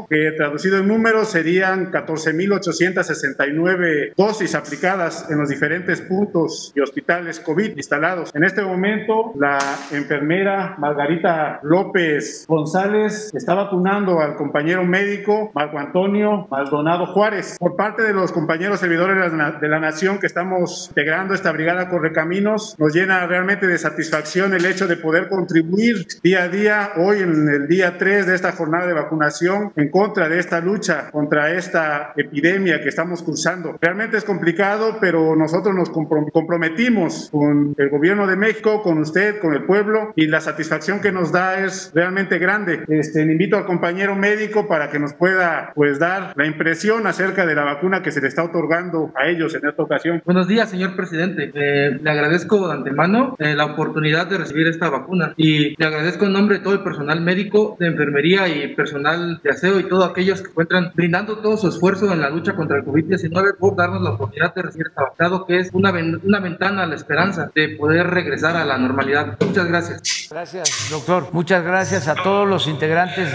que 0.09 0.31
traducido 0.37 0.77
en 0.77 0.87
números 0.87 1.31
serían 1.31 1.91
14.869 1.91 4.13
dosis 4.15 4.53
aplicadas 4.53 5.25
en 5.29 5.39
los 5.39 5.49
diferentes 5.49 6.01
puntos 6.01 6.71
y 6.75 6.81
hospitales 6.81 7.39
COVID 7.39 7.77
instalados. 7.77 8.29
En 8.35 8.43
este 8.43 8.61
momento, 8.61 9.33
la 9.39 9.57
enfermera 9.91 10.75
Margarita 10.77 11.59
López 11.63 12.45
González 12.47 13.31
está 13.33 13.55
vacunando 13.55 14.19
al 14.19 14.35
compañero 14.35 14.83
médico 14.83 15.49
Marco 15.53 15.79
Antonio 15.79 16.47
Maldonado 16.51 17.07
Juárez. 17.07 17.57
Por 17.59 17.75
parte 17.75 18.03
de 18.03 18.13
los 18.13 18.31
compañeros 18.31 18.79
servidores 18.79 19.31
de 19.59 19.67
la 19.67 19.79
Nación 19.79 20.19
que 20.19 20.27
estamos 20.27 20.89
integrando 20.89 21.33
esta 21.33 21.51
brigada 21.51 21.89
Correcaminos, 21.89 22.75
nos 22.77 22.93
llena 22.93 23.25
realmente 23.25 23.65
de 23.65 23.77
satisfacción 23.77 24.53
el 24.53 24.65
hecho 24.65 24.87
de 24.87 24.97
poder 24.97 25.29
contribuir 25.29 26.05
día 26.21 26.43
a 26.43 26.49
día, 26.49 26.91
hoy 26.97 27.19
en 27.19 27.47
el 27.49 27.67
día 27.67 27.97
3 27.97 28.27
de 28.27 28.35
esta 28.35 28.51
jornada 28.51 28.85
de 28.85 28.93
vacunación 28.93 29.38
en 29.41 29.89
contra 29.89 30.27
de 30.27 30.39
esta 30.39 30.59
lucha, 30.59 31.09
contra 31.11 31.51
esta 31.53 32.13
epidemia 32.17 32.81
que 32.81 32.89
estamos 32.89 33.23
cursando. 33.23 33.77
Realmente 33.79 34.17
es 34.17 34.23
complicado, 34.23 34.97
pero 34.99 35.35
nosotros 35.35 35.73
nos 35.73 35.89
comprometimos 35.89 37.29
con 37.31 37.73
el 37.77 37.89
gobierno 37.89 38.27
de 38.27 38.35
México, 38.35 38.81
con 38.81 38.97
usted, 38.99 39.39
con 39.39 39.53
el 39.53 39.63
pueblo, 39.63 40.11
y 40.15 40.27
la 40.27 40.41
satisfacción 40.41 40.99
que 40.99 41.11
nos 41.11 41.31
da 41.31 41.63
es 41.63 41.91
realmente 41.93 42.37
grande. 42.37 42.83
Este, 42.87 43.21
invito 43.21 43.57
al 43.57 43.65
compañero 43.65 44.15
médico 44.15 44.67
para 44.67 44.89
que 44.89 44.99
nos 44.99 45.13
pueda 45.13 45.71
pues 45.75 45.99
dar 45.99 46.33
la 46.35 46.45
impresión 46.45 47.07
acerca 47.07 47.45
de 47.45 47.55
la 47.55 47.63
vacuna 47.63 48.01
que 48.01 48.11
se 48.11 48.21
le 48.21 48.27
está 48.27 48.43
otorgando 48.43 49.11
a 49.15 49.27
ellos 49.27 49.55
en 49.55 49.67
esta 49.67 49.83
ocasión. 49.83 50.21
Buenos 50.25 50.47
días, 50.47 50.69
señor 50.69 50.95
presidente. 50.95 51.51
Eh, 51.53 51.97
le 52.01 52.09
agradezco 52.09 52.67
de 52.67 52.73
antemano 52.73 53.35
eh, 53.39 53.55
la 53.55 53.65
oportunidad 53.65 54.27
de 54.27 54.37
recibir 54.37 54.67
esta 54.67 54.89
vacuna 54.89 55.33
y 55.37 55.75
le 55.77 55.85
agradezco 55.85 56.25
en 56.25 56.33
nombre 56.33 56.57
de 56.57 56.63
todo 56.63 56.73
el 56.73 56.83
personal 56.83 57.21
médico, 57.21 57.77
de 57.79 57.87
enfermería 57.87 58.47
y 58.47 58.75
personal 58.75 59.28
y 59.29 59.83
todos 59.83 60.09
aquellos 60.09 60.41
que 60.41 60.49
encuentran 60.49 60.91
brindando 60.95 61.37
todo 61.37 61.57
su 61.57 61.67
esfuerzo 61.69 62.11
en 62.11 62.21
la 62.21 62.29
lucha 62.29 62.55
contra 62.55 62.77
el 62.77 62.85
COVID-19 62.85 63.57
por 63.57 63.75
darnos 63.75 64.01
la 64.01 64.11
oportunidad 64.11 64.53
de 64.53 64.61
recibir 64.61 64.87
esta 64.87 65.03
vacuna, 65.03 65.43
que 65.47 65.59
es 65.59 65.69
una, 65.73 65.93
una 66.23 66.39
ventana 66.39 66.83
a 66.83 66.85
la 66.87 66.95
esperanza 66.95 67.51
de 67.53 67.69
poder 67.69 68.07
regresar 68.07 68.55
a 68.55 68.65
la 68.65 68.77
normalidad. 68.77 69.37
Muchas 69.39 69.67
gracias. 69.67 70.27
Gracias, 70.29 70.87
doctor. 70.89 71.27
Muchas 71.31 71.63
gracias 71.63 72.07
a 72.07 72.15
todos 72.15 72.47
los 72.47 72.67
integrantes 72.67 73.29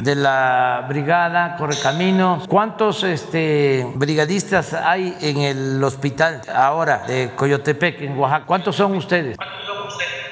de 0.00 0.14
la 0.14 0.86
brigada 0.88 1.56
Correcaminos. 1.56 2.46
¿Cuántos 2.48 3.02
este, 3.04 3.86
brigadistas 3.94 4.72
hay 4.74 5.16
en 5.20 5.38
el 5.38 5.82
hospital 5.82 6.40
ahora 6.54 7.04
de 7.06 7.30
Coyotepec, 7.34 8.02
en 8.02 8.18
Oaxaca? 8.18 8.46
¿Cuántos 8.46 8.76
son 8.76 8.96
ustedes? 8.96 9.36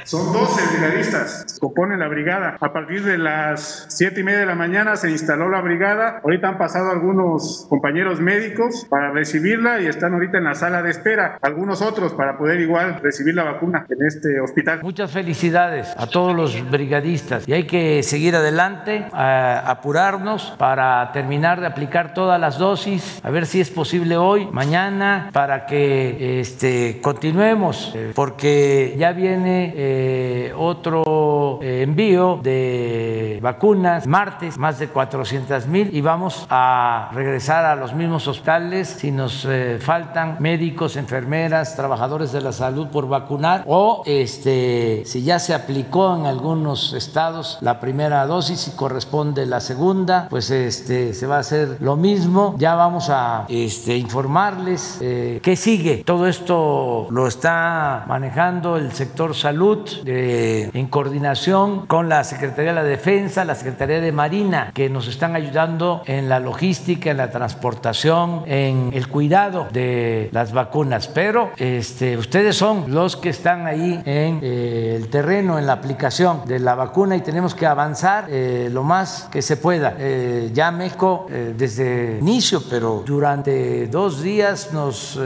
Son 0.07 0.33
12 0.33 0.79
brigadistas, 0.79 1.59
componen 1.61 1.99
la 1.99 2.07
brigada. 2.07 2.57
A 2.61 2.73
partir 2.73 3.03
de 3.03 3.19
las 3.19 3.87
7 3.89 4.21
y 4.21 4.23
media 4.23 4.39
de 4.39 4.47
la 4.47 4.55
mañana 4.55 4.95
se 4.95 5.11
instaló 5.11 5.49
la 5.49 5.61
brigada. 5.61 6.21
Ahorita 6.23 6.47
han 6.47 6.59
pasado 6.59 6.93
algunos 6.93 7.67
compañeros 7.69 8.21
médicos 8.21 8.87
para 8.89 9.11
recibirla 9.11 9.81
y 9.81 9.87
están 9.87 10.15
ahorita 10.15 10.39
en 10.39 10.45
la 10.45 10.55
sala 10.55 10.81
de 10.83 10.93
espera. 10.93 11.41
Algunos 11.43 11.83
otros 11.83 12.13
para 12.13 12.39
poder 12.39 12.61
igual 12.61 13.01
recibir 13.03 13.35
la 13.35 13.43
vacuna 13.43 13.85
en 13.89 14.07
este 14.07 14.41
hospital. 14.41 14.79
Muchas 14.85 15.11
felicidades 15.11 15.93
a 15.97 16.07
todos 16.07 16.37
los 16.37 16.71
brigadistas 16.71 17.49
y 17.49 17.53
hay 17.53 17.65
que 17.65 18.05
seguir 18.05 18.37
adelante, 18.37 19.07
apurarnos 19.13 20.55
para 20.57 21.11
terminar 21.11 21.61
de 21.61 21.67
aplicar 21.67 22.15
todas 22.15 22.41
las 22.41 22.59
dosis, 22.59 23.21
a 23.25 23.31
ver 23.31 23.45
si 23.45 23.61
es 23.61 23.71
posible 23.71 24.17
hoy, 24.17 24.47
mañana, 24.53 25.31
para 25.33 25.67
que 25.67 26.39
este, 26.39 27.01
continuemos, 27.03 27.93
eh, 27.97 28.13
porque 28.15 28.95
ya 28.97 29.11
viene... 29.11 29.73
Eh, 29.75 29.96
eh, 29.99 30.53
otro 30.55 31.59
eh, 31.63 31.81
envío 31.83 32.39
de 32.43 33.39
vacunas 33.41 34.07
martes, 34.07 34.59
más 34.59 34.79
de 34.79 34.89
400 34.89 35.67
mil, 35.69 35.89
y 35.95 36.03
vamos 36.03 36.47
a 36.51 37.09
regresar 37.15 37.65
a 37.65 37.77
los 37.77 37.95
mismos 37.95 38.29
hospitales 38.29 38.89
si 38.89 39.11
nos 39.11 39.47
eh, 39.47 39.79
faltan 39.81 40.37
médicos, 40.39 40.97
enfermeras, 40.97 41.77
trabajadores 41.77 42.31
de 42.33 42.43
la 42.43 42.53
salud 42.53 42.89
por 42.89 43.09
vacunar 43.09 43.65
o 43.67 44.03
este, 44.05 45.03
si 45.07 45.23
ya 45.23 45.39
se 45.39 45.55
aplicó 45.55 46.15
en 46.15 46.27
algunos 46.27 46.93
estados 46.93 47.57
la 47.63 47.81
primera 47.81 48.27
dosis 48.27 48.69
y 48.69 48.77
corresponde 48.77 49.47
la 49.47 49.61
segunda, 49.61 50.27
pues 50.29 50.51
este, 50.51 51.15
se 51.15 51.27
va 51.27 51.37
a 51.37 51.41
hacer 51.41 51.79
lo 51.81 51.97
mismo. 51.97 52.55
Ya 52.59 52.75
vamos 52.75 53.09
a 53.09 53.47
este, 53.49 53.97
informarles 53.97 54.99
qué 55.01 55.57
sigue. 55.57 56.03
Todo 56.05 56.27
esto 56.27 57.07
lo 57.11 57.27
está 57.27 58.05
manejando 58.07 58.77
el 58.77 58.93
sector 58.93 59.35
salud 59.35 59.86
en 60.05 60.87
coordinación 60.87 61.87
con 61.87 62.09
la 62.09 62.25
Secretaría 62.25 62.71
de 62.71 62.77
la 62.77 62.85
Defensa, 62.85 63.45
la 63.45 63.55
Secretaría 63.55 64.01
de 64.01 64.13
Marina, 64.13 64.71
que 64.75 64.89
nos 64.89 65.09
están 65.09 65.35
ayudando 65.37 66.03
en 66.07 66.29
la 66.29 66.41
logística, 66.41 67.11
en 67.11 67.17
la 67.17 67.31
transportación, 67.31 68.43
en 68.47 68.91
el 68.93 69.09
cuidado 69.09 69.69
de 69.73 70.29
las 70.33 70.53
vacunas. 70.53 71.09
Pero 71.09 71.51
este, 71.57 72.17
ustedes 72.17 72.57
son 72.57 72.85
los 72.89 73.17
que 73.17 73.31
están 73.31 73.67
ahí 73.67 74.01
en 74.05 74.41
eh, 74.43 74.95
el 74.97 75.09
terreno, 75.09 75.59
en 75.59 75.67
la 75.67 75.75
aplicación 75.75 76.43
de 76.47 76.59
la 76.59 76.75
vacuna 76.75 77.17
y 77.17 77.21
tenemos 77.21 77.55
que 77.55 77.67
avanzar 77.67 78.27
eh, 78.29 78.69
lo 78.73 78.83
más 78.83 79.29
que 79.31 79.43
se 79.43 79.57
pueda. 79.57 79.95
Eh, 79.99 80.51
ya 80.53 80.71
México 80.71 81.27
desde 81.29 82.19
inicio, 82.21 82.63
pero 82.69 83.03
durante 83.07 83.87
dos 83.87 84.23
días 84.23 84.73
nos 84.73 85.19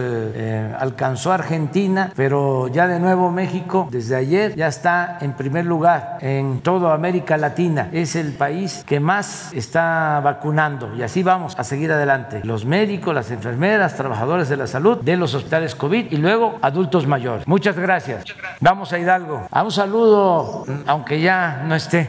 alcanzó 0.79 1.33
Argentina, 1.33 2.13
pero 2.15 2.69
ya 2.69 2.87
de 2.87 2.99
nuevo 2.99 3.31
México 3.31 3.89
desde 3.91 4.17
ayer 4.17 4.50
ya 4.57 4.69
está 4.69 5.19
en 5.21 5.33
primer 5.33 5.67
lugar 5.67 6.19
en 6.21 6.61
toda 6.61 6.95
América 6.95 7.37
Latina. 7.37 7.89
Es 7.93 8.17
el 8.17 8.33
país 8.33 8.85
que 8.87 9.01
más 9.01 9.53
está 9.53 10.21
vacunando 10.23 10.95
y 10.97 11.03
así 11.03 11.23
vamos 11.23 11.59
a 11.59 11.65
seguir 11.65 11.93
adelante. 11.93 12.41
Los 12.45 12.65
médicos, 12.65 13.15
las 13.15 13.31
enfermeras, 13.31 13.97
trabajadores 13.97 14.49
de 14.49 14.57
la 14.57 14.67
salud 14.67 14.99
de 14.99 15.17
los 15.17 15.35
hospitales 15.35 15.75
COVID 15.75 16.11
y 16.11 16.17
luego 16.17 16.59
adultos 16.63 17.07
mayores. 17.07 17.47
Muchas 17.47 17.77
gracias. 17.79 18.25
Vamos 18.61 18.93
a 18.93 18.99
Hidalgo. 18.99 19.47
A 19.51 19.63
un 19.63 19.71
saludo, 19.71 20.65
aunque 20.87 21.21
ya 21.21 21.65
no 21.67 21.75
esté. 21.75 22.09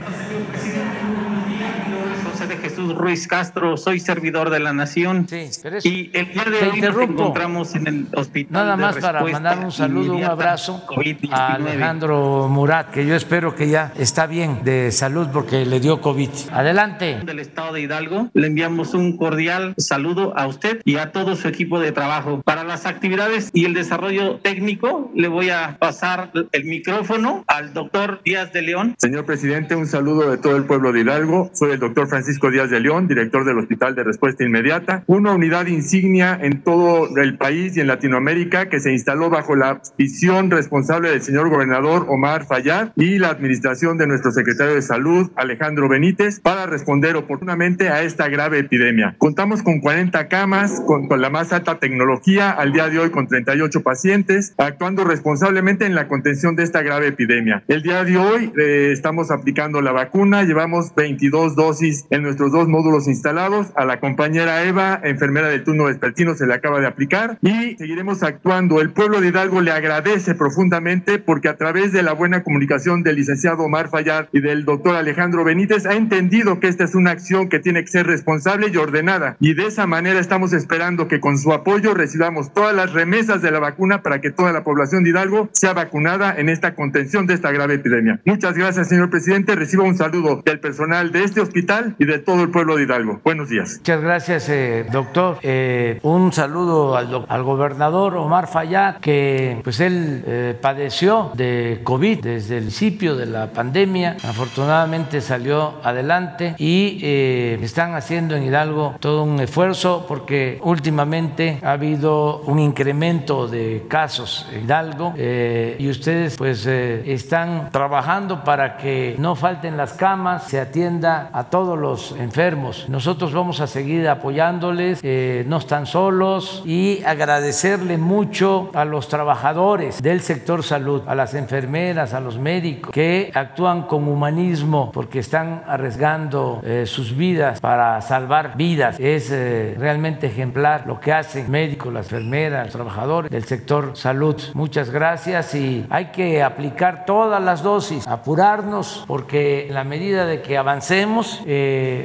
Ruiz 2.96 3.28
Castro, 3.28 3.78
soy 3.78 4.00
servidor 4.00 4.50
de 4.50 4.60
la 4.60 4.74
Nación. 4.74 5.28
Sí, 5.28 5.50
y 5.84 6.12
el 6.14 6.32
día 6.32 6.44
de 6.46 6.70
hoy 6.70 6.82
nos 6.82 7.02
encontramos 7.02 7.76
en 7.76 7.88
el 7.88 8.08
hospital. 8.16 8.52
Nada 8.52 8.78
más 8.78 8.98
para 8.98 9.24
mandar 9.24 9.60
un 9.60 9.72
saludo, 9.72 10.16
un 10.16 10.24
abrazo 10.24 10.84
a 11.32 11.54
Alejandro 11.54 12.48
Murat, 12.50 12.92
que 12.92 13.06
yo 13.06 13.16
espero 13.16 13.56
que 13.56 13.70
ya 13.70 13.94
está 13.98 14.28
bien 14.28 14.64
de 14.64 14.92
salud 14.92 15.28
porque 15.32 15.66
le 15.66 15.80
dio 15.80 16.02
COVID. 16.02 16.30
Adelante. 16.52 17.20
Del 17.26 17.39
estado 17.39 17.74
de 17.74 17.82
Hidalgo, 17.82 18.30
le 18.34 18.48
enviamos 18.48 18.94
un 18.94 19.18
cordial 19.18 19.74
saludo 19.78 20.38
a 20.38 20.48
usted 20.48 20.82
y 20.86 20.98
a 20.98 21.12
todo 21.12 21.36
su 21.36 21.48
equipo 21.48 21.80
de 21.80 21.92
trabajo. 21.92 22.42
Para 22.44 22.64
las 22.64 22.86
actividades 22.86 23.50
y 23.54 23.66
el 23.66 23.74
desarrollo 23.74 24.39
técnico, 24.39 25.12
le 25.16 25.28
voy 25.28 25.50
a 25.50 25.78
pasar 25.80 26.32
el 26.52 26.66
micrófono 26.66 27.44
al 27.48 27.74
doctor 27.74 28.22
Díaz 28.24 28.54
de 28.54 28.62
León. 28.62 28.96
Señor 28.98 29.26
presidente, 29.26 29.76
un 29.76 29.88
saludo 29.88 30.30
de 30.30 30.38
todo 30.38 30.56
el 30.56 30.66
pueblo 30.66 30.92
de 30.92 31.02
Hidalgo. 31.02 31.50
Soy 31.54 31.72
el 31.72 31.80
doctor 31.80 32.08
Francisco 32.08 32.50
Díaz 32.52 32.70
de 32.70 32.80
León, 32.80 32.80
director 32.82 33.45
del 33.45 33.57
Hospital 33.59 33.95
de 33.95 34.03
Respuesta 34.03 34.43
Inmediata, 34.43 35.03
una 35.07 35.34
unidad 35.34 35.67
insignia 35.67 36.38
en 36.41 36.61
todo 36.61 37.15
el 37.17 37.38
país 37.38 37.77
y 37.77 37.79
en 37.79 37.88
Latinoamérica 37.88 38.69
que 38.69 38.79
se 38.79 38.91
instaló 38.91 39.29
bajo 39.29 39.55
la 39.55 39.82
visión 39.97 40.49
responsable 40.49 41.09
del 41.09 41.21
señor 41.21 41.49
gobernador 41.49 42.07
Omar 42.09 42.45
Fayad 42.45 42.89
y 42.95 43.19
la 43.19 43.29
administración 43.29 43.97
de 43.97 44.07
nuestro 44.07 44.32
secretario 44.32 44.73
de 44.73 44.82
Salud, 44.82 45.32
Alejandro 45.36 45.88
Benítez, 45.88 46.39
para 46.39 46.65
responder 46.65 47.15
oportunamente 47.15 47.89
a 47.89 48.01
esta 48.03 48.27
grave 48.29 48.59
epidemia. 48.59 49.15
Contamos 49.17 49.61
con 49.63 49.79
40 49.79 50.27
camas, 50.27 50.82
con, 50.86 51.07
con 51.07 51.21
la 51.21 51.29
más 51.29 51.53
alta 51.53 51.79
tecnología, 51.79 52.51
al 52.51 52.73
día 52.73 52.89
de 52.89 52.99
hoy 52.99 53.09
con 53.11 53.27
38 53.27 53.82
pacientes, 53.82 54.53
actuando 54.57 55.03
responsablemente 55.03 55.86
en 55.86 55.95
la 55.95 56.07
contención 56.07 56.55
de 56.55 56.63
esta 56.63 56.82
grave 56.82 57.07
epidemia. 57.07 57.63
El 57.67 57.84
día 57.84 58.03
de 58.03 58.17
hoy 58.17 58.51
eh, 58.57 58.89
estamos 58.91 59.32
aplicando 59.32 59.82
la 59.82 59.91
vacuna, 59.91 60.43
llevamos 60.43 60.93
22 60.95 61.55
dosis 61.55 62.05
en 62.09 62.23
nuestros 62.23 62.51
dos 62.51 62.61
módulos 62.68 63.07
instalados. 63.07 63.68
A 63.76 63.86
la 63.86 63.99
compañera 63.99 64.64
Eva, 64.64 64.99
enfermera 65.03 65.47
del 65.47 65.64
turno 65.64 65.86
vespertino, 65.86 66.36
se 66.36 66.47
le 66.47 66.53
acaba 66.53 66.80
de 66.80 66.88
aplicar 66.88 67.38
y 67.41 67.76
seguiremos 67.78 68.24
actuando. 68.24 68.82
El 68.82 68.91
pueblo 68.91 69.22
de 69.22 69.30
Hidalgo 69.30 69.62
le 69.62 69.72
agradece 69.72 70.36
profundamente 70.36 71.20
porque 71.20 71.49
a 71.49 71.57
través 71.57 71.91
de 71.91 72.03
la 72.03 72.14
buena 72.14 72.43
comunicación 72.43 73.03
del 73.03 73.16
licenciado 73.16 73.64
Omar 73.64 73.89
Fallar 73.89 74.30
y 74.32 74.41
del 74.41 74.66
doctor 74.66 74.95
Alejandro 74.95 75.43
Benítez 75.43 75.86
ha 75.86 75.93
entendido 75.93 76.59
que 76.59 76.68
esta 76.68 76.84
es 76.84 76.95
una 76.95 77.12
acción 77.12 77.49
que 77.49 77.59
tiene 77.59 77.82
que 77.82 77.88
ser 77.88 78.07
responsable 78.07 78.70
y 78.74 78.78
ordenada. 78.78 79.38
Y 79.39 79.53
de 79.53 79.68
esa 79.68 79.88
manera 79.88 80.20
estamos 80.20 80.53
esperando 80.53 81.07
que 81.07 81.20
con 81.20 81.38
su 81.38 81.53
apoyo 81.53 81.93
recibamos 81.93 82.53
todas 82.53 82.76
las 82.76 82.93
remesas 82.93 83.41
de 83.41 83.51
la 83.51 83.59
vacuna 83.59 84.01
para 84.01 84.22
que 84.22 84.32
toda 84.32 84.51
la 84.53 84.64
población 84.64 85.03
de 85.03 85.12
Hidalgo 85.12 85.49
sea 85.53 85.74
vacunada 85.74 86.36
en 86.38 86.49
esta 86.49 86.76
contención 86.76 87.28
de 87.28 87.34
esta 87.34 87.51
grave 87.51 87.76
epidemia. 87.76 88.20
Muchas 88.26 88.55
gracias, 88.55 88.89
señor 88.89 89.09
presidente. 89.09 89.55
Reciba 89.55 89.84
un 89.84 89.97
saludo 89.97 90.41
del 90.45 90.59
personal 90.59 91.12
de 91.12 91.24
este 91.24 91.41
hospital 91.41 91.95
y 91.99 92.05
de 92.05 92.20
todo 92.20 92.43
el 92.43 92.51
pueblo 92.52 92.76
de 92.76 92.84
Hidalgo. 92.84 93.22
Buenos 93.24 93.49
días. 93.49 93.78
Muchas 93.78 94.02
gracias, 94.02 94.49
eh, 94.49 94.86
doctor. 94.91 95.38
Eh, 95.41 95.99
un 96.04 96.34
saludo 96.34 96.95
al, 96.95 97.26
al, 97.28 97.43
gobernador 97.43 98.16
Omar 98.16 98.47
Fayad, 98.47 98.97
que 98.97 99.60
pues 99.64 99.80
él 99.80 100.24
eh, 100.26 100.58
padeció 100.60 101.32
de 101.36 101.82
COVID 101.84 102.22
desde 102.22 102.58
el 102.58 102.64
principio 102.64 103.16
de 103.16 103.26
la 103.26 103.47
pandemia. 103.47 104.18
Afortunadamente 104.24 105.22
salió 105.22 105.76
adelante 105.84 106.56
y 106.58 106.99
eh, 107.02 107.60
están 107.62 107.95
haciendo 107.95 108.36
en 108.36 108.43
Hidalgo 108.43 108.95
todo 108.99 109.24
un 109.24 109.39
esfuerzo 109.39 110.06
porque 110.08 110.60
últimamente 110.64 111.60
ha 111.64 111.74
habido 111.74 112.41
un 112.41 112.60
incremento 112.60 113.47
de 113.47 113.86
casos 113.88 114.47
en 114.54 114.64
Hidalgo 114.64 115.14
eh, 115.18 115.76
y 115.80 115.89
ustedes 115.89 116.38
pues 116.38 116.66
están 116.66 117.70
trabajando 117.72 118.43
para 118.43 118.78
que 118.78 119.16
no 119.18 119.36
falten 119.36 119.78
las 119.78 119.93
camas, 119.93 120.43
se 120.47 120.60
atienda 120.60 121.30
a 121.34 121.45
todos 121.45 121.78
los 121.78 122.12
enfermos. 122.14 122.41
Nosotros 122.89 123.34
vamos 123.34 123.62
a 123.62 123.68
seguir 123.68 124.10
apoyándoles, 124.10 125.00
eh, 125.04 125.44
no 125.48 125.58
están 125.58 125.86
solos 125.86 126.64
y 126.66 127.04
agradecerle 127.06 128.00
mucho 128.00 128.72
a 128.74 128.84
los 128.84 129.10
trabajadores 129.10 130.02
del 130.02 130.22
sector 130.22 130.64
salud, 130.64 131.04
a 131.06 131.14
las 131.14 131.36
enfermeras, 131.36 132.16
a 132.16 132.20
los 132.20 132.39
médicos 132.39 132.94
que 132.94 133.32
actúan 133.36 133.84
con 133.84 134.08
humanismo 134.08 134.89
porque 134.92 135.20
están 135.20 135.64
arriesgando 135.68 136.62
eh, 136.64 136.86
sus 136.88 137.16
vidas 137.16 137.60
para 137.60 138.02
salvar 138.02 138.58
vidas. 138.58 139.00
Es 139.00 139.30
eh, 139.30 139.76
realmente 139.78 140.26
ejemplar 140.26 140.88
lo 140.88 141.00
que 141.00 141.14
hacen 141.14 141.52
médicos, 141.52 141.94
las 141.94 142.08
enfermeras, 142.08 142.66
los 142.66 142.74
trabajadores 142.74 143.30
del 143.30 143.44
sector 143.44 143.92
salud. 143.94 144.42
Muchas 144.56 144.89
gracias 144.89 145.54
y 145.54 145.86
hay 145.92 146.06
que 146.06 146.42
aplicar 146.42 147.06
todas 147.06 147.39
las 147.39 147.62
dosis, 147.62 148.08
apurarnos 148.08 149.04
porque 149.06 149.68
en 149.68 149.76
la 149.76 149.84
medida 149.84 150.26
de 150.26 150.42
que 150.42 150.58
avancemos 150.58 151.44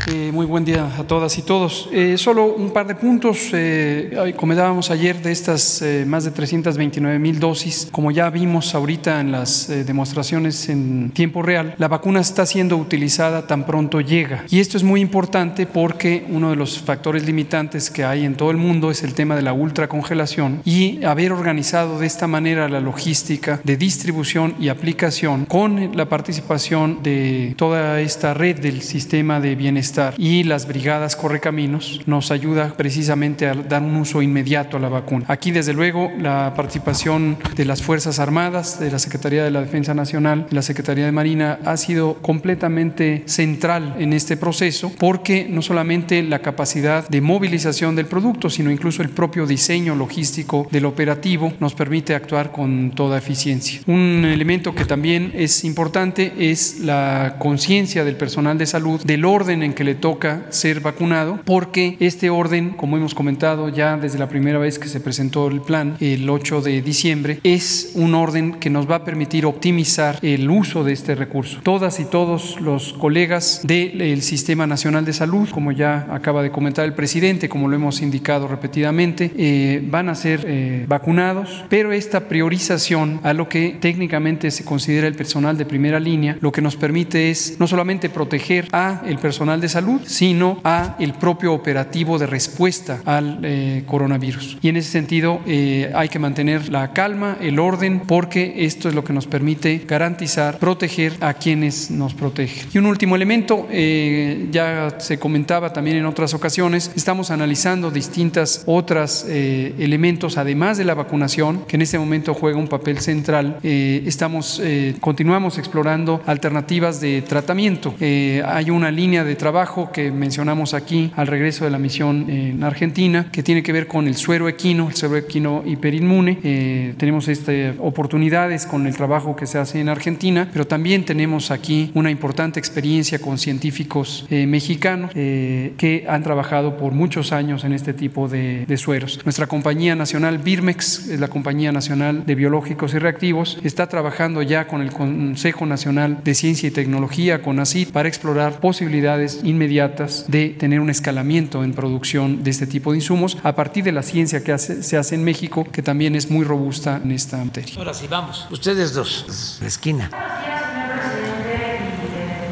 Eh, 0.06 0.30
muy 0.32 0.46
buen 0.46 0.64
día 0.64 0.90
a 0.98 1.04
todas 1.04 1.36
y 1.38 1.42
todos. 1.42 1.88
Eh, 1.92 2.16
solo 2.16 2.46
un 2.54 2.72
par 2.72 2.86
de 2.86 2.94
puntos. 2.94 3.50
Eh, 3.52 4.34
comentábamos 4.36 4.90
ayer 4.90 5.20
de 5.22 5.30
estas 5.30 5.82
eh, 5.82 6.04
más 6.06 6.24
de 6.24 6.30
329 6.30 7.18
mil 7.18 7.38
dosis. 7.38 7.88
Como 7.92 8.10
ya 8.10 8.30
vimos 8.30 8.74
ahorita 8.74 9.20
en 9.20 9.30
las 9.30 9.68
eh, 9.68 9.84
demostraciones 9.84 10.68
en 10.68 11.10
tiempo 11.10 11.42
real, 11.42 11.74
la 11.78 11.88
vacuna 11.88 12.20
está 12.20 12.46
siendo 12.46 12.76
utilizada 12.76 13.46
tan 13.46 13.66
pronto 13.66 14.00
llega. 14.00 14.44
Y 14.48 14.60
esto 14.60 14.76
es 14.76 14.82
muy 14.82 15.00
importante 15.00 15.66
porque 15.66 16.24
uno 16.28 16.50
de 16.50 16.56
los 16.56 16.80
factores 16.80 17.26
limitantes 17.26 17.90
que 17.90 18.04
hay 18.04 18.24
en 18.24 18.36
todo 18.36 18.50
el 18.50 18.56
mundo 18.56 18.90
es 18.90 19.02
el 19.04 19.14
tema 19.14 19.36
de 19.36 19.42
la 19.42 19.52
ultracongelación 19.52 20.62
y 20.64 21.04
haber 21.04 21.32
organizado 21.32 21.98
de 21.98 22.06
esta 22.06 22.26
manera 22.26 22.68
la 22.68 22.80
logística 22.80 23.60
de 23.64 23.76
distribución 23.76 24.54
y 24.58 24.68
aplicación 24.68 25.44
con 25.44 25.96
la 25.96 26.08
participación 26.08 27.02
de 27.02 27.54
toda 27.56 28.00
esta 28.00 28.34
red 28.34 28.58
del 28.58 28.82
sistema 28.82 29.19
de 29.20 29.54
bienestar 29.54 30.14
y 30.16 30.44
las 30.44 30.66
brigadas 30.66 31.14
correcaminos 31.14 32.00
nos 32.06 32.30
ayuda 32.30 32.72
precisamente 32.74 33.46
a 33.46 33.54
dar 33.54 33.82
un 33.82 33.94
uso 33.96 34.22
inmediato 34.22 34.78
a 34.78 34.80
la 34.80 34.88
vacuna. 34.88 35.26
Aquí, 35.28 35.50
desde 35.50 35.74
luego, 35.74 36.10
la 36.18 36.54
participación 36.56 37.36
de 37.54 37.66
las 37.66 37.82
Fuerzas 37.82 38.18
Armadas, 38.18 38.80
de 38.80 38.90
la 38.90 38.98
Secretaría 38.98 39.44
de 39.44 39.50
la 39.50 39.60
Defensa 39.60 39.92
Nacional, 39.92 40.46
de 40.48 40.56
la 40.56 40.62
Secretaría 40.62 41.04
de 41.04 41.12
Marina, 41.12 41.58
ha 41.66 41.76
sido 41.76 42.14
completamente 42.14 43.22
central 43.26 43.96
en 43.98 44.14
este 44.14 44.38
proceso 44.38 44.90
porque 44.98 45.46
no 45.48 45.60
solamente 45.60 46.22
la 46.22 46.38
capacidad 46.38 47.06
de 47.06 47.20
movilización 47.20 47.94
del 47.96 48.06
producto, 48.06 48.48
sino 48.48 48.70
incluso 48.70 49.02
el 49.02 49.10
propio 49.10 49.46
diseño 49.46 49.94
logístico 49.94 50.66
del 50.70 50.86
operativo 50.86 51.52
nos 51.60 51.74
permite 51.74 52.14
actuar 52.14 52.52
con 52.52 52.92
toda 52.92 53.18
eficiencia. 53.18 53.82
Un 53.86 54.24
elemento 54.24 54.74
que 54.74 54.86
también 54.86 55.32
es 55.34 55.62
importante 55.64 56.32
es 56.38 56.80
la 56.80 57.36
conciencia 57.38 58.02
del 58.02 58.16
personal 58.16 58.56
de 58.56 58.66
salud 58.66 59.00
del 59.10 59.24
orden 59.24 59.64
en 59.64 59.72
que 59.72 59.82
le 59.82 59.96
toca 59.96 60.46
ser 60.50 60.78
vacunado, 60.78 61.40
porque 61.44 61.96
este 61.98 62.30
orden, 62.30 62.70
como 62.70 62.96
hemos 62.96 63.12
comentado 63.12 63.68
ya 63.68 63.96
desde 63.96 64.20
la 64.20 64.28
primera 64.28 64.60
vez 64.60 64.78
que 64.78 64.86
se 64.86 65.00
presentó 65.00 65.48
el 65.48 65.62
plan, 65.62 65.96
el 65.98 66.30
8 66.30 66.62
de 66.62 66.80
diciembre, 66.80 67.40
es 67.42 67.90
un 67.96 68.14
orden 68.14 68.52
que 68.60 68.70
nos 68.70 68.88
va 68.88 68.96
a 68.96 69.04
permitir 69.04 69.46
optimizar 69.46 70.20
el 70.22 70.48
uso 70.48 70.84
de 70.84 70.92
este 70.92 71.16
recurso. 71.16 71.58
Todas 71.64 71.98
y 71.98 72.04
todos 72.04 72.60
los 72.60 72.92
colegas 72.92 73.62
del 73.64 74.22
Sistema 74.22 74.68
Nacional 74.68 75.04
de 75.04 75.12
Salud, 75.12 75.48
como 75.50 75.72
ya 75.72 76.06
acaba 76.12 76.44
de 76.44 76.52
comentar 76.52 76.84
el 76.84 76.94
presidente, 76.94 77.48
como 77.48 77.66
lo 77.66 77.74
hemos 77.74 78.02
indicado 78.02 78.46
repetidamente, 78.46 79.32
eh, 79.36 79.84
van 79.90 80.08
a 80.08 80.14
ser 80.14 80.44
eh, 80.46 80.84
vacunados, 80.86 81.64
pero 81.68 81.90
esta 81.90 82.28
priorización 82.28 83.18
a 83.24 83.32
lo 83.32 83.48
que 83.48 83.76
técnicamente 83.80 84.52
se 84.52 84.64
considera 84.64 85.08
el 85.08 85.16
personal 85.16 85.58
de 85.58 85.64
primera 85.64 85.98
línea, 85.98 86.36
lo 86.40 86.52
que 86.52 86.62
nos 86.62 86.76
permite 86.76 87.32
es 87.32 87.56
no 87.58 87.66
solamente 87.66 88.08
proteger 88.08 88.68
a 88.70 88.99
el 89.06 89.18
personal 89.18 89.60
de 89.60 89.68
Salud, 89.68 90.00
sino 90.04 90.60
a 90.64 90.96
el 90.98 91.14
propio 91.14 91.52
operativo 91.52 92.18
de 92.18 92.26
respuesta 92.26 93.00
al 93.04 93.40
eh, 93.42 93.84
coronavirus. 93.86 94.58
Y 94.62 94.68
en 94.68 94.76
ese 94.76 94.90
sentido 94.90 95.40
eh, 95.46 95.90
hay 95.94 96.08
que 96.08 96.18
mantener 96.18 96.68
la 96.68 96.92
calma, 96.92 97.36
el 97.40 97.58
orden, 97.58 98.00
porque 98.00 98.64
esto 98.64 98.88
es 98.88 98.94
lo 98.94 99.04
que 99.04 99.12
nos 99.12 99.26
permite 99.26 99.82
garantizar, 99.86 100.58
proteger 100.58 101.14
a 101.20 101.34
quienes 101.34 101.90
nos 101.90 102.14
protegen. 102.14 102.66
Y 102.72 102.78
un 102.78 102.86
último 102.86 103.16
elemento, 103.16 103.66
eh, 103.70 104.48
ya 104.50 104.96
se 104.98 105.18
comentaba 105.18 105.72
también 105.72 105.96
en 105.96 106.06
otras 106.06 106.34
ocasiones, 106.34 106.90
estamos 106.96 107.30
analizando 107.30 107.90
distintas 107.90 108.62
otras 108.66 109.26
elementos, 109.28 110.36
además 110.36 110.78
de 110.78 110.84
la 110.84 110.94
vacunación, 110.94 111.64
que 111.66 111.76
en 111.76 111.82
este 111.82 111.98
momento 111.98 112.34
juega 112.34 112.58
un 112.58 112.68
papel 112.68 112.98
central. 112.98 113.58
estamos, 113.62 114.60
continuamos 115.00 115.58
explorando 115.58 116.22
alternativas 116.26 117.00
de 117.00 117.22
tratamiento. 117.22 117.94
hay 118.00 118.70
una 118.80 118.90
línea 118.90 119.24
de 119.24 119.36
trabajo 119.36 119.92
que 119.92 120.10
mencionamos 120.10 120.72
aquí 120.72 121.12
al 121.14 121.26
regreso 121.26 121.66
de 121.66 121.70
la 121.70 121.78
misión 121.78 122.30
en 122.30 122.64
Argentina, 122.64 123.26
que 123.30 123.42
tiene 123.42 123.62
que 123.62 123.72
ver 123.72 123.86
con 123.86 124.06
el 124.08 124.16
suero 124.16 124.48
equino, 124.48 124.88
el 124.88 124.94
suero 124.94 125.18
equino 125.18 125.62
hiperinmune. 125.66 126.38
Eh, 126.42 126.94
tenemos 126.96 127.28
este, 127.28 127.74
oportunidades 127.78 128.64
con 128.64 128.86
el 128.86 128.96
trabajo 128.96 129.36
que 129.36 129.46
se 129.46 129.58
hace 129.58 129.80
en 129.80 129.90
Argentina, 129.90 130.48
pero 130.50 130.66
también 130.66 131.04
tenemos 131.04 131.50
aquí 131.50 131.90
una 131.92 132.10
importante 132.10 132.58
experiencia 132.58 133.18
con 133.18 133.36
científicos 133.36 134.26
eh, 134.30 134.46
mexicanos 134.46 135.10
eh, 135.14 135.74
que 135.76 136.06
han 136.08 136.22
trabajado 136.22 136.78
por 136.78 136.92
muchos 136.92 137.32
años 137.32 137.64
en 137.64 137.74
este 137.74 137.92
tipo 137.92 138.28
de, 138.28 138.64
de 138.64 138.76
sueros. 138.78 139.20
Nuestra 139.26 139.46
compañía 139.46 139.94
nacional 139.94 140.38
Birmex, 140.38 141.08
la 141.18 141.28
compañía 141.28 141.70
nacional 141.70 142.24
de 142.24 142.34
biológicos 142.34 142.94
y 142.94 142.98
reactivos, 142.98 143.58
está 143.62 143.88
trabajando 143.88 144.40
ya 144.40 144.66
con 144.66 144.80
el 144.80 144.90
Consejo 144.90 145.66
Nacional 145.66 146.20
de 146.24 146.34
Ciencia 146.34 146.66
y 146.68 146.70
Tecnología, 146.70 147.42
CONACYT, 147.42 147.90
para 147.90 148.08
explorar 148.08 148.60
posibilidades 148.70 149.40
inmediatas 149.42 150.26
de 150.28 150.50
tener 150.50 150.78
un 150.78 150.90
escalamiento 150.90 151.64
en 151.64 151.72
producción 151.74 152.44
de 152.44 152.50
este 152.50 152.68
tipo 152.68 152.92
de 152.92 152.98
insumos 152.98 153.36
a 153.42 153.56
partir 153.56 153.82
de 153.82 153.90
la 153.90 154.04
ciencia 154.04 154.44
que 154.44 154.56
se 154.58 154.96
hace 154.96 155.16
en 155.16 155.24
México, 155.24 155.66
que 155.72 155.82
también 155.82 156.14
es 156.14 156.30
muy 156.30 156.44
robusta 156.44 157.00
en 157.02 157.10
esta 157.10 157.36
materia. 157.38 157.74
Ahora 157.76 157.94
sí, 157.94 158.06
vamos. 158.08 158.46
Ustedes 158.48 158.94
dos, 158.94 159.58
la 159.60 159.66
esquina. 159.66 160.08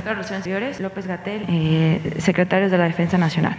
Relaciones 0.08 0.80
López 0.80 1.06
Gatel, 1.06 1.44
eh, 1.48 2.00
secretarios 2.18 2.70
de 2.70 2.78
la 2.78 2.84
Defensa 2.84 3.18
Nacional. 3.18 3.56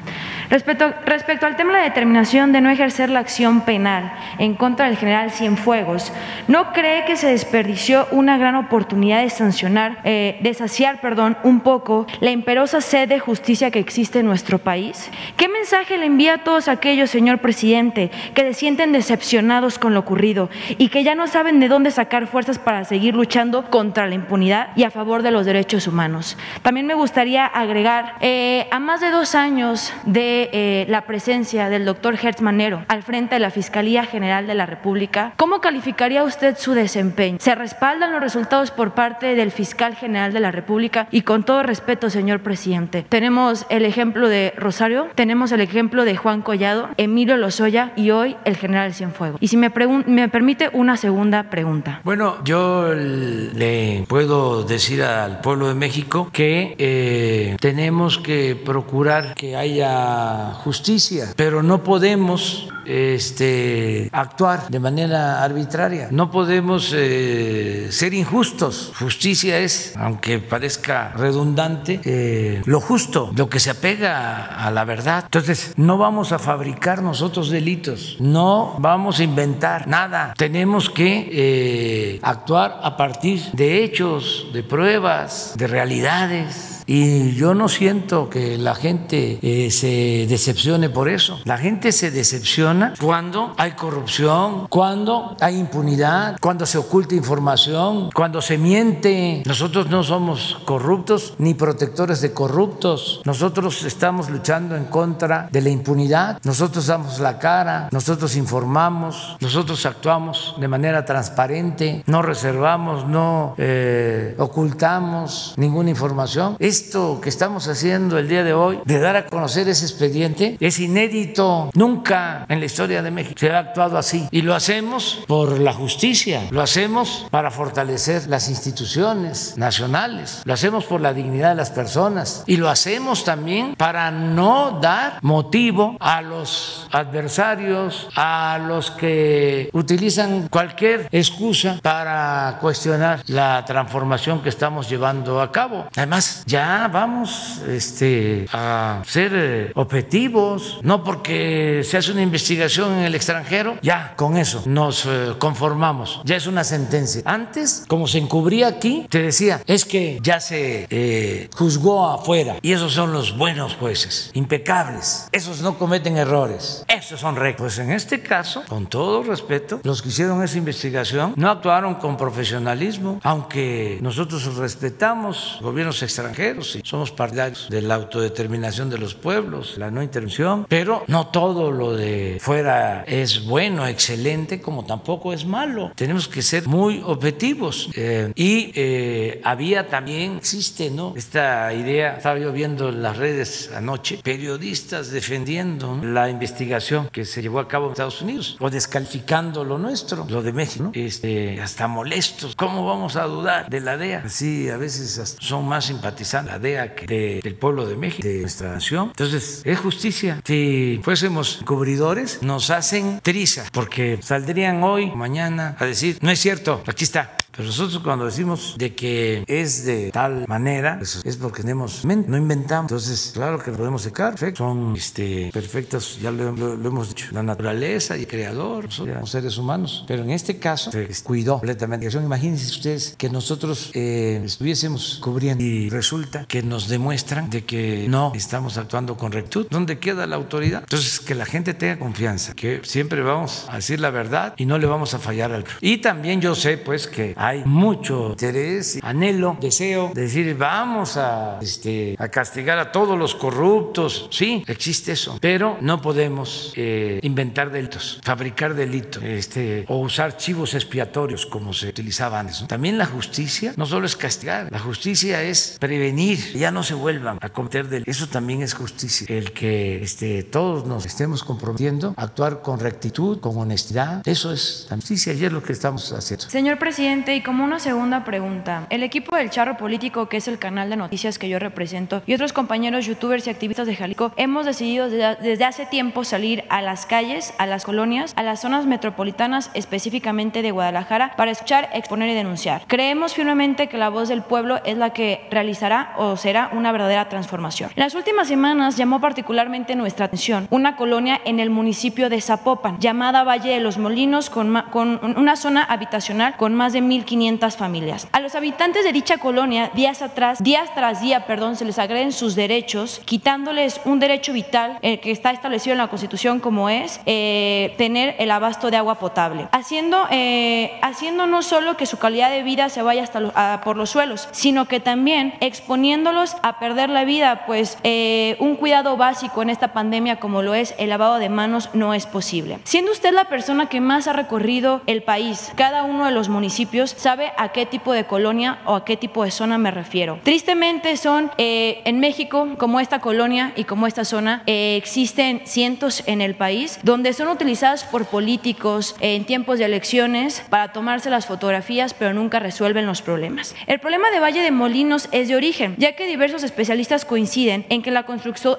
Respecto, 0.50 0.92
respecto 1.06 1.46
al 1.46 1.56
tema 1.56 1.74
de 1.74 1.80
la 1.80 1.86
determinación 1.86 2.52
de 2.52 2.62
no 2.62 2.70
ejercer 2.70 3.10
la 3.10 3.20
acción 3.20 3.62
penal 3.62 4.12
en 4.40 4.56
contra 4.56 4.88
del 4.88 4.98
general 4.98 5.32
Cienfuegos, 5.32 6.12
¿no 6.48 6.74
cree 6.74 7.06
que 7.06 7.16
se 7.16 7.28
desperdició 7.28 8.08
una 8.12 8.38
gran 8.38 8.56
oportunidad 8.56 9.22
de 9.22 9.30
sancionar, 9.30 10.00
eh, 10.04 10.40
de 10.42 10.54
saciar, 10.54 11.00
perdón, 11.02 11.38
un 11.44 11.60
poco 11.60 12.08
la 12.20 12.32
imperosa 12.32 12.82
sed 12.82 13.08
de 13.08 13.20
justicia 13.20 13.70
que 13.70 13.80
existe 13.80 14.20
en 14.20 14.26
nuestro 14.26 14.58
país? 14.58 15.12
¿Qué 15.38 15.48
mensaje 15.48 15.98
le 15.98 16.08
envía 16.08 16.36
a 16.36 16.44
todos 16.44 16.68
aquellos, 16.68 17.10
señor 17.10 17.40
presidente, 17.40 18.10
que 18.34 18.42
se 18.42 18.54
sienten 18.54 18.92
decepcionados 18.92 19.78
con 19.78 19.94
lo 19.94 20.00
ocurrido 20.00 20.50
y 20.78 20.90
que 20.90 21.04
ya 21.04 21.14
no 21.14 21.28
saben 21.28 21.60
de 21.60 21.68
dónde 21.68 21.92
sacar 21.92 22.28
fuerzas 22.28 22.58
para 22.58 22.84
seguir 22.84 23.16
luchando 23.16 23.70
contra 23.70 24.08
la 24.08 24.16
impunidad 24.16 24.70
y 24.76 24.84
a 24.84 24.92
favor 24.92 25.22
de 25.22 25.32
los 25.32 25.46
derechos 25.46 25.88
humanos? 25.88 26.38
También 26.62 26.86
me 26.86 26.94
gustaría 26.94 27.46
agregar, 27.46 28.16
eh, 28.22 28.68
a 28.72 28.80
más 28.80 29.02
de 29.02 29.12
dos 29.12 29.36
años 29.36 29.94
de 30.06 30.50
eh, 30.52 30.86
la 30.90 31.02
presencia 31.02 31.70
del 31.70 31.86
doctor 31.86 32.18
Hertz 32.22 32.42
Manero 32.42 32.84
al 32.88 33.04
frente 33.04 33.36
de 33.36 33.40
la 33.40 33.52
Fiscalía 33.52 34.06
General 34.06 34.48
de 34.48 34.56
la 34.56 34.66
República, 34.66 35.34
¿cómo 35.38 35.62
calificaría 35.62 36.24
usted 36.24 36.58
su 36.58 36.74
desempeño? 36.74 37.38
¿Se 37.40 37.56
respaldan 37.56 38.12
los 38.12 38.22
resultados 38.22 38.72
por 38.72 38.92
parte 38.92 39.36
del 39.36 39.52
fiscal 39.52 39.96
general 39.96 40.34
de 40.34 40.40
la 40.40 40.52
República? 40.52 41.08
Y 41.12 41.22
con 41.22 41.44
todo 41.44 41.64
respeto, 41.64 42.10
señor 42.10 42.42
presidente, 42.42 43.06
tenemos 43.08 43.66
el 43.70 43.86
ejemplo 43.86 44.30
de 44.30 44.54
Rosario, 44.58 45.08
tenemos 45.16 45.52
el 45.52 45.62
ejemplo 45.62 46.06
de 46.06 46.16
Juan 46.16 46.42
Collado, 46.42 46.90
Emilio 46.98 47.38
Lozoya 47.38 47.92
y 47.96 48.12
hoy 48.12 48.38
el 48.46 48.58
general 48.58 48.94
Cienfuegos. 48.94 49.42
Y 49.42 49.48
si 49.48 49.58
me, 49.58 49.72
me 50.06 50.30
permite 50.30 50.70
una 50.74 50.98
segunda 50.98 51.44
pregunta. 51.44 52.02
Bueno, 52.04 52.38
yo 52.44 52.94
le 52.94 54.06
puedo 54.08 54.64
decir 54.64 55.04
al 55.04 55.42
pueblo 55.42 55.68
de 55.68 55.76
México 55.76 56.29
que 56.32 56.76
eh, 56.78 57.58
tenemos 57.60 58.18
que 58.18 58.56
procurar 58.56 59.34
que 59.36 59.56
haya 59.56 60.54
justicia, 60.64 61.34
pero 61.36 61.64
no 61.64 61.84
podemos 61.84 62.68
este, 62.86 64.10
actuar 64.12 64.68
de 64.70 64.80
manera 64.80 65.44
arbitraria, 65.44 66.08
no 66.12 66.32
podemos 66.32 66.94
eh, 66.96 67.88
ser 67.92 68.14
injustos. 68.14 68.92
Justicia 68.98 69.60
es, 69.60 69.94
aunque 69.96 70.40
parezca 70.40 71.14
redundante, 71.16 72.02
eh, 72.04 72.62
lo 72.66 72.82
justo, 72.82 73.32
lo 73.36 73.48
que 73.48 73.60
se 73.60 73.70
apega 73.70 74.46
a 74.46 74.72
la 74.72 74.86
verdad. 74.86 75.26
Entonces, 75.26 75.74
no 75.78 75.98
vamos 75.98 76.32
a 76.32 76.40
fabricar 76.40 77.04
nosotros 77.04 77.50
delitos, 77.50 78.18
no 78.20 78.76
vamos 78.80 79.20
a 79.20 79.24
inventar 79.24 79.88
nada. 79.88 80.34
Tenemos 80.38 80.90
que 80.90 82.20
actuar 82.24 82.80
a 82.82 82.98
partir 82.98 83.44
de 83.54 83.84
hechos, 83.84 84.48
de 84.52 84.64
pruebas, 84.64 85.54
de 85.58 85.68
realidad 85.68 86.19
amistades 86.20 86.79
y 86.92 87.36
yo 87.36 87.54
no 87.54 87.70
siento 87.70 88.32
que 88.32 88.58
la 88.58 88.74
gente 88.74 89.38
eh, 89.44 89.70
se 89.70 90.26
decepcione 90.28 90.90
por 90.90 91.08
eso. 91.08 91.40
La 91.46 91.60
gente 91.60 91.92
se 91.92 92.10
decepciona 92.10 92.96
cuando 93.00 93.54
hay 93.58 93.74
corrupción, 93.74 94.66
cuando 94.70 95.38
hay 95.40 95.60
impunidad, 95.60 96.38
cuando 96.42 96.66
se 96.66 96.80
oculta 96.80 97.14
información, 97.14 98.10
cuando 98.12 98.42
se 98.42 98.58
miente. 98.58 99.44
Nosotros 99.46 99.92
no 99.92 100.04
somos 100.04 100.58
corruptos 100.66 101.36
ni 101.38 101.54
protectores 101.54 102.22
de 102.22 102.34
corruptos. 102.34 103.22
Nosotros 103.24 103.84
estamos 103.84 104.32
luchando 104.32 104.76
en 104.76 104.86
contra 104.86 105.48
de 105.52 105.62
la 105.62 105.70
impunidad. 105.70 106.40
Nosotros 106.44 106.88
damos 106.88 107.20
la 107.20 107.38
cara, 107.38 107.90
nosotros 107.92 108.36
informamos, 108.36 109.38
nosotros 109.42 109.86
actuamos 109.86 110.56
de 110.58 110.68
manera 110.68 111.06
transparente, 111.06 112.04
no 112.08 112.24
reservamos, 112.24 113.08
no 113.08 113.54
eh, 113.60 114.34
ocultamos 114.40 115.54
ninguna 115.56 115.92
información. 115.92 116.58
Esto 116.80 117.20
que 117.22 117.28
estamos 117.28 117.68
haciendo 117.68 118.18
el 118.18 118.30
día 118.30 118.46
de 118.46 118.54
hoy, 118.54 118.80
de 118.86 119.00
dar 119.00 119.18
a 119.18 119.26
conocer 119.26 119.68
ese 119.68 119.86
expediente, 119.86 120.56
es 120.62 120.80
inédito. 120.80 121.72
Nunca 121.74 122.46
en 122.48 122.62
la 122.62 122.66
historia 122.66 123.02
de 123.04 123.12
México 123.12 123.36
se 123.38 123.52
ha 123.52 123.60
actuado 123.60 123.98
así. 123.98 124.30
Y 124.32 124.44
lo 124.44 124.56
hacemos 124.56 125.22
por 125.28 125.60
la 125.60 125.74
justicia, 125.74 126.48
lo 126.52 126.62
hacemos 126.62 127.28
para 127.32 127.52
fortalecer 127.52 128.28
las 128.28 128.48
instituciones 128.48 129.56
nacionales, 129.58 130.42
lo 130.46 130.54
hacemos 130.54 130.86
por 130.86 131.02
la 131.02 131.14
dignidad 131.14 131.50
de 131.50 131.56
las 131.56 131.70
personas 131.70 132.46
y 132.48 132.56
lo 132.56 132.70
hacemos 132.70 133.26
también 133.26 133.76
para 133.76 134.10
no 134.10 134.80
dar 134.82 135.20
motivo 135.22 135.98
a 136.00 136.22
los 136.22 136.88
adversarios, 136.94 138.08
a 138.16 138.58
los 138.66 138.90
que 138.90 139.70
utilizan 139.74 140.48
cualquier 140.48 141.10
excusa 141.12 141.78
para 141.84 142.58
cuestionar 142.62 143.22
la 143.28 143.66
transformación 143.66 144.42
que 144.42 144.48
estamos 144.48 144.90
llevando 144.90 145.42
a 145.42 145.52
cabo. 145.52 145.86
Además, 145.98 146.44
ya 146.46 146.69
vamos 146.92 147.62
este, 147.68 148.46
a 148.52 149.02
ser 149.06 149.32
eh, 149.34 149.72
objetivos, 149.76 150.80
no 150.84 151.04
porque 151.04 151.82
se 151.84 151.98
hace 151.98 152.12
una 152.12 152.22
investigación 152.22 152.94
en 152.94 153.06
el 153.06 153.16
extranjero, 153.16 153.78
ya 153.82 154.14
con 154.16 154.38
eso 154.38 154.64
nos 154.66 155.06
eh, 155.06 155.34
conformamos, 155.40 156.22
ya 156.26 156.36
es 156.36 156.48
una 156.48 156.64
sentencia. 156.64 157.22
Antes, 157.26 157.86
como 157.88 158.08
se 158.08 158.20
encubría 158.20 158.68
aquí, 158.68 159.08
te 159.10 159.22
decía, 159.22 159.62
es 159.66 159.86
que 159.86 160.20
ya 160.22 160.40
se 160.40 160.88
eh, 160.90 161.50
juzgó 161.56 162.08
afuera. 162.08 162.58
Y 162.62 162.74
esos 162.74 162.94
son 162.94 163.14
los 163.14 163.38
buenos 163.38 163.76
jueces, 163.76 164.32
impecables, 164.34 165.28
esos 165.32 165.62
no 165.62 165.78
cometen 165.78 166.18
errores, 166.18 166.86
esos 166.88 167.20
son 167.20 167.36
rectos. 167.36 167.60
Pues 167.60 167.80
en 167.80 167.92
este 167.92 168.22
caso, 168.22 168.64
con 168.68 168.88
todo 168.88 169.24
respeto, 169.24 169.82
los 169.84 170.02
que 170.02 170.10
hicieron 170.10 170.44
esa 170.44 170.58
investigación 170.58 171.34
no 171.36 171.50
actuaron 171.50 171.96
con 171.96 172.16
profesionalismo, 172.16 173.20
aunque 173.24 173.98
nosotros 174.02 174.56
respetamos 174.56 175.58
gobiernos 175.62 176.02
extranjeros 176.04 176.49
y 176.58 176.82
somos 176.84 177.12
partidarios 177.12 177.68
de 177.70 177.82
la 177.82 177.96
autodeterminación 177.96 178.90
de 178.90 178.98
los 178.98 179.14
pueblos, 179.14 179.78
la 179.78 179.92
no 179.92 180.02
intervención, 180.02 180.66
pero 180.68 181.04
no 181.08 181.28
todo 181.28 181.72
lo 181.72 181.96
de 181.96 182.38
fuera 182.42 183.04
es 183.08 183.46
bueno, 183.46 183.86
excelente, 183.88 184.62
como 184.62 184.86
tampoco 184.86 185.34
es 185.34 185.46
malo. 185.46 185.92
Tenemos 185.96 186.28
que 186.28 186.42
ser 186.42 186.68
muy 186.68 187.02
objetivos. 187.06 187.90
Eh, 187.96 188.32
y 188.36 188.72
eh, 188.76 189.42
había 189.44 189.88
también, 189.88 190.38
existe, 190.38 190.90
¿no? 190.90 191.14
Esta 191.16 191.74
idea, 191.74 192.18
estaba 192.18 192.40
yo 192.40 192.52
viendo 192.52 192.90
en 192.90 193.04
las 193.04 193.18
redes 193.18 193.72
anoche, 193.76 194.20
periodistas 194.24 195.12
defendiendo 195.12 196.00
la 196.02 196.30
investigación 196.30 197.10
que 197.12 197.26
se 197.26 197.42
llevó 197.42 197.60
a 197.60 197.68
cabo 197.68 197.86
en 197.86 197.92
Estados 197.92 198.22
Unidos 198.22 198.58
o 198.60 198.70
descalificando 198.70 199.64
lo 199.64 199.78
nuestro, 199.78 200.26
lo 200.30 200.42
de 200.42 200.54
México, 200.54 200.86
¿no? 200.86 200.92
este, 200.94 201.62
hasta 201.62 201.88
molestos. 201.88 202.56
¿Cómo 202.56 202.86
vamos 202.86 203.16
a 203.16 203.24
dudar 203.24 203.70
de 203.70 203.80
la 203.82 203.98
DEA? 203.98 204.28
Sí, 204.30 204.70
a 204.70 204.78
veces 204.78 205.38
son 205.40 205.68
más 205.68 205.86
simpatizantes 205.86 206.39
la 206.42 206.60
DEA 206.60 206.96
que 206.96 207.42
del 207.44 207.56
pueblo 207.56 207.86
de 207.86 207.96
México, 207.96 208.28
de 208.28 208.42
nuestra 208.42 208.72
nación. 208.72 209.08
Entonces, 209.10 209.62
es 209.66 209.80
justicia. 209.80 210.42
Si 210.46 211.00
fuésemos 211.04 211.62
cubridores, 211.66 212.42
nos 212.42 212.70
hacen 212.70 213.20
triza, 213.22 213.66
porque 213.72 214.20
saldrían 214.22 214.84
hoy, 214.84 215.12
mañana, 215.16 215.76
a 215.80 215.86
decir, 215.86 216.18
no 216.22 216.32
es 216.32 216.40
cierto, 216.40 216.84
aquí 216.88 217.04
está 217.04 217.36
Pero 217.60 217.68
nosotros 217.68 218.02
cuando 218.02 218.24
decimos 218.24 218.76
de 218.78 218.96
que 218.96 219.44
es 219.46 219.84
de 219.84 220.12
tal 220.12 220.46
manera, 220.48 220.96
pues 220.98 221.20
es 221.26 221.36
porque 221.36 221.62
tenemos 221.62 222.06
mente, 222.06 222.30
no 222.30 222.38
inventamos. 222.38 222.90
Entonces, 222.90 223.32
claro 223.34 223.60
que 223.60 223.70
podemos 223.72 224.02
secar, 224.02 224.36
son 224.56 224.96
este, 224.96 225.50
perfectos, 225.52 226.20
ya 226.22 226.32
lo, 226.32 226.54
lo- 226.54 226.78
lo 226.78 226.88
hemos 226.88 227.10
dicho, 227.10 227.26
la 227.32 227.44
naturaleza 227.44 228.16
y 228.16 228.22
el 228.22 228.28
creador, 228.28 228.90
somos 228.90 229.30
seres 229.30 229.58
humanos. 229.58 230.06
Pero 230.08 230.24
en 230.24 230.30
este 230.30 230.58
caso, 230.58 230.90
se 230.90 231.06
cuidó 231.22 231.56
completamente. 231.56 232.08
Imagínense 232.10 232.72
ustedes 232.72 233.16
que 233.18 233.30
nosotros 233.30 233.92
eh, 233.94 234.42
estuviésemos 234.46 235.20
cubriendo 235.22 235.62
y 235.62 235.90
resulta 235.90 236.46
que 236.46 236.64
nos 236.64 236.88
demuestran 236.88 237.50
de 237.50 237.66
que 237.66 238.06
no 238.08 238.32
estamos 238.36 238.78
actuando 238.78 239.18
con 239.18 239.34
rectitud. 239.34 239.68
¿Dónde 239.70 240.00
queda 240.00 240.26
la 240.28 240.38
autoridad? 240.38 240.84
Entonces, 240.84 241.20
que 241.20 241.36
la 241.36 241.46
gente 241.46 241.74
tenga 241.74 242.00
confianza, 242.00 242.54
que 242.54 242.80
siempre 242.84 243.22
vamos 243.22 243.66
a 243.68 243.76
decir 243.76 244.00
la 244.00 244.12
verdad 244.12 244.54
y 244.56 244.66
no 244.66 244.78
le 244.78 244.86
vamos 244.88 245.14
a 245.14 245.20
fallar 245.20 245.52
al 245.52 245.66
Y 245.82 245.98
también 245.98 246.40
yo 246.40 246.56
sé, 246.56 246.78
pues, 246.78 247.06
que 247.08 247.34
hay 247.36 247.49
mucho 247.66 248.30
interés, 248.32 249.00
anhelo, 249.02 249.58
deseo 249.60 250.12
de 250.14 250.24
decir, 250.24 250.56
vamos 250.58 251.18
a, 251.18 251.60
este, 251.62 252.16
a 252.18 252.28
castigar 252.30 252.80
a 252.80 252.92
todos 252.92 253.18
los 253.18 253.36
corruptos. 253.36 254.28
Sí, 254.32 254.64
existe 254.68 255.14
eso, 255.14 255.38
pero 255.42 255.78
no 255.82 256.02
podemos 256.02 256.74
eh, 256.76 257.20
inventar 257.24 257.72
delitos, 257.72 258.20
fabricar 258.24 258.74
delitos, 258.74 259.24
este, 259.24 259.86
o 259.88 259.98
usar 259.98 260.38
chivos 260.38 260.74
expiatorios 260.74 261.46
como 261.46 261.74
se 261.74 261.88
utilizaba 261.90 262.40
antes. 262.40 262.66
También 262.68 262.98
la 262.98 263.06
justicia 263.06 263.74
no 263.76 263.86
solo 263.86 264.06
es 264.06 264.16
castigar, 264.16 264.72
la 264.72 264.80
justicia 264.80 265.44
es 265.44 265.78
prevenir, 265.80 266.54
que 266.54 266.60
ya 266.60 266.72
no 266.72 266.84
se 266.84 266.94
vuelvan 266.94 267.38
a 267.42 267.50
cometer 267.50 267.88
delitos. 267.88 268.16
Eso 268.16 268.28
también 268.28 268.62
es 268.62 268.74
justicia, 268.74 269.28
el 269.30 269.52
que 269.52 270.02
este, 270.04 270.44
todos 270.44 270.86
nos 270.86 271.06
estemos 271.06 271.44
comprometiendo 271.44 272.14
a 272.18 272.24
actuar 272.24 272.62
con 272.62 272.80
rectitud, 272.80 273.40
con 273.40 273.58
honestidad. 273.58 274.22
Eso 274.26 274.52
es 274.52 274.88
la 274.90 274.96
justicia 274.98 275.34
y 275.34 275.46
es 275.46 275.52
lo 275.52 275.64
que 275.64 275.74
estamos 275.74 276.12
haciendo. 276.12 276.50
Señor 276.50 276.80
presidente, 276.80 277.29
y 277.36 277.42
como 277.42 277.64
una 277.64 277.80
segunda 277.80 278.24
pregunta, 278.24 278.88
el 278.90 279.04
equipo 279.04 279.36
del 279.36 279.50
Charro 279.50 279.78
Político, 279.78 280.30
que 280.30 280.38
es 280.38 280.48
el 280.48 280.58
canal 280.58 280.90
de 280.90 280.96
noticias 280.96 281.38
que 281.38 281.50
yo 281.50 281.60
represento, 281.60 282.22
y 282.26 282.34
otros 282.34 282.54
compañeros 282.54 283.06
youtubers 283.06 283.46
y 283.46 283.50
activistas 283.50 283.88
de 283.88 283.96
Jalisco, 283.96 284.32
hemos 284.36 284.66
decidido 284.66 285.10
desde 285.10 285.66
hace 285.66 285.86
tiempo 285.86 286.24
salir 286.24 286.64
a 286.70 286.82
las 286.82 287.06
calles, 287.06 287.54
a 287.58 287.66
las 287.66 287.86
colonias, 287.86 288.34
a 288.36 288.44
las 288.44 288.62
zonas 288.62 288.86
metropolitanas, 288.86 289.70
específicamente 289.74 290.62
de 290.62 290.72
Guadalajara, 290.72 291.34
para 291.36 291.52
escuchar, 291.52 291.90
exponer 291.94 292.30
y 292.30 292.34
denunciar. 292.34 292.84
Creemos 292.88 293.34
firmemente 293.34 293.88
que 293.88 293.98
la 293.98 294.10
voz 294.10 294.30
del 294.30 294.42
pueblo 294.42 294.80
es 294.86 294.98
la 294.98 295.12
que 295.12 295.48
realizará 295.52 296.14
o 296.18 296.38
será 296.38 296.70
una 296.74 296.92
verdadera 296.92 297.30
transformación. 297.30 297.92
En 297.96 298.04
las 298.04 298.16
últimas 298.16 298.48
semanas 298.48 298.98
llamó 298.98 299.22
particularmente 299.22 299.96
nuestra 299.96 300.26
atención 300.26 300.68
una 300.70 300.96
colonia 300.96 301.40
en 301.46 301.60
el 301.60 301.70
municipio 301.70 302.30
de 302.30 302.42
Zapopan, 302.42 303.00
llamada 303.00 303.44
Valle 303.44 303.72
de 303.72 303.80
los 303.80 303.98
Molinos, 303.98 304.50
con, 304.50 304.84
con 304.92 305.20
una 305.38 305.56
zona 305.56 305.84
habitacional 305.84 306.56
con 306.58 306.74
más 306.74 306.94
de 306.94 307.02
1.500 307.26 307.76
familias. 307.76 308.28
A 308.32 308.40
los 308.40 308.56
habitantes 308.56 309.04
de 309.04 309.12
dicha 309.14 309.38
colonia, 309.38 309.92
días 309.94 310.22
atrás, 310.22 310.62
días 310.64 310.90
tras 310.96 311.22
día, 311.22 311.46
perdón, 311.46 311.76
se 311.76 311.86
les 311.86 312.00
agreden 312.00 312.32
sus 312.32 312.56
derechos, 312.56 313.22
quitándoles 313.26 314.02
un 314.06 314.20
derecho 314.20 314.54
vital 314.54 314.98
eh, 315.02 315.20
que 315.20 315.32
está 315.32 315.52
establecido 315.52 315.94
en 315.94 315.98
la 316.00 316.08
Constitución 316.08 316.60
como 316.60 316.90
es 316.90 317.20
eh, 317.26 317.94
tener 317.98 318.36
el 318.40 318.52
abasto 318.52 318.92
de 318.92 318.98
agua 318.98 319.16
potable, 319.16 319.68
haciendo, 319.72 320.26
eh, 320.32 320.98
haciendo 321.02 321.48
no 321.48 321.62
solo 321.62 321.98
que 321.98 322.06
su 322.06 322.18
calidad 322.18 322.50
de 322.50 322.64
vida 322.64 322.90
se 322.90 323.02
vaya 323.02 323.24
hasta 323.24 323.40
lo- 323.40 323.52
a- 323.56 323.82
por 323.84 323.98
los 323.98 324.10
suelos, 324.10 324.48
sino 324.52 324.86
que 324.86 325.00
también 325.00 325.54
exponiéndolos 325.60 326.56
a 326.64 326.80
perder 326.80 327.10
la 327.10 327.24
vida, 327.26 327.64
pues 327.66 327.98
eh, 328.04 328.56
un 328.60 328.76
cuidado 328.76 329.18
básico 329.18 329.62
en 329.62 329.70
esta 329.70 329.94
pandemia 329.94 330.40
como 330.40 330.62
lo 330.62 330.74
es 330.74 330.94
el 330.98 331.10
lavado 331.10 331.38
de 331.40 331.50
manos 331.50 331.90
no 331.94 332.14
es 332.14 332.26
posible. 332.26 332.80
Siendo 332.84 333.12
usted 333.12 333.34
la 333.34 333.46
persona 333.46 333.88
que 333.88 334.02
más 334.02 334.28
ha 334.28 334.34
recorrido 334.34 335.02
el 335.08 335.24
país, 335.24 335.72
cada 335.76 336.04
uno 336.04 336.26
de 336.26 336.32
los 336.32 336.50
municipios 336.50 337.09
sabe 337.18 337.52
a 337.58 337.70
qué 337.70 337.86
tipo 337.86 338.14
de 338.14 338.26
colonia 338.26 338.80
o 338.86 338.96
a 338.96 339.06
qué 339.06 339.18
tipo 339.18 339.44
de 339.44 339.52
zona 339.52 339.78
me 339.78 339.92
refiero. 339.92 340.40
Tristemente 340.44 341.16
son 341.18 341.52
eh, 341.58 342.02
en 342.06 342.20
México, 342.20 342.68
como 342.78 343.00
esta 343.00 343.20
colonia 343.20 343.74
y 343.76 343.84
como 343.84 344.08
esta 344.08 344.26
zona, 344.26 344.64
eh, 344.66 344.96
existen 344.98 345.62
cientos 345.66 346.24
en 346.26 346.42
el 346.42 346.56
país 346.56 347.00
donde 347.04 347.34
son 347.34 347.48
utilizadas 347.48 348.04
por 348.04 348.26
políticos 348.26 349.16
en 349.20 349.46
tiempos 349.46 349.80
de 349.80 349.86
elecciones 349.86 350.64
para 350.70 350.92
tomarse 350.92 351.30
las 351.30 351.46
fotografías, 351.46 352.14
pero 352.14 352.34
nunca 352.34 352.60
resuelven 352.60 353.06
los 353.06 353.22
problemas. 353.22 353.76
El 353.88 354.00
problema 354.00 354.30
de 354.32 354.40
Valle 354.40 354.62
de 354.62 354.72
Molinos 354.72 355.30
es 355.32 355.48
de 355.48 355.56
origen, 355.56 355.96
ya 355.98 356.14
que 356.14 356.28
diversos 356.28 356.64
especialistas 356.64 357.26
coinciden 357.26 357.86
en 357.90 358.02
que 358.02 358.12
la, 358.12 358.26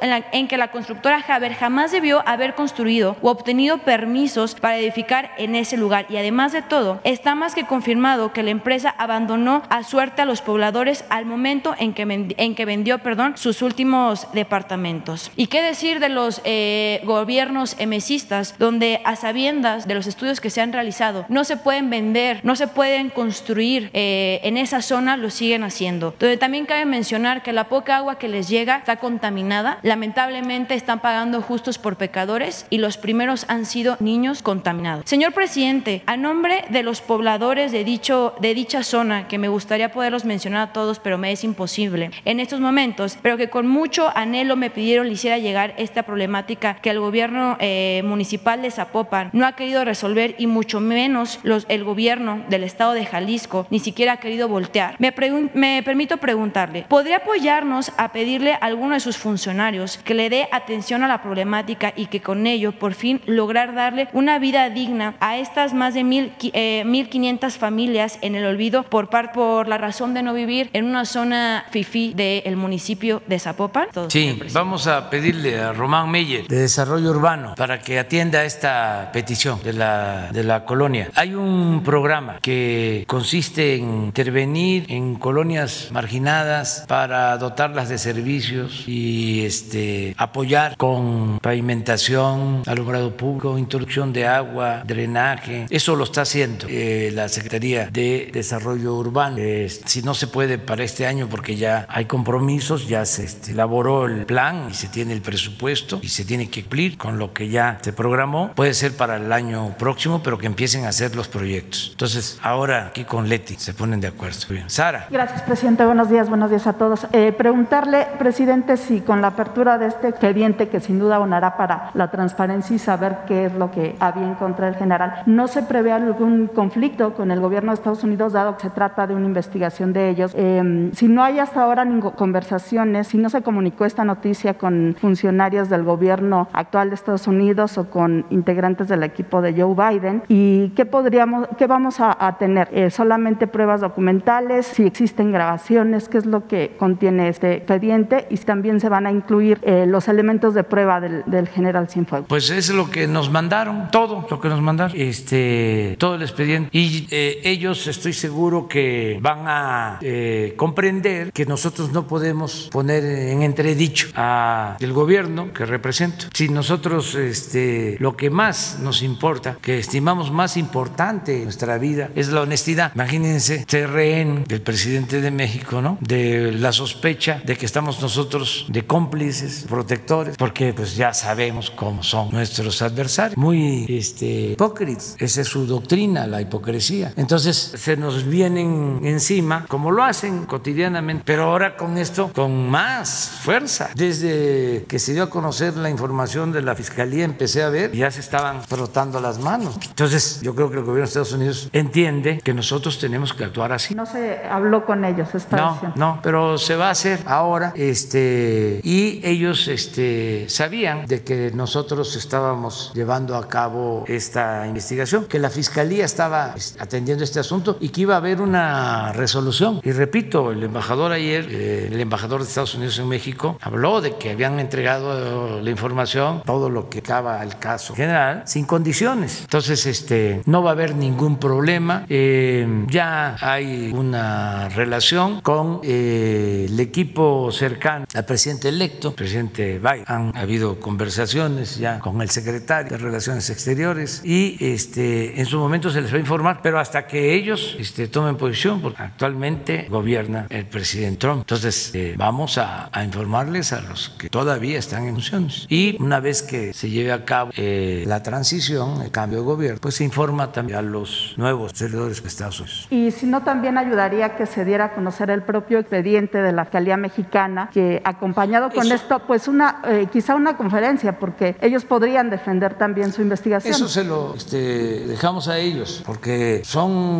en 0.01 0.25
en 0.33 0.49
que 0.49 0.57
la 0.57 0.71
constructora 0.71 1.25
Haber 1.29 1.55
jamás 1.55 1.93
debió 1.93 2.27
haber 2.27 2.55
construido 2.55 3.17
o 3.23 3.31
obtenido 3.31 3.79
permisos 3.79 4.55
para 4.55 4.79
edificar 4.79 5.31
en 5.39 5.55
ese 5.55 5.77
lugar. 5.77 6.07
Y 6.09 6.17
además 6.17 6.53
de 6.53 6.63
todo, 6.63 7.01
está 7.05 7.35
más 7.35 7.55
que 7.55 7.67
confirmado 7.67 8.20
que 8.29 8.43
la 8.43 8.51
empresa 8.51 8.95
abandonó 8.99 9.63
a 9.69 9.83
suerte 9.83 10.23
a 10.23 10.25
los 10.25 10.43
pobladores 10.43 11.05
al 11.09 11.27
momento 11.27 11.75
en 11.79 11.95
que, 11.95 12.03
en 12.37 12.55
que 12.55 12.65
vendió 12.65 12.99
perdón, 12.99 13.37
sus 13.37 13.63
últimos 13.63 14.29
departamentos. 14.33 15.31
¿Y 15.37 15.47
qué 15.47 15.63
decir 15.63 16.01
de 16.01 16.09
los 16.09 16.41
eh, 16.45 17.01
gobiernos 17.05 17.77
emesistas, 17.79 18.55
donde 18.59 19.01
a 19.05 19.17
sabiendas 19.17 19.87
de 19.89 19.95
los 19.95 20.07
estudios 20.07 20.41
que 20.41 20.51
se 20.51 20.61
han 20.61 20.73
realizado 20.73 21.25
no 21.29 21.45
se 21.45 21.57
pueden 21.57 21.91
vender, 21.91 22.41
no 22.43 22.57
se 22.57 22.69
pueden 22.69 23.11
construir 23.11 23.91
eh, 23.93 24.41
en 24.45 24.57
esa 24.57 24.83
zona, 24.83 25.17
lo 25.17 25.31
siguen 25.31 25.65
haciendo? 25.65 26.15
Donde 26.19 26.37
también 26.37 26.67
cabe 26.67 26.85
mencionar 26.85 27.43
que 27.43 27.53
la 27.53 27.65
poca 27.65 27.97
agua 27.97 28.19
que 28.19 28.29
les 28.29 28.49
llega 28.49 28.77
está 28.77 28.97
contaminada, 28.97 29.79
lamentablemente 29.83 30.75
están 30.75 31.01
pagando 31.01 31.43
justos 31.43 31.79
por 31.79 31.97
pecadores 31.97 32.67
y 32.71 32.79
los 32.79 32.97
primeros 32.97 33.47
han 33.49 33.67
sido 33.67 33.97
niños 34.01 34.43
contaminados. 34.43 35.05
Señor 35.07 35.33
presidente, 35.33 36.03
a 36.07 36.17
nombre 36.17 36.65
de 36.71 36.83
los 36.83 37.01
pobladores 37.01 37.73
de, 37.73 37.85
dicho, 37.85 38.10
de 38.11 38.55
dicha 38.55 38.83
zona, 38.83 39.29
que 39.29 39.39
me 39.39 39.47
gustaría 39.47 39.93
poderlos 39.93 40.25
mencionar 40.25 40.69
a 40.69 40.73
todos, 40.73 40.99
pero 40.99 41.17
me 41.17 41.31
es 41.31 41.45
imposible 41.45 42.11
en 42.25 42.41
estos 42.41 42.59
momentos, 42.59 43.17
pero 43.23 43.37
que 43.37 43.51
con 43.51 43.69
mucho 43.69 44.11
anhelo 44.17 44.57
me 44.57 44.69
pidieron 44.69 45.07
le 45.07 45.13
hiciera 45.13 45.39
llegar 45.39 45.75
esta 45.77 46.03
problemática 46.03 46.75
que 46.83 46.91
el 46.91 46.99
gobierno 46.99 47.57
eh, 47.61 48.03
municipal 48.05 48.63
de 48.63 48.73
Zapopan 48.73 49.31
no 49.33 49.47
ha 49.47 49.55
querido 49.55 49.85
resolver 49.85 50.35
y 50.39 50.49
mucho 50.49 50.81
menos 50.81 51.39
los, 51.45 51.67
el 51.69 51.85
gobierno 51.85 52.43
del 52.49 52.65
estado 52.65 52.95
de 52.95 53.07
Jalisco 53.07 53.69
ni 53.71 53.79
siquiera 53.79 54.15
ha 54.15 54.17
querido 54.21 54.49
voltear. 54.49 54.97
Me, 54.99 55.15
me 55.55 55.83
permito 55.85 56.17
preguntarle, 56.17 56.87
¿podría 56.89 57.19
apoyarnos 57.19 57.93
a 57.97 58.11
pedirle 58.11 58.55
a 58.55 58.57
alguno 58.57 58.95
de 58.95 59.01
sus 59.01 59.19
funcionarios 59.19 59.99
que 59.99 60.15
le 60.15 60.31
dé 60.31 60.49
atención 60.51 61.05
a 61.05 61.09
la 61.09 61.23
problemática 61.23 61.93
y 61.95 62.07
que 62.07 62.21
con 62.21 62.49
ello 62.49 62.73
por 62.73 62.95
fin 62.95 63.21
lograr 63.27 63.75
darle 63.75 64.09
una 64.13 64.41
vida 64.41 64.69
digna 64.69 65.15
a 65.21 65.39
estas 65.39 65.75
más 65.75 65.95
de 65.95 66.03
mil, 66.03 66.33
eh, 66.53 66.83
1.500 66.85 67.51
familias 67.53 68.00
en 68.23 68.35
el 68.35 68.45
olvido 68.45 68.83
por, 68.85 69.11
par, 69.11 69.33
por 69.33 69.69
la 69.69 69.79
razón 69.79 70.15
de 70.15 70.23
no 70.23 70.33
vivir 70.35 70.71
en 70.73 70.85
una 70.85 71.05
zona 71.05 71.65
fifí 71.71 72.15
del 72.15 72.57
municipio 72.57 73.23
de 73.27 73.39
Zapopan? 73.39 73.89
Todo, 73.93 74.11
Sí, 74.11 74.41
vamos 74.53 74.87
a 74.87 75.11
pedirle 75.11 75.61
a 75.61 75.73
Román 75.73 76.11
Meyer 76.11 76.47
de 76.47 76.61
Desarrollo 76.61 77.11
Urbano 77.11 77.55
para 77.57 77.81
que 77.81 77.99
atienda 77.99 78.45
esta 78.45 79.11
petición 79.13 79.63
de 79.63 79.73
la, 79.73 80.31
de 80.33 80.45
la 80.45 80.65
colonia. 80.65 81.11
Hay 81.15 81.35
un 81.35 81.83
programa 81.85 82.39
que 82.41 83.05
consiste 83.07 83.77
en 83.77 84.05
intervenir 84.07 84.87
en 84.89 85.17
colonias 85.17 85.89
marginadas 85.93 86.85
para 86.89 87.37
dotarlas 87.39 87.89
de 87.89 87.99
servicios 87.99 88.85
y 88.87 89.45
este, 89.45 90.15
apoyar 90.17 90.77
con 90.77 91.39
pavimentación, 91.41 92.63
alumbrado 92.67 93.17
público, 93.17 93.59
introducción 93.59 94.13
de 94.13 94.27
agua, 94.27 94.83
drenaje. 94.87 95.67
Eso 95.71 95.97
lo 95.97 96.05
está 96.05 96.23
haciendo 96.23 96.67
eh, 96.69 97.11
la 97.13 97.29
Secretaría 97.29 97.90
de 97.93 98.31
Desarrollo 98.33 98.95
Urbano. 98.95 99.37
Eh, 99.39 99.69
si 99.69 100.03
no 100.03 100.15
se 100.15 100.27
puede 100.27 100.59
para 100.59 100.85
este 100.85 101.07
año 101.07 101.29
porque 101.29 101.57
ya 101.57 101.87
hay 101.89 102.07
compromisos, 102.07 102.89
ya 102.89 103.05
se 103.05 103.25
este, 103.25 103.53
elaboró 103.53 104.07
el 104.07 104.27
plan 104.27 104.69
y 104.71 104.75
se 104.75 104.89
tiene 104.89 105.13
el 105.13 105.23
presupuesto 105.23 105.99
y 106.03 106.09
se 106.09 106.25
tiene 106.25 106.49
que 106.49 106.63
cumplir 106.63 106.97
con 106.99 107.19
lo 107.19 107.33
que 107.33 107.49
ya 107.49 107.79
se 107.81 107.93
programó. 107.93 108.53
Puede 108.55 108.75
ser 108.75 108.97
para 108.97 109.17
el 109.17 109.33
año 109.33 109.75
próximo, 109.79 110.23
pero 110.23 110.39
que 110.39 110.47
empiecen 110.47 110.85
a 110.85 110.89
hacer 110.89 111.17
los 111.17 111.29
proyectos. 111.29 111.89
Entonces, 111.93 112.39
ahora 112.43 112.87
aquí 112.87 113.05
con 113.05 113.29
Leti 113.29 113.57
se 113.57 113.75
ponen 113.75 114.01
de 114.01 114.09
acuerdo. 114.09 114.39
Bien. 114.49 114.71
Sara. 114.71 115.09
Gracias, 115.11 115.43
presidente. 115.43 115.85
Buenos 115.85 116.09
días, 116.11 116.29
buenos 116.29 116.51
días 116.51 116.67
a 116.67 116.75
todos. 116.75 117.07
Eh, 117.13 117.33
preguntarle, 117.33 118.07
presidente, 118.19 118.77
si 118.77 119.01
con 119.01 119.21
la 119.21 119.29
apertura 119.29 119.79
de 119.79 119.89
este 119.89 120.09
expediente, 120.09 120.69
que 120.69 120.81
sin 120.81 120.99
duda 120.99 121.17
abonará 121.17 121.57
para 121.57 121.91
la 121.95 122.11
transparencia 122.11 122.77
y 122.77 122.79
saber 122.79 123.19
qué 123.27 123.47
es 123.47 123.55
lo 123.55 123.71
que 123.71 123.97
había 123.99 124.25
en 124.25 124.35
contra 124.35 124.67
del 124.67 124.77
general, 124.77 125.23
no 125.27 125.49
se 125.49 125.63
prevé 125.63 125.93
algún 125.93 126.47
conflicto 126.47 127.15
con 127.15 127.31
el 127.31 127.41
gobierno 127.41 127.73
Estados 127.81 128.05
Unidos, 128.05 128.33
dado 128.33 128.57
que 128.57 128.63
se 128.63 128.71
trata 128.71 129.07
de 129.07 129.15
una 129.15 129.27
investigación 129.27 129.93
de 129.93 130.11
ellos. 130.11 130.33
Eh, 130.37 130.91
si 130.95 131.09
no 131.09 131.23
hay 131.23 131.39
hasta 131.39 131.63
ahora 131.63 131.85
ningún- 131.85 132.13
conversaciones, 132.13 133.09
si 133.09 133.19
no 133.19 133.29
se 133.31 133.43
comunicó 133.43 133.85
esta 133.85 134.05
noticia 134.05 134.55
con 134.55 134.97
funcionarios 135.01 135.69
del 135.69 135.83
gobierno 135.85 136.49
actual 136.53 136.91
de 136.91 136.95
Estados 136.95 137.27
Unidos 137.27 137.79
o 137.79 137.89
con 137.91 138.27
integrantes 138.31 138.89
del 138.89 139.03
equipo 139.03 139.41
de 139.43 139.55
Joe 139.61 139.75
Biden, 139.75 140.23
¿y 140.29 140.69
qué 140.71 140.85
podríamos, 140.87 141.49
qué 141.59 141.67
vamos 141.67 141.97
a, 142.01 142.37
tener? 142.39 142.69
Eh, 142.73 142.91
solamente 142.91 143.47
pruebas 143.47 143.81
documentales, 143.81 144.67
si 144.67 144.85
existen 144.87 145.33
grabaciones, 145.33 146.09
qué 146.09 146.19
es 146.19 146.27
lo 146.27 146.47
que 146.47 146.77
contiene 146.79 147.29
este 147.29 147.55
expediente 147.55 148.27
y 148.31 148.37
también 148.39 148.81
se 148.81 148.89
van 148.89 149.07
a 149.07 149.11
incluir 149.13 149.59
eh, 149.63 149.87
los 149.87 150.09
elementos 150.09 150.55
de 150.55 150.65
prueba 150.65 151.01
del, 151.01 151.23
del 151.27 151.49
general 151.49 151.89
Cienfuegos. 151.89 152.27
Pues 152.29 152.51
es 152.51 152.73
lo 152.75 152.91
que 152.91 153.07
nos 153.07 153.31
mandaron, 153.31 153.89
todo 153.91 154.27
lo 154.31 154.41
que 154.41 154.49
nos 154.49 154.61
mandaron, 154.61 154.97
este, 154.97 155.97
todo 155.99 156.15
el 156.17 156.23
expediente. 156.23 156.69
Y 156.73 157.07
eh, 157.11 157.41
ellos 157.45 157.70
ellos 157.71 157.87
estoy 157.87 158.13
seguro 158.13 158.67
que 158.67 159.19
van 159.23 159.45
a 159.47 159.99
eh, 160.03 160.55
comprender 160.57 161.33
que 161.33 161.47
nosotros 161.47 161.93
no 161.93 162.05
podemos 162.05 162.69
poner 162.73 163.05
en 163.05 163.43
entredicho 163.43 164.09
a 164.17 164.77
el 164.81 164.93
gobierno 164.93 165.53
que 165.53 165.65
represento. 165.67 166.27
Si 166.35 166.49
nosotros 166.49 167.15
este, 167.15 167.97
lo 168.01 168.17
que 168.17 168.29
más 168.29 168.79
nos 168.81 169.03
importa, 169.03 169.57
que 169.63 169.79
estimamos 169.79 170.33
más 170.33 170.57
importante 170.57 171.37
en 171.37 171.45
nuestra 171.45 171.79
vida, 171.79 172.11
es 172.17 172.29
la 172.29 172.41
honestidad. 172.41 172.91
Imagínense 172.97 173.65
ser 173.69 173.91
rehén 173.91 174.43
del 174.49 174.63
presidente 174.63 175.21
de 175.21 175.31
México, 175.31 175.81
¿no? 175.81 175.97
De 176.01 176.51
la 176.51 176.73
sospecha 176.73 177.41
de 177.45 177.57
que 177.57 177.67
estamos 177.67 178.03
nosotros 178.03 178.67
de 178.69 178.85
cómplices, 178.85 179.67
protectores, 179.69 180.37
porque 180.37 180.73
pues 180.73 180.97
ya 180.97 181.15
sabemos 181.15 181.71
cómo 181.71 182.03
son 182.03 182.33
nuestros 182.33 182.83
adversarios, 182.83 183.37
muy 183.37 183.87
este, 183.89 184.53
hipócritas. 184.53 185.15
Esa 185.21 185.43
es 185.43 185.47
su 185.47 185.67
doctrina, 185.67 186.27
la 186.27 186.41
hipocresía. 186.41 187.13
Entonces 187.17 187.50
se 187.57 187.97
nos 187.97 188.27
vienen 188.27 189.01
encima, 189.05 189.67
como 189.69 189.91
lo 189.91 190.05
hacen 190.05 190.47
cotidianamente, 190.47 191.23
pero 191.25 191.45
ahora 191.45 191.77
con 191.77 191.99
esto, 191.99 192.31
con 192.35 192.69
más 192.71 193.41
fuerza. 193.43 193.91
Desde 193.95 194.85
que 194.89 194.99
se 194.99 195.13
dio 195.13 195.25
a 195.25 195.31
conocer 195.31 195.77
la 195.77 195.91
información 195.91 196.53
de 196.53 196.63
la 196.63 196.75
Fiscalía, 196.75 197.25
empecé 197.25 197.63
a 197.63 197.69
ver, 197.69 197.93
ya 197.93 198.11
se 198.11 198.21
estaban 198.21 198.63
frotando 198.63 199.21
las 199.21 199.39
manos. 199.39 199.79
Entonces 199.89 200.41
yo 200.43 200.55
creo 200.55 200.71
que 200.71 200.79
el 200.79 200.85
gobierno 200.85 201.03
de 201.03 201.09
Estados 201.09 201.33
Unidos 201.33 201.69
entiende 201.73 202.41
que 202.43 202.55
nosotros 202.55 202.99
tenemos 202.99 203.35
que 203.35 203.45
actuar 203.45 203.73
así. 203.73 203.95
No 203.95 204.07
se 204.07 204.41
habló 204.49 204.85
con 204.85 205.05
ellos 205.05 205.35
esta 205.35 205.57
No, 205.57 205.93
no, 205.97 206.21
pero 206.23 206.59
se 206.59 206.77
va 206.77 206.89
a 206.89 206.91
hacer 206.91 207.21
ahora, 207.27 207.73
este, 207.75 208.81
y 208.83 209.21
ellos 209.25 209.69
este, 209.69 210.47
sabían 210.49 211.07
de 211.07 211.23
que 211.23 211.51
nosotros 211.53 212.17
estábamos 212.17 212.93
llevando 212.95 213.37
a 213.37 213.49
cabo 213.49 214.05
esta 214.07 214.67
investigación, 214.67 215.27
que 215.27 215.39
la 215.39 215.51
Fiscalía 215.51 216.05
estaba 216.05 216.55
atendiendo 216.79 217.25
este 217.25 217.40
asunto 217.41 217.77
y 217.81 217.91
que 217.91 218.03
iba 218.03 218.15
a 218.15 218.19
haber 218.19 218.41
una 218.41 219.13
resolución. 219.13 219.81
Y 219.83 219.93
repito, 219.93 220.53
el 220.53 220.63
embajador 220.63 221.13
ayer, 221.13 221.47
eh, 221.51 221.89
el 221.91 222.01
embajador 222.01 222.43
de 222.43 222.49
Estados 222.49 222.75
Unidos 222.75 222.99
en 222.99 223.09
México, 223.09 223.59
habló 223.61 224.01
de 224.01 224.17
que 224.17 224.31
habían 224.31 224.61
entregado 224.61 225.61
la 225.61 225.71
información, 225.71 226.43
todo 226.45 226.71
lo 226.71 226.89
que 226.89 227.01
acaba 227.01 227.43
el 227.43 227.59
caso 227.59 227.95
general, 227.95 228.43
sin 228.47 228.65
condiciones. 228.65 229.41
Entonces, 229.43 229.87
este, 229.87 230.43
no 230.47 230.63
va 230.63 230.71
a 230.71 230.73
haber 230.73 230.95
ningún 230.95 231.39
problema. 231.39 232.05
Eh, 232.09 232.67
ya 232.89 233.37
hay 233.41 233.91
una 233.95 234.69
relación 234.69 235.41
con 235.41 235.81
eh, 235.83 236.67
el 236.69 236.79
equipo 236.81 237.51
cercano 237.53 238.07
al 238.15 238.25
presidente 238.25 238.69
electo, 238.69 239.15
presidente 239.15 239.79
Biden. 239.79 240.05
Han 240.07 240.37
habido 240.37 240.79
conversaciones 240.81 241.79
ya 241.79 241.99
con 241.99 242.21
el 242.23 242.31
secretario 242.31 242.91
de 242.91 242.99
Relaciones 242.99 243.51
Exteriores 243.51 244.23
y 244.25 244.57
este, 244.61 245.41
en 245.41 245.47
su 245.47 245.59
momento 245.59 245.91
se 245.91 246.01
les 246.01 246.13
va 246.13 246.17
a 246.17 246.21
informar, 246.21 246.61
pero 246.63 246.79
hasta 246.79 247.07
que 247.07 247.30
ellos 247.35 247.77
este, 247.79 248.09
tomen 248.09 248.37
posición, 248.37 248.81
porque 248.81 249.03
actualmente 249.03 249.87
gobierna 249.89 250.47
el 250.51 250.67
presidente 250.67 251.19
Trump. 251.19 251.41
Entonces, 251.41 251.95
eh, 251.95 252.15
vamos 252.17 252.59
a, 252.59 252.89
a, 252.93 253.05
informarles 253.05 253.73
a 253.73 253.81
los 253.83 254.11
que 254.11 254.29
todavía 254.29 254.79
están 254.79 255.07
en 255.07 255.15
funciones. 255.15 255.67
Y 255.69 255.97
una 256.01 256.21
vez 256.21 256.43
que 256.43 256.73
se 256.73 256.91
lleve 256.91 257.13
a 257.13 257.25
cabo 257.25 257.51
eh, 257.57 258.05
la 258.07 258.23
transición, 258.23 259.03
el 259.03 259.11
cambio 259.11 259.39
de 259.41 259.45
gobierno, 259.45 259.79
pues 259.81 259.97
se 259.97 260.05
informa 260.05 260.53
también 260.53 260.79
a 260.79 260.83
los 260.83 261.35
nuevos 261.37 261.73
servidores 261.75 262.23
de 262.23 262.29
Estados 262.29 262.61
Unidos. 262.61 262.87
Y 262.91 263.11
si 263.11 263.27
no, 263.27 263.43
también 263.43 263.79
ayudaría 263.79 264.37
que 264.37 264.47
se 264.47 264.65
diera 264.65 264.87
a 264.87 264.93
conocer 264.95 265.31
el 265.31 265.43
propio 265.43 265.79
expediente 265.79 266.39
de 266.39 266.53
la 266.53 266.65
Fiscalía 266.65 266.97
Mexicana, 266.97 267.71
que 267.73 268.01
acompañado 268.05 268.71
con 268.71 268.87
Eso. 268.87 268.95
esto, 268.95 269.23
pues 269.27 269.49
una, 269.49 269.83
eh, 269.87 270.07
quizá 270.13 270.35
una 270.35 270.57
conferencia, 270.57 271.19
porque 271.19 271.57
ellos 271.61 271.85
podrían 271.85 272.31
defender 272.31 272.75
también 272.75 273.13
su 273.13 273.23
investigación. 273.23 273.75
Eso 273.75 273.89
se 273.89 274.05
lo 274.05 274.35
este, 274.35 275.07
dejamos 275.07 275.49
a 275.49 275.59
ellos, 275.59 276.03
porque 276.07 276.63
son 276.65 277.20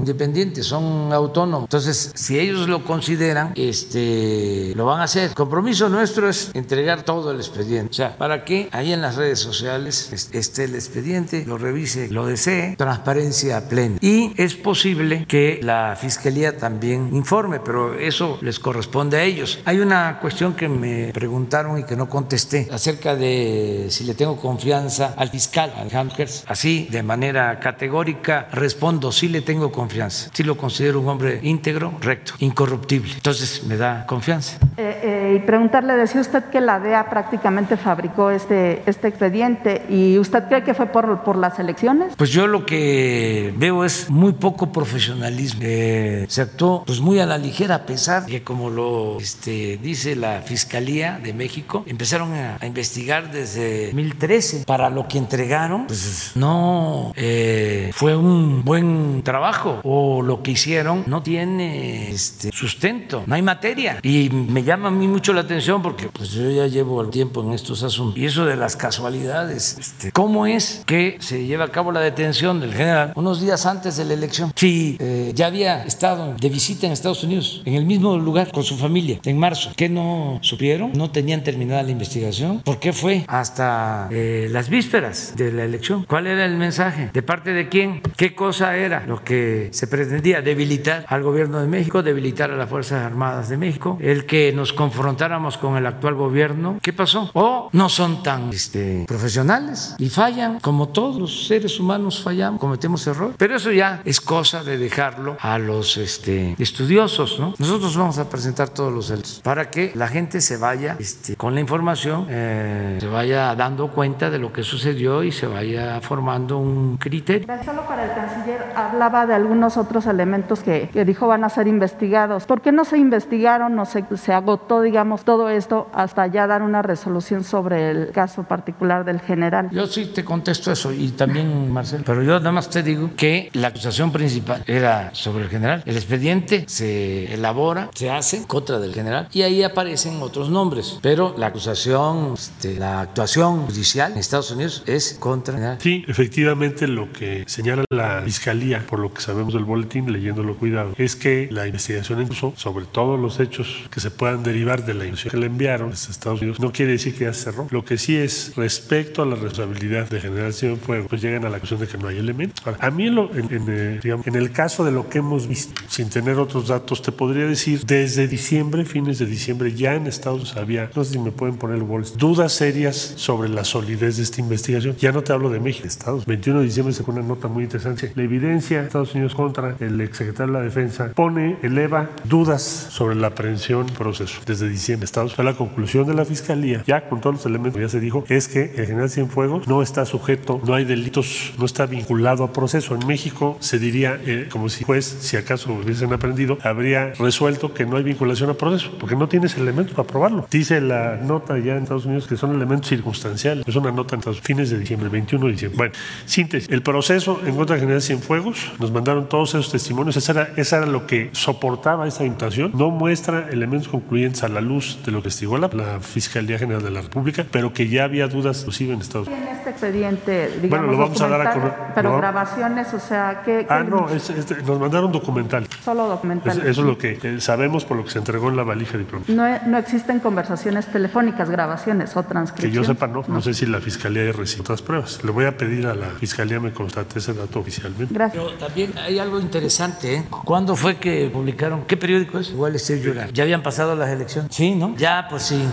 independientes, 0.00 0.66
son 0.66 1.12
autónomos. 1.12 1.64
Entonces, 1.66 2.12
si 2.14 2.38
ellos 2.38 2.68
lo 2.68 2.84
consideran, 2.84 3.52
este, 3.56 4.72
lo 4.76 4.86
van 4.86 5.00
a 5.00 5.04
hacer. 5.04 5.30
El 5.30 5.34
compromiso 5.34 5.88
nuestro 5.88 6.28
es 6.28 6.50
entregar 6.54 7.02
todo 7.02 7.30
el 7.30 7.38
expediente. 7.38 7.90
O 7.90 7.94
sea, 7.94 8.16
para 8.16 8.44
que 8.44 8.68
ahí 8.72 8.92
en 8.92 9.02
las 9.02 9.16
redes 9.16 9.38
sociales 9.38 10.10
es- 10.12 10.30
esté 10.32 10.64
el 10.64 10.74
expediente, 10.74 11.44
lo 11.46 11.58
revise, 11.58 12.08
lo 12.10 12.26
desee, 12.26 12.76
transparencia 12.76 13.68
plena. 13.68 13.96
Y 14.00 14.32
es 14.36 14.54
posible 14.54 15.24
que 15.26 15.60
la 15.62 15.96
fiscalía 16.00 16.56
también 16.56 17.10
informe, 17.12 17.60
pero 17.60 17.94
eso 17.98 18.38
les 18.40 18.58
corresponde 18.58 19.16
a 19.18 19.22
ellos. 19.24 19.58
Hay 19.64 19.78
una 19.80 20.18
cuestión 20.20 20.54
que 20.54 20.68
me 20.68 21.10
preguntaron 21.12 21.78
y 21.78 21.84
que 21.84 21.96
no 21.96 22.08
contesté 22.08 22.68
acerca 22.72 23.16
de 23.16 23.86
si 23.90 24.04
le 24.04 24.14
tengo 24.14 24.36
confianza 24.36 25.14
al 25.16 25.28
fiscal 25.30 25.72
Alejandro 25.76 26.16
Gertz. 26.16 26.44
Así, 26.46 26.88
de 26.90 27.02
manera 27.02 27.58
categórica, 27.60 28.48
respondo, 28.52 29.12
sí 29.12 29.28
le 29.30 29.40
tengo 29.40 29.72
confianza. 29.72 30.30
Sí 30.32 30.42
lo 30.42 30.56
considero 30.56 31.00
un 31.00 31.08
hombre 31.08 31.40
íntegro, 31.42 31.94
recto, 32.00 32.34
incorruptible. 32.40 33.12
Entonces 33.14 33.64
me 33.64 33.76
da 33.76 34.06
confianza. 34.06 34.58
Eh, 34.76 35.00
eh, 35.02 35.19
y 35.34 35.38
preguntarle, 35.40 35.94
decía 35.94 36.20
usted 36.20 36.44
que 36.44 36.60
la 36.60 36.80
DEA 36.80 37.08
prácticamente 37.08 37.76
fabricó 37.76 38.30
este, 38.30 38.82
este 38.86 39.08
expediente 39.08 39.86
y 39.88 40.18
usted 40.18 40.44
cree 40.48 40.62
que 40.62 40.74
fue 40.74 40.86
por, 40.86 41.22
por 41.22 41.36
las 41.36 41.58
elecciones? 41.58 42.14
Pues 42.16 42.30
yo 42.30 42.46
lo 42.46 42.66
que 42.66 43.52
veo 43.56 43.84
es 43.84 44.10
muy 44.10 44.32
poco 44.32 44.72
profesionalismo. 44.72 45.60
Eh, 45.64 46.26
se 46.28 46.42
actuó 46.42 46.84
pues 46.84 47.00
muy 47.00 47.20
a 47.20 47.26
la 47.26 47.38
ligera, 47.38 47.76
a 47.76 47.86
pesar 47.86 48.26
que 48.26 48.42
como 48.42 48.70
lo 48.70 49.18
este, 49.18 49.78
dice 49.82 50.16
la 50.16 50.42
Fiscalía 50.42 51.20
de 51.22 51.32
México, 51.32 51.84
empezaron 51.86 52.34
a, 52.34 52.56
a 52.60 52.66
investigar 52.66 53.30
desde 53.30 53.86
2013. 53.86 54.64
Para 54.66 54.90
lo 54.90 55.08
que 55.08 55.18
entregaron, 55.18 55.86
pues 55.86 56.32
no 56.34 57.12
eh, 57.16 57.90
fue 57.92 58.16
un 58.16 58.64
buen 58.64 59.22
trabajo 59.22 59.80
o 59.84 60.22
lo 60.22 60.42
que 60.42 60.52
hicieron 60.52 61.04
no 61.06 61.22
tiene 61.22 62.10
este, 62.10 62.50
sustento, 62.52 63.24
no 63.26 63.34
hay 63.34 63.42
materia. 63.42 63.98
Y 64.02 64.30
me 64.30 64.62
llama 64.62 64.88
a 64.88 64.90
mí 64.90 65.06
mucho 65.06 65.19
la 65.28 65.42
atención 65.42 65.82
porque 65.82 66.08
pues 66.08 66.30
yo 66.32 66.50
ya 66.50 66.66
llevo 66.66 67.00
el 67.02 67.10
tiempo 67.10 67.42
en 67.42 67.52
estos 67.52 67.82
asuntos. 67.82 68.18
Y 68.18 68.24
eso 68.24 68.46
de 68.46 68.56
las 68.56 68.74
casualidades, 68.74 69.76
este, 69.78 70.12
¿cómo 70.12 70.46
es 70.46 70.82
que 70.86 71.18
se 71.20 71.46
lleva 71.46 71.66
a 71.66 71.68
cabo 71.68 71.92
la 71.92 72.00
detención 72.00 72.58
del 72.60 72.72
general 72.72 73.12
unos 73.14 73.40
días 73.40 73.66
antes 73.66 73.96
de 73.96 74.06
la 74.06 74.14
elección? 74.14 74.52
Si 74.56 74.96
eh, 74.98 75.32
ya 75.34 75.46
había 75.46 75.84
estado 75.84 76.34
de 76.34 76.48
visita 76.48 76.86
en 76.86 76.92
Estados 76.92 77.22
Unidos, 77.22 77.62
en 77.66 77.74
el 77.74 77.84
mismo 77.84 78.16
lugar 78.16 78.50
con 78.50 78.64
su 78.64 78.76
familia, 78.76 79.20
en 79.24 79.38
marzo, 79.38 79.72
¿qué 79.76 79.88
no 79.88 80.38
supieron? 80.42 80.92
¿No 80.94 81.10
tenían 81.10 81.44
terminada 81.44 81.82
la 81.82 81.90
investigación? 81.90 82.60
¿Por 82.60 82.80
qué 82.80 82.92
fue 82.92 83.24
hasta 83.28 84.08
eh, 84.10 84.48
las 84.50 84.70
vísperas 84.70 85.34
de 85.36 85.52
la 85.52 85.64
elección? 85.64 86.04
¿Cuál 86.08 86.26
era 86.26 86.44
el 86.46 86.56
mensaje? 86.56 87.10
¿De 87.12 87.22
parte 87.22 87.52
de 87.52 87.68
quién? 87.68 88.00
¿Qué 88.16 88.34
cosa 88.34 88.76
era 88.76 89.04
lo 89.06 89.22
que 89.22 89.68
se 89.72 89.86
pretendía? 89.86 90.40
Debilitar 90.40 91.04
al 91.08 91.22
gobierno 91.22 91.60
de 91.60 91.68
México, 91.68 92.02
debilitar 92.02 92.50
a 92.50 92.56
las 92.56 92.70
Fuerzas 92.70 93.04
Armadas 93.04 93.48
de 93.48 93.56
México, 93.56 93.98
el 94.00 94.24
que 94.24 94.52
nos 94.52 94.72
confrontáramos 95.10 95.58
con 95.58 95.76
el 95.76 95.86
actual 95.86 96.14
gobierno. 96.14 96.78
¿Qué 96.80 96.92
pasó? 96.92 97.30
O 97.34 97.68
no 97.72 97.88
son 97.88 98.22
tan 98.22 98.50
este, 98.50 99.04
profesionales 99.08 99.96
y 99.98 100.08
fallan, 100.08 100.60
como 100.60 100.88
todos 100.88 101.16
los 101.16 101.48
seres 101.48 101.80
humanos 101.80 102.22
fallamos, 102.22 102.60
cometemos 102.60 103.04
errores. 103.08 103.34
Pero 103.36 103.56
eso 103.56 103.72
ya 103.72 104.02
es 104.04 104.20
cosa 104.20 104.62
de 104.62 104.78
dejarlo 104.78 105.36
a 105.40 105.58
los 105.58 105.96
este, 105.96 106.54
estudiosos, 106.58 107.40
¿no? 107.40 107.54
Nosotros 107.58 107.96
vamos 107.96 108.18
a 108.18 108.28
presentar 108.28 108.68
todos 108.68 108.92
los 108.92 109.10
hechos 109.10 109.40
para 109.42 109.68
que 109.68 109.90
la 109.96 110.06
gente 110.06 110.40
se 110.40 110.56
vaya 110.56 110.96
este, 111.00 111.34
con 111.34 111.54
la 111.54 111.60
información, 111.60 112.26
eh, 112.28 112.98
se 113.00 113.08
vaya 113.08 113.56
dando 113.56 113.88
cuenta 113.88 114.30
de 114.30 114.38
lo 114.38 114.52
que 114.52 114.62
sucedió 114.62 115.24
y 115.24 115.32
se 115.32 115.48
vaya 115.48 116.00
formando 116.00 116.58
un 116.58 116.98
criterio. 116.98 117.48
Solo 117.64 117.84
para 117.86 118.04
el 118.04 118.14
canciller 118.14 118.72
hablaba 118.76 119.26
de 119.26 119.34
algunos 119.34 119.76
otros 119.76 120.06
elementos 120.06 120.60
que, 120.60 120.88
que 120.92 121.04
dijo 121.04 121.26
van 121.26 121.42
a 121.42 121.48
ser 121.48 121.66
investigados. 121.66 122.44
¿Por 122.44 122.60
qué 122.60 122.70
no 122.70 122.84
se 122.84 122.96
investigaron, 122.96 123.74
no 123.74 123.84
se, 123.86 124.04
se 124.16 124.32
agotó, 124.32 124.82
digamos, 124.82 124.99
todo 125.24 125.48
esto 125.48 125.88
hasta 125.92 126.26
ya 126.26 126.46
dar 126.46 126.62
una 126.62 126.82
resolución 126.82 127.44
sobre 127.44 127.90
el 127.90 128.10
caso 128.12 128.44
particular 128.44 129.04
del 129.04 129.20
general? 129.20 129.68
Yo 129.70 129.86
sí 129.86 130.06
te 130.06 130.24
contesto 130.24 130.72
eso 130.72 130.92
y 130.92 131.08
también 131.10 131.70
Marcelo, 131.72 132.04
pero 132.06 132.22
yo 132.22 132.38
nada 132.38 132.52
más 132.52 132.68
te 132.70 132.82
digo 132.82 133.10
que 133.16 133.50
la 133.54 133.68
acusación 133.68 134.12
principal 134.12 134.62
era 134.66 135.10
sobre 135.14 135.44
el 135.44 135.50
general. 135.50 135.82
El 135.86 135.96
expediente 135.96 136.64
se 136.68 137.32
elabora, 137.32 137.90
se 137.94 138.10
hace 138.10 138.36
en 138.36 138.44
contra 138.44 138.78
del 138.78 138.94
general 138.94 139.28
y 139.32 139.42
ahí 139.42 139.62
aparecen 139.62 140.20
otros 140.22 140.50
nombres, 140.50 140.98
pero 141.02 141.34
la 141.36 141.46
acusación, 141.46 142.34
este, 142.34 142.76
la 142.76 143.00
actuación 143.00 143.66
judicial 143.66 144.12
en 144.12 144.18
Estados 144.18 144.50
Unidos 144.50 144.82
es 144.86 145.16
contra 145.18 145.54
el 145.54 145.60
general. 145.60 145.78
Sí, 145.80 146.04
efectivamente 146.08 146.86
lo 146.88 147.12
que 147.12 147.44
señala 147.46 147.84
la 147.90 148.22
fiscalía, 148.24 148.84
por 148.88 148.98
lo 148.98 149.12
que 149.12 149.20
sabemos 149.20 149.54
del 149.54 149.64
boletín, 149.64 150.12
leyéndolo 150.12 150.56
cuidado, 150.56 150.92
es 150.96 151.16
que 151.16 151.48
la 151.50 151.66
investigación 151.66 152.20
incluso 152.20 152.52
sobre 152.56 152.84
todos 152.84 153.18
los 153.18 153.40
hechos 153.40 153.88
que 153.90 154.00
se 154.00 154.10
puedan 154.10 154.42
derivar 154.42 154.84
de 154.84 154.89
la 154.94 155.04
inversión 155.04 155.30
que 155.30 155.36
le 155.36 155.46
enviaron 155.46 155.90
a 155.90 155.94
Estados 155.94 156.40
Unidos, 156.40 156.60
no 156.60 156.72
quiere 156.72 156.92
decir 156.92 157.14
que 157.14 157.24
ya 157.24 157.32
cerró. 157.32 157.66
Lo 157.70 157.84
que 157.84 157.98
sí 157.98 158.16
es 158.16 158.52
respecto 158.56 159.22
a 159.22 159.26
la 159.26 159.34
responsabilidad 159.34 160.08
de 160.08 160.20
generar 160.20 160.52
fuego, 160.52 161.06
pues 161.08 161.22
llegan 161.22 161.44
a 161.44 161.48
la 161.48 161.58
conclusión 161.58 161.80
de 161.80 161.86
que 161.86 161.98
no 161.98 162.08
hay 162.08 162.18
elementos. 162.18 162.62
A 162.78 162.90
mí 162.90 163.08
eh, 163.08 164.00
en 164.02 164.34
el 164.34 164.52
caso 164.52 164.84
de 164.84 164.92
lo 164.92 165.08
que 165.08 165.18
hemos 165.18 165.46
visto, 165.46 165.80
sin 165.88 166.10
tener 166.10 166.38
otros 166.38 166.68
datos, 166.68 167.02
te 167.02 167.12
podría 167.12 167.46
decir, 167.46 167.84
desde 167.84 168.28
diciembre, 168.28 168.84
fines 168.84 169.18
de 169.18 169.26
diciembre, 169.26 169.74
ya 169.74 169.94
en 169.94 170.06
Estados 170.06 170.40
Unidos 170.40 170.56
había, 170.56 170.90
no 170.94 171.04
sé 171.04 171.12
si 171.12 171.18
me 171.18 171.32
pueden 171.32 171.56
poner 171.56 171.76
el 171.76 171.82
bolso, 171.82 172.14
dudas 172.16 172.52
serias 172.52 172.96
sobre 172.96 173.48
la 173.48 173.64
solidez 173.64 174.16
de 174.16 174.22
esta 174.22 174.40
investigación. 174.40 174.96
Ya 174.96 175.12
no 175.12 175.22
te 175.22 175.32
hablo 175.32 175.50
de 175.50 175.60
México, 175.60 175.86
Estados. 175.86 176.26
21 176.26 176.60
de 176.60 176.66
diciembre 176.66 176.94
se 176.94 177.02
pone 177.02 177.20
una 177.20 177.28
nota 177.28 177.48
muy 177.48 177.64
interesante. 177.64 178.12
La 178.14 178.22
evidencia 178.22 178.80
de 178.80 178.86
Estados 178.86 179.14
Unidos 179.14 179.34
contra 179.34 179.76
el 179.80 180.00
exsecretario 180.00 180.52
de 180.52 180.58
la 180.58 180.64
Defensa 180.64 181.12
pone, 181.14 181.58
eleva 181.62 182.10
dudas 182.24 182.62
sobre 182.90 183.16
la 183.16 183.28
aprehensión 183.28 183.86
proceso 183.86 184.40
desde 184.46 184.68
diciembre. 184.70 185.04
Estados 185.04 185.32
Unidos. 185.38 185.52
La 185.52 185.58
conclusión 185.58 186.06
de 186.06 186.14
la 186.14 186.24
Fiscalía, 186.24 186.82
ya 186.86 187.08
con 187.08 187.20
todos 187.20 187.36
los 187.36 187.46
elementos, 187.46 187.80
ya 187.80 187.88
se 187.88 188.00
dijo, 188.00 188.24
es 188.28 188.48
que 188.48 188.72
el 188.76 188.86
general 188.86 189.10
Cienfuegos 189.10 189.66
no 189.68 189.82
está 189.82 190.04
sujeto, 190.04 190.60
no 190.64 190.74
hay 190.74 190.84
delitos, 190.84 191.52
no 191.58 191.64
está 191.64 191.86
vinculado 191.86 192.44
a 192.44 192.52
proceso. 192.52 192.94
En 192.94 193.06
México 193.06 193.56
se 193.60 193.78
diría, 193.78 194.18
eh, 194.24 194.48
como 194.50 194.68
si 194.68 194.84
juez, 194.84 195.04
si 195.04 195.36
acaso 195.36 195.72
hubiesen 195.72 196.12
aprendido, 196.12 196.58
habría 196.62 197.12
resuelto 197.14 197.74
que 197.74 197.86
no 197.86 197.96
hay 197.96 198.02
vinculación 198.02 198.50
a 198.50 198.54
proceso, 198.54 198.92
porque 198.98 199.16
no 199.16 199.28
tienes 199.28 199.56
elementos 199.56 199.94
para 199.94 200.06
probarlo. 200.06 200.46
Dice 200.50 200.80
la 200.80 201.16
nota 201.16 201.58
ya 201.58 201.76
en 201.76 201.84
Estados 201.84 202.06
Unidos 202.06 202.26
que 202.26 202.36
son 202.36 202.54
elementos 202.54 202.88
circunstanciales. 202.88 203.64
Es 203.66 203.76
una 203.76 203.92
nota 203.92 204.16
en 204.16 204.22
fines 204.34 204.70
de 204.70 204.78
diciembre, 204.78 205.08
21 205.08 205.46
de 205.46 205.52
diciembre. 205.52 205.76
Bueno, 205.76 205.94
síntesis. 206.26 206.68
El 206.70 206.82
proceso 206.82 207.40
en 207.46 207.56
contra 207.56 207.76
de 207.76 207.80
General 207.80 208.02
Cienfuegos, 208.02 208.72
nos 208.78 208.90
mandaron 208.92 209.28
todos 209.28 209.50
esos 209.50 209.70
testimonios, 209.70 210.16
esa 210.16 210.32
era, 210.32 210.52
esa 210.56 210.86
lo 210.86 211.06
que 211.06 211.30
soportaba 211.32 212.06
esta 212.06 212.24
imputación. 212.24 212.72
No 212.74 212.90
muestra 212.90 213.48
elementos 213.50 213.88
concluyentes 213.88 214.42
a 214.42 214.48
la 214.48 214.59
luz 214.60 214.98
de 215.04 215.12
lo 215.12 215.22
que 215.22 215.28
estigó 215.28 215.58
la, 215.58 215.68
la 215.72 216.00
Fiscalía 216.00 216.58
General 216.58 216.82
de 216.82 216.90
la 216.90 217.02
República, 217.02 217.44
pero 217.50 217.72
que 217.72 217.88
ya 217.88 218.04
había 218.04 218.28
dudas 218.28 218.60
inclusive 218.60 218.94
en 218.94 219.00
Estados 219.00 219.28
Unidos. 219.28 219.46
En 219.48 219.56
este 219.56 219.70
expediente, 219.70 220.50
digamos, 220.60 220.70
bueno, 220.70 220.86
lo 220.92 220.98
vamos 220.98 221.20
a 221.20 221.28
dar 221.28 221.46
a 221.46 221.52
conocer. 221.52 221.78
Pero 221.94 222.16
grabaciones, 222.16 222.94
o 222.94 223.00
sea, 223.00 223.42
¿qué? 223.44 223.66
Ah, 223.68 223.82
no, 223.82 224.08
es, 224.08 224.30
es, 224.30 224.66
nos 224.66 224.80
mandaron 224.80 225.12
documental. 225.12 225.66
Solo 225.84 226.06
documental. 226.06 226.58
Es, 226.58 226.64
eso 226.64 226.80
es 226.80 226.86
lo 226.86 226.98
que 226.98 227.18
eh, 227.22 227.40
sabemos 227.40 227.84
por 227.84 227.96
lo 227.96 228.04
que 228.04 228.10
se 228.10 228.18
entregó 228.18 228.48
en 228.48 228.56
la 228.56 228.64
valija 228.64 228.98
diplomática. 228.98 229.32
No, 229.32 229.70
no 229.70 229.78
existen 229.78 230.20
conversaciones 230.20 230.86
telefónicas, 230.86 231.50
grabaciones 231.50 232.16
o 232.16 232.22
transcripciones. 232.22 232.72
Que 232.72 232.76
yo 232.76 232.84
sepa, 232.84 233.06
no. 233.06 233.20
No, 233.20 233.34
no 233.34 233.40
sé 233.42 233.54
si 233.54 233.66
la 233.66 233.80
Fiscalía 233.80 234.24
ya 234.24 234.32
recibido 234.32 234.62
otras 234.62 234.82
pruebas. 234.82 235.22
Le 235.24 235.30
voy 235.30 235.44
a 235.44 235.56
pedir 235.56 235.86
a 235.86 235.94
la 235.94 236.06
Fiscalía 236.06 236.60
me 236.60 236.72
constate 236.72 237.18
ese 237.18 237.34
dato 237.34 237.60
oficialmente. 237.60 238.12
Gracias. 238.12 238.42
Pero 238.42 238.56
también 238.58 238.92
hay 238.98 239.18
algo 239.18 239.40
interesante. 239.40 240.14
¿eh? 240.14 240.24
¿Cuándo 240.44 240.76
fue 240.76 240.96
que 240.96 241.30
publicaron? 241.32 241.84
¿Qué 241.86 241.96
periódico 241.96 242.38
es? 242.38 242.50
Igual 242.50 242.74
estoy 242.74 243.00
llorando. 243.00 243.32
¿Ya 243.32 243.42
habían 243.44 243.62
pasado 243.62 243.94
las 243.94 244.10
elecciones? 244.10 244.49
Sí, 244.50 244.74
¿no? 244.74 244.94
Ya, 244.96 245.26
pues 245.30 245.44
sí. 245.44 245.64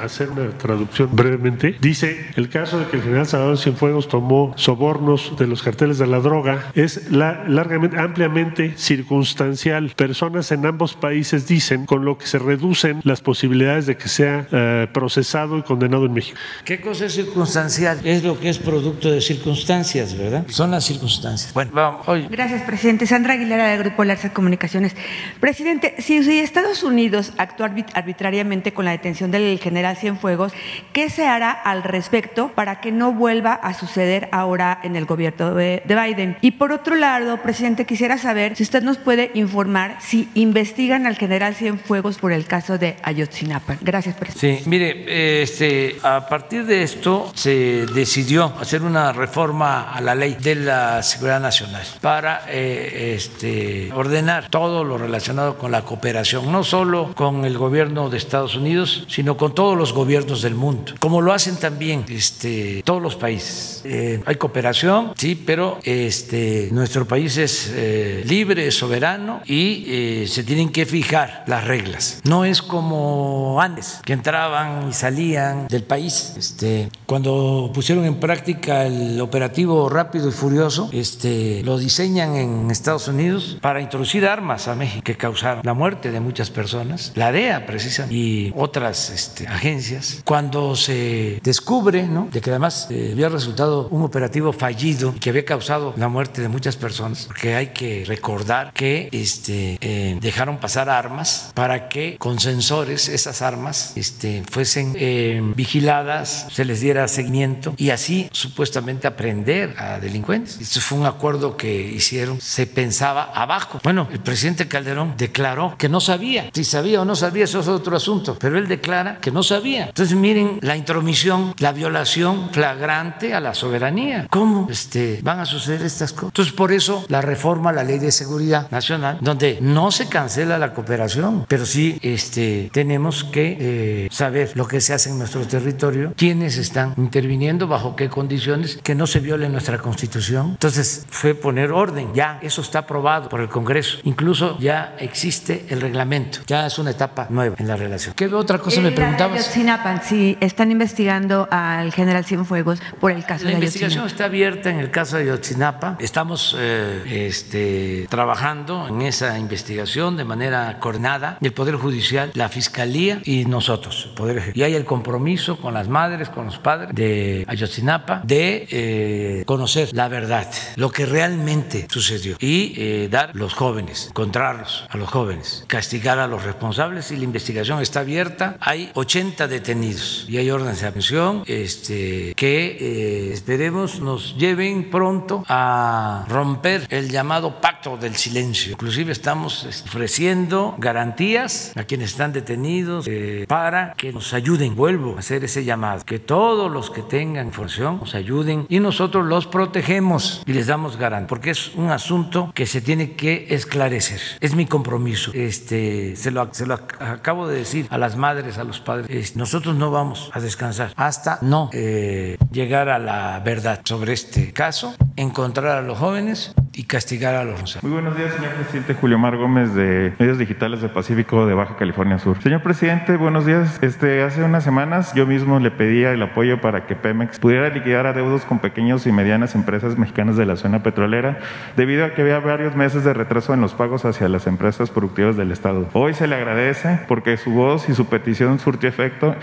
A 0.00 0.04
hacer 0.04 0.30
una 0.30 0.50
traducción 0.58 1.08
brevemente. 1.12 1.76
Dice, 1.80 2.26
el 2.36 2.50
caso 2.50 2.78
de 2.78 2.86
que 2.86 2.96
el 2.96 3.02
general 3.02 3.26
Salvador 3.26 3.58
Cienfuegos 3.58 4.08
tomó 4.08 4.52
sobornos 4.56 5.36
de 5.38 5.46
los 5.46 5.62
carteles 5.62 5.98
de 5.98 6.06
la 6.06 6.20
droga 6.20 6.66
es 6.74 7.10
la, 7.10 7.44
largamente, 7.48 7.98
ampliamente 7.98 8.74
circunstancial. 8.76 9.92
Personas 9.96 10.52
en 10.52 10.66
ambos 10.66 10.94
países 10.94 11.46
dicen, 11.46 11.86
con 11.86 12.04
lo 12.04 12.18
que 12.18 12.26
se 12.26 12.38
reducen 12.38 13.00
las 13.04 13.22
posibilidades 13.22 13.86
de 13.86 13.96
que 13.96 14.08
sea 14.08 14.46
uh, 14.50 14.92
procesado 14.92 15.56
y 15.56 15.62
condenado 15.62 16.04
en 16.04 16.12
México. 16.12 16.38
¿Qué 16.64 16.80
cosa 16.80 17.06
es 17.06 17.14
circunstancial? 17.14 18.00
Es 18.04 18.24
lo 18.24 18.38
que 18.38 18.50
es 18.50 18.58
producto 18.58 19.10
de 19.10 19.20
circunstancias, 19.20 20.16
¿verdad? 20.18 20.44
Son 20.48 20.70
las 20.70 20.84
circunstancias. 20.84 21.54
Bueno, 21.54 21.70
vamos. 21.72 22.06
Oye. 22.08 22.28
Gracias, 22.30 22.62
presidente. 22.62 23.06
Sandra 23.06 23.34
Aguilera, 23.34 23.68
del 23.68 23.78
Grupo 23.78 24.04
Larsa 24.04 24.32
Comunicaciones. 24.32 24.94
Presidente, 25.40 25.94
si, 25.98 26.22
si 26.22 26.40
Estados 26.40 26.82
Unidos 26.82 27.32
actuó 27.54 27.66
arbitrariamente 27.94 28.72
con 28.72 28.84
la 28.84 28.90
detención 28.90 29.30
del 29.30 29.58
general 29.58 29.96
Cienfuegos, 29.96 30.52
¿qué 30.92 31.08
se 31.08 31.26
hará 31.26 31.50
al 31.50 31.82
respecto 31.82 32.48
para 32.54 32.80
que 32.80 32.92
no 32.92 33.12
vuelva 33.12 33.52
a 33.54 33.74
suceder 33.74 34.28
ahora 34.32 34.80
en 34.82 34.96
el 34.96 35.04
gobierno 35.04 35.54
de, 35.54 35.82
de 35.84 35.94
Biden? 35.94 36.36
Y 36.40 36.52
por 36.52 36.72
otro 36.72 36.96
lado, 36.96 37.40
presidente, 37.42 37.86
quisiera 37.86 38.18
saber 38.18 38.56
si 38.56 38.62
usted 38.62 38.82
nos 38.82 38.98
puede 38.98 39.30
informar 39.34 39.96
si 40.00 40.28
investigan 40.34 41.06
al 41.06 41.16
general 41.16 41.54
Cienfuegos 41.54 42.18
por 42.18 42.32
el 42.32 42.46
caso 42.46 42.78
de 42.78 42.96
Ayotzinapa. 43.02 43.76
Gracias, 43.80 44.16
presidente. 44.16 44.62
Sí, 44.64 44.68
mire, 44.68 45.42
este, 45.42 45.96
a 46.02 46.26
partir 46.28 46.66
de 46.66 46.82
esto 46.82 47.30
se 47.34 47.86
decidió 47.86 48.52
hacer 48.60 48.82
una 48.82 49.12
reforma 49.12 49.92
a 49.92 50.00
la 50.00 50.14
ley 50.14 50.36
de 50.40 50.56
la 50.56 51.02
seguridad 51.02 51.40
nacional 51.40 51.86
para 52.00 52.42
eh, 52.48 53.14
este, 53.16 53.92
ordenar 53.92 54.48
todo 54.48 54.84
lo 54.84 54.98
relacionado 54.98 55.56
con 55.58 55.70
la 55.70 55.82
cooperación, 55.82 56.50
no 56.50 56.64
solo 56.64 57.12
con 57.14 57.43
el 57.44 57.58
gobierno 57.58 58.10
de 58.10 58.18
Estados 58.18 58.56
Unidos, 58.56 59.06
sino 59.08 59.36
con 59.36 59.54
todos 59.54 59.76
los 59.76 59.92
gobiernos 59.92 60.42
del 60.42 60.54
mundo, 60.54 60.94
como 60.98 61.20
lo 61.20 61.32
hacen 61.32 61.56
también 61.56 62.04
este, 62.08 62.82
todos 62.84 63.02
los 63.02 63.16
países. 63.16 63.82
Eh, 63.84 64.22
hay 64.24 64.36
cooperación, 64.36 65.12
sí, 65.16 65.34
pero 65.34 65.78
este, 65.82 66.68
nuestro 66.72 67.06
país 67.06 67.36
es 67.36 67.72
eh, 67.74 68.22
libre, 68.26 68.70
soberano 68.70 69.40
y 69.44 69.84
eh, 69.86 70.26
se 70.28 70.44
tienen 70.44 70.70
que 70.70 70.86
fijar 70.86 71.44
las 71.46 71.64
reglas. 71.64 72.20
No 72.24 72.44
es 72.44 72.62
como 72.62 73.60
antes, 73.60 74.00
que 74.04 74.12
entraban 74.12 74.88
y 74.88 74.92
salían 74.92 75.68
del 75.68 75.84
país. 75.84 76.34
Este, 76.36 76.88
cuando 77.06 77.70
pusieron 77.74 78.04
en 78.04 78.16
práctica 78.16 78.86
el 78.86 79.20
operativo 79.20 79.88
rápido 79.88 80.28
y 80.28 80.32
furioso, 80.32 80.88
este, 80.92 81.62
lo 81.64 81.78
diseñan 81.78 82.36
en 82.36 82.70
Estados 82.70 83.08
Unidos 83.08 83.58
para 83.60 83.80
introducir 83.80 84.26
armas 84.26 84.68
a 84.68 84.74
México 84.74 85.02
que 85.04 85.16
causaron 85.16 85.60
la 85.64 85.74
muerte 85.74 86.10
de 86.10 86.20
muchas 86.20 86.50
personas, 86.50 87.12
la 87.14 87.32
DEA 87.34 87.66
precisamente 87.66 88.14
y 88.14 88.52
otras 88.56 89.10
este, 89.10 89.46
agencias. 89.46 90.22
Cuando 90.24 90.76
se 90.76 91.40
descubre 91.42 92.04
¿no? 92.04 92.28
de 92.30 92.40
que 92.40 92.50
además 92.50 92.86
eh, 92.90 93.10
había 93.12 93.28
resultado 93.28 93.88
un 93.88 94.02
operativo 94.02 94.52
fallido 94.52 95.14
que 95.20 95.30
había 95.30 95.44
causado 95.44 95.94
la 95.96 96.08
muerte 96.08 96.40
de 96.42 96.48
muchas 96.48 96.76
personas, 96.76 97.24
porque 97.26 97.56
hay 97.56 97.68
que 97.68 98.04
recordar 98.06 98.72
que 98.72 99.08
este, 99.12 99.78
eh, 99.80 100.16
dejaron 100.20 100.58
pasar 100.58 100.88
armas 100.88 101.50
para 101.54 101.88
que 101.88 102.16
con 102.18 102.38
sensores 102.38 103.08
esas 103.08 103.42
armas 103.42 103.92
este, 103.96 104.44
fuesen 104.48 104.94
eh, 104.96 105.40
vigiladas, 105.56 106.46
se 106.52 106.64
les 106.64 106.80
diera 106.80 107.08
seguimiento 107.08 107.74
y 107.76 107.90
así 107.90 108.28
supuestamente 108.32 109.06
aprender 109.06 109.74
a 109.78 109.98
delincuentes. 109.98 110.60
Esto 110.60 110.80
fue 110.80 110.98
un 110.98 111.06
acuerdo 111.06 111.56
que 111.56 111.82
hicieron, 111.82 112.40
se 112.40 112.66
pensaba 112.66 113.24
abajo. 113.34 113.80
Bueno, 113.82 114.08
el 114.12 114.20
presidente 114.20 114.68
Calderón 114.68 115.14
declaró 115.16 115.74
que 115.76 115.88
no 115.88 116.00
sabía. 116.00 116.50
Si 116.52 116.64
sabía 116.64 117.02
o 117.02 117.04
no 117.04 117.16
sabía, 117.16 117.23
eso 117.34 117.60
es 117.60 117.68
otro 117.68 117.96
asunto, 117.96 118.36
pero 118.38 118.58
él 118.58 118.68
declara 118.68 119.18
que 119.20 119.30
no 119.30 119.42
sabía. 119.42 119.86
Entonces 119.86 120.16
miren 120.16 120.58
la 120.62 120.76
intromisión, 120.76 121.54
la 121.58 121.72
violación 121.72 122.50
flagrante 122.52 123.34
a 123.34 123.40
la 123.40 123.54
soberanía. 123.54 124.26
¿Cómo 124.30 124.68
este, 124.70 125.20
van 125.22 125.40
a 125.40 125.44
suceder 125.44 125.82
estas 125.82 126.12
cosas? 126.12 126.28
Entonces 126.28 126.54
por 126.54 126.72
eso 126.72 127.04
la 127.08 127.20
reforma 127.20 127.70
a 127.70 127.72
la 127.72 127.84
ley 127.84 127.98
de 127.98 128.12
seguridad 128.12 128.70
nacional, 128.70 129.18
donde 129.20 129.58
no 129.60 129.90
se 129.90 130.08
cancela 130.08 130.58
la 130.58 130.74
cooperación, 130.74 131.46
pero 131.48 131.66
sí 131.66 131.98
este, 132.02 132.70
tenemos 132.72 133.24
que 133.24 133.56
eh, 133.60 134.08
saber 134.10 134.52
lo 134.54 134.66
que 134.66 134.80
se 134.80 134.94
hace 134.94 135.10
en 135.10 135.18
nuestro 135.18 135.46
territorio, 135.46 136.12
quiénes 136.16 136.58
están 136.58 136.94
interviniendo, 136.96 137.66
bajo 137.66 137.96
qué 137.96 138.08
condiciones, 138.08 138.78
que 138.82 138.94
no 138.94 139.06
se 139.06 139.20
viole 139.20 139.48
nuestra 139.48 139.78
constitución. 139.78 140.50
Entonces 140.50 141.06
fue 141.08 141.34
poner 141.34 141.72
orden, 141.72 142.12
ya 142.14 142.38
eso 142.42 142.60
está 142.60 142.80
aprobado 142.80 143.28
por 143.28 143.40
el 143.40 143.48
Congreso, 143.48 143.98
incluso 144.04 144.58
ya 144.58 144.96
existe 144.98 145.66
el 145.68 145.80
reglamento, 145.80 146.40
ya 146.46 146.66
es 146.66 146.78
una 146.78 146.90
etapa 146.90 147.13
nueva 147.28 147.56
en 147.58 147.68
la 147.68 147.76
relación. 147.76 148.14
¿Qué 148.14 148.26
otra 148.26 148.58
cosa 148.58 148.80
me 148.80 148.92
preguntabas? 148.92 149.40
Ayotzinapa, 149.40 150.02
si 150.02 150.36
están 150.40 150.70
investigando 150.70 151.48
al 151.50 151.92
general 151.92 152.24
Cienfuegos 152.24 152.80
por 153.00 153.10
el 153.12 153.24
caso 153.24 153.44
la 153.44 153.50
de 153.50 153.56
investigación 153.56 154.06
está 154.06 154.26
abierta 154.26 154.70
en 154.70 154.78
el 154.78 154.90
caso 154.90 155.16
de 155.16 155.24
Ayotzinapa. 155.24 155.96
Estamos 155.98 156.56
eh, 156.58 157.26
este, 157.26 158.06
trabajando 158.08 158.88
en 158.88 159.02
esa 159.02 159.38
investigación 159.38 160.16
de 160.16 160.24
manera 160.24 160.78
coordinada, 160.80 161.38
el 161.40 161.52
Poder 161.52 161.76
Judicial, 161.76 162.30
la 162.34 162.48
Fiscalía 162.48 163.20
y 163.24 163.44
nosotros, 163.44 164.10
Poder 164.16 164.38
Ejecutivo. 164.38 164.64
Y 164.64 164.66
hay 164.66 164.74
el 164.74 164.84
compromiso 164.84 165.56
con 165.58 165.74
las 165.74 165.88
madres, 165.88 166.28
con 166.28 166.46
los 166.46 166.58
padres 166.58 166.94
de 166.94 167.44
Ayotzinapa 167.48 168.22
de 168.24 168.66
eh, 168.70 169.42
conocer 169.46 169.90
la 169.92 170.08
verdad, 170.08 170.50
lo 170.76 170.90
que 170.90 171.06
realmente 171.06 171.86
sucedió 171.90 172.36
y 172.40 172.74
eh, 172.76 173.08
dar 173.10 173.30
a 173.30 173.32
los 173.34 173.54
jóvenes, 173.54 174.08
encontrarlos 174.08 174.86
a 174.88 174.96
los 174.96 175.08
jóvenes, 175.08 175.64
castigar 175.66 176.18
a 176.18 176.26
los 176.26 176.44
responsables 176.44 177.03
y 177.10 177.16
la 177.16 177.24
investigación 177.24 177.80
está 177.80 178.00
abierta. 178.00 178.56
Hay 178.60 178.90
80 178.94 179.48
detenidos 179.48 180.26
y 180.28 180.38
hay 180.38 180.50
órdenes 180.50 180.80
de 180.80 180.86
aprehensión 180.86 181.42
este, 181.46 182.34
que 182.36 182.76
eh, 182.80 183.32
esperemos 183.32 184.00
nos 184.00 184.36
lleven 184.36 184.90
pronto 184.90 185.44
a 185.48 186.24
romper 186.28 186.86
el 186.90 187.10
llamado 187.10 187.60
pacto 187.60 187.96
del 187.96 188.16
silencio. 188.16 188.72
Inclusive 188.72 189.12
estamos 189.12 189.66
ofreciendo 189.84 190.74
garantías 190.78 191.72
a 191.76 191.84
quienes 191.84 192.10
están 192.10 192.32
detenidos 192.32 193.06
eh, 193.08 193.44
para 193.48 193.94
que 193.94 194.12
nos 194.12 194.32
ayuden. 194.34 194.74
Vuelvo 194.74 195.16
a 195.16 195.20
hacer 195.20 195.44
ese 195.44 195.64
llamado, 195.64 196.04
que 196.04 196.18
todos 196.18 196.70
los 196.70 196.90
que 196.90 197.02
tengan 197.02 197.46
información 197.46 197.98
nos 198.00 198.14
ayuden 198.14 198.66
y 198.68 198.80
nosotros 198.80 199.26
los 199.26 199.46
protegemos 199.46 200.42
y 200.46 200.52
les 200.52 200.66
damos 200.66 200.96
garantía, 200.96 201.28
porque 201.28 201.50
es 201.50 201.74
un 201.74 201.90
asunto 201.90 202.52
que 202.54 202.66
se 202.66 202.80
tiene 202.80 203.12
que 203.12 203.46
esclarecer. 203.50 204.20
Es 204.40 204.54
mi 204.54 204.66
compromiso. 204.66 205.30
Este, 205.34 206.16
se 206.16 206.30
lo, 206.30 206.52
se 206.52 206.66
lo 206.66 206.74
acabo 206.98 207.46
de 207.48 207.56
decir 207.56 207.86
a 207.90 207.98
las 207.98 208.16
madres, 208.16 208.58
a 208.58 208.64
los 208.64 208.80
padres. 208.80 209.36
nosotros 209.36 209.74
no 209.76 209.90
vamos 209.90 210.30
a 210.32 210.40
descansar 210.40 210.92
hasta 210.96 211.38
no 211.42 211.70
eh, 211.72 212.36
llegar 212.50 212.88
a 212.88 212.98
la 212.98 213.40
verdad 213.44 213.80
sobre 213.84 214.12
este 214.12 214.52
caso, 214.52 214.94
encontrar 215.16 215.78
a 215.78 215.82
los 215.82 215.98
jóvenes 215.98 216.54
y 216.76 216.84
castigar 216.84 217.34
a 217.34 217.44
los 217.44 217.82
Muy 217.82 217.92
buenos 217.92 218.16
días, 218.16 218.32
señor 218.34 218.52
presidente 218.52 218.94
Julio 218.94 219.18
Mar 219.18 219.36
Gómez 219.36 219.74
de 219.74 220.12
Medios 220.18 220.38
Digitales 220.38 220.82
de 220.82 220.88
Pacífico 220.88 221.46
de 221.46 221.54
Baja 221.54 221.76
California 221.76 222.18
Sur. 222.18 222.42
Señor 222.42 222.62
presidente, 222.62 223.16
buenos 223.16 223.46
días. 223.46 223.78
Este, 223.82 224.22
hace 224.22 224.42
unas 224.42 224.64
semanas 224.64 225.14
yo 225.14 225.26
mismo 225.26 225.60
le 225.60 225.70
pedía 225.70 226.12
el 226.12 226.22
apoyo 226.22 226.60
para 226.60 226.86
que 226.86 226.96
Pemex 226.96 227.38
pudiera 227.38 227.68
liquidar 227.68 228.06
adeudos 228.06 228.44
con 228.44 228.58
pequeños 228.58 229.06
y 229.06 229.12
medianas 229.12 229.54
empresas 229.54 229.96
mexicanas 229.96 230.36
de 230.36 230.46
la 230.46 230.56
zona 230.56 230.82
petrolera, 230.82 231.38
debido 231.76 232.04
a 232.04 232.14
que 232.14 232.22
había 232.22 232.40
varios 232.40 232.74
meses 232.74 233.04
de 233.04 233.14
retraso 233.14 233.54
en 233.54 233.60
los 233.60 233.74
pagos 233.74 234.04
hacia 234.04 234.28
las 234.28 234.46
empresas 234.46 234.90
productivas 234.90 235.36
del 235.36 235.52
Estado. 235.52 235.88
Hoy 235.92 236.14
se 236.14 236.26
le 236.26 236.34
agradece 236.34 237.00
porque 237.06 237.36
su 237.36 237.50
voz 237.50 237.88
y 237.88 237.94
su 237.94 238.06
petición 238.06 238.58
surtió 238.58 238.88
efecto 238.88 239.36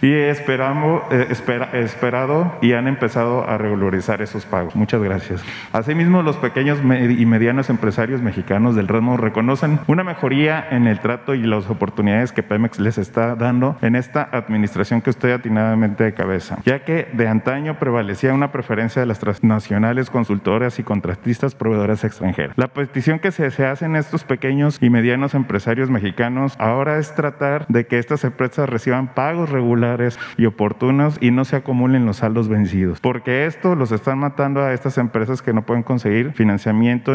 y 0.00 0.12
esperamos, 0.12 1.02
eh, 1.10 1.28
esperado 1.74 2.58
y 2.62 2.72
han 2.72 2.88
empezado 2.88 3.46
a 3.46 3.58
regularizar 3.58 4.22
esos 4.22 4.46
pagos. 4.46 4.74
Muchas 4.74 5.02
gracias. 5.02 5.42
Asimismo, 5.72 6.22
los 6.22 6.36
pequeños 6.36 6.69
y 6.78 7.26
medianos 7.26 7.70
empresarios 7.70 8.22
mexicanos 8.22 8.76
del 8.76 8.88
ramo 8.88 9.16
reconocen 9.16 9.80
una 9.86 10.04
mejoría 10.04 10.66
en 10.70 10.86
el 10.86 11.00
trato 11.00 11.34
y 11.34 11.42
las 11.42 11.68
oportunidades 11.68 12.32
que 12.32 12.42
Pemex 12.42 12.78
les 12.78 12.98
está 12.98 13.34
dando 13.34 13.76
en 13.82 13.96
esta 13.96 14.28
administración 14.32 15.00
que 15.00 15.10
estoy 15.10 15.32
atinadamente 15.32 16.04
de 16.04 16.14
cabeza, 16.14 16.58
ya 16.64 16.84
que 16.84 17.08
de 17.12 17.28
antaño 17.28 17.78
prevalecía 17.78 18.32
una 18.34 18.52
preferencia 18.52 19.00
de 19.00 19.06
las 19.06 19.18
transnacionales 19.18 20.10
consultoras 20.10 20.78
y 20.78 20.82
contratistas 20.82 21.54
proveedoras 21.54 22.04
extranjeras. 22.04 22.56
La 22.56 22.68
petición 22.68 23.18
que 23.18 23.32
se, 23.32 23.50
se 23.50 23.66
hace 23.66 23.84
en 23.84 23.96
estos 23.96 24.24
pequeños 24.24 24.78
y 24.80 24.90
medianos 24.90 25.34
empresarios 25.34 25.90
mexicanos 25.90 26.54
ahora 26.58 26.98
es 26.98 27.14
tratar 27.14 27.66
de 27.68 27.86
que 27.86 27.98
estas 27.98 28.24
empresas 28.24 28.68
reciban 28.68 29.14
pagos 29.14 29.50
regulares 29.50 30.18
y 30.36 30.46
oportunos 30.46 31.18
y 31.20 31.30
no 31.30 31.44
se 31.44 31.56
acumulen 31.56 32.06
los 32.06 32.18
saldos 32.18 32.48
vencidos, 32.48 33.00
porque 33.00 33.46
esto 33.46 33.74
los 33.74 33.92
están 33.92 34.18
matando 34.18 34.62
a 34.62 34.72
estas 34.72 34.98
empresas 34.98 35.42
que 35.42 35.52
no 35.52 35.62
pueden 35.62 35.82
conseguir 35.82 36.32
financiamiento 36.32 36.59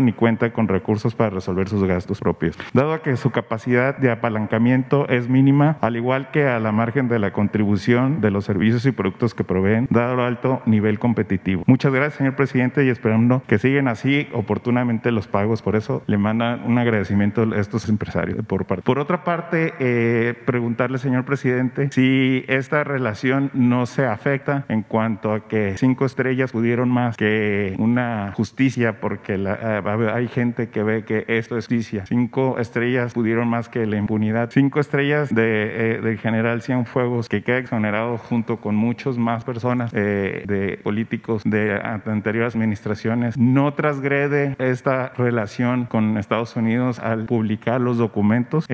ni 0.02 0.14
cuenta 0.14 0.52
con 0.52 0.68
recursos 0.68 1.16
para 1.16 1.30
resolver 1.30 1.70
sus 1.70 1.84
gastos 1.84 2.20
propios. 2.20 2.58
Dado 2.74 3.02
que 3.02 3.16
su 3.18 3.32
capacidad 3.32 3.98
de 3.98 4.12
apalancamiento 4.12 5.08
es 5.10 5.30
mínima, 5.30 5.78
al 5.82 5.96
igual 5.96 6.32
que 6.32 6.48
a 6.48 6.60
la 6.60 6.72
margen 6.72 7.08
de 7.08 7.20
la 7.20 7.32
contribución 7.32 8.22
de 8.22 8.32
los 8.32 8.46
servicios 8.46 8.86
y 8.86 8.91
productos 8.91 9.34
que 9.34 9.43
proveen, 9.43 9.88
dado 9.89 10.14
el 10.16 10.20
alto 10.20 10.62
nivel 10.66 11.00
competitivo. 11.00 11.64
Muchas 11.68 11.93
gracias, 11.93 12.16
señor 12.16 12.36
presidente, 12.36 12.86
y 12.86 12.89
esperando 12.89 13.43
que 13.48 13.58
sigan 13.58 13.88
así 13.88 14.28
oportunamente 14.34 15.12
los 15.12 15.28
pagos. 15.28 15.62
Por 15.62 15.76
eso 15.76 16.04
le 16.08 16.18
mandan 16.18 16.64
un 16.66 16.78
agradecimiento 16.78 17.43
a 17.43 17.60
estos 17.60 17.89
empresarios. 17.89 18.46
Por, 18.46 18.66
parte. 18.66 18.84
por 18.84 19.00
otra 19.00 19.24
parte, 19.24 19.74
eh, 19.80 20.34
preguntarle, 20.46 20.98
señor 20.98 21.26
presidente, 21.26 21.89
si 21.91 22.43
esta 22.48 22.84
relación 22.84 23.52
no 23.54 23.86
se 23.86 24.06
afecta 24.06 24.66
en 24.70 24.84
cuanto 24.84 25.34
a 25.34 25.48
que 25.48 25.76
cinco 25.78 26.06
estrellas 26.06 26.52
pudieron 26.52 26.89
más 26.89 27.18
que 27.18 27.76
una 27.78 28.34
justicia 28.36 29.00
porque 29.00 29.34
eh, 29.36 30.11
hay 30.13 30.27
gente 30.27 30.69
que 30.69 30.83
ve 30.83 31.03
que 31.03 31.25
esto 31.27 31.57
es 31.57 31.65
justicia. 31.65 32.05
Cinco 32.05 32.57
estrellas 32.59 33.13
pudieron 33.13 33.47
más 33.47 33.69
que 33.69 33.86
la 33.86 33.97
impunidad. 33.97 34.49
Cinco 34.51 34.79
estrellas 34.79 35.33
de, 35.33 35.95
eh, 35.95 36.01
del 36.01 36.17
general 36.17 36.61
Cienfuegos 36.61 37.29
que 37.29 37.43
queda 37.43 37.57
exonerado 37.57 38.17
junto 38.17 38.57
con 38.57 38.75
muchos 38.75 39.17
más 39.17 39.43
personas 39.43 39.91
eh, 39.93 40.43
de 40.47 40.79
políticos 40.83 41.41
de 41.45 41.79
anteriores 42.05 42.55
administraciones. 42.55 43.38
No 43.38 43.73
transgrede 43.73 44.55
esta 44.59 45.13
relación 45.17 45.86
con 45.86 46.17
Estados 46.17 46.55
Unidos 46.55 46.99
al 46.99 47.25
publicar 47.25 47.81
los 47.81 47.97
documentos 47.97 48.67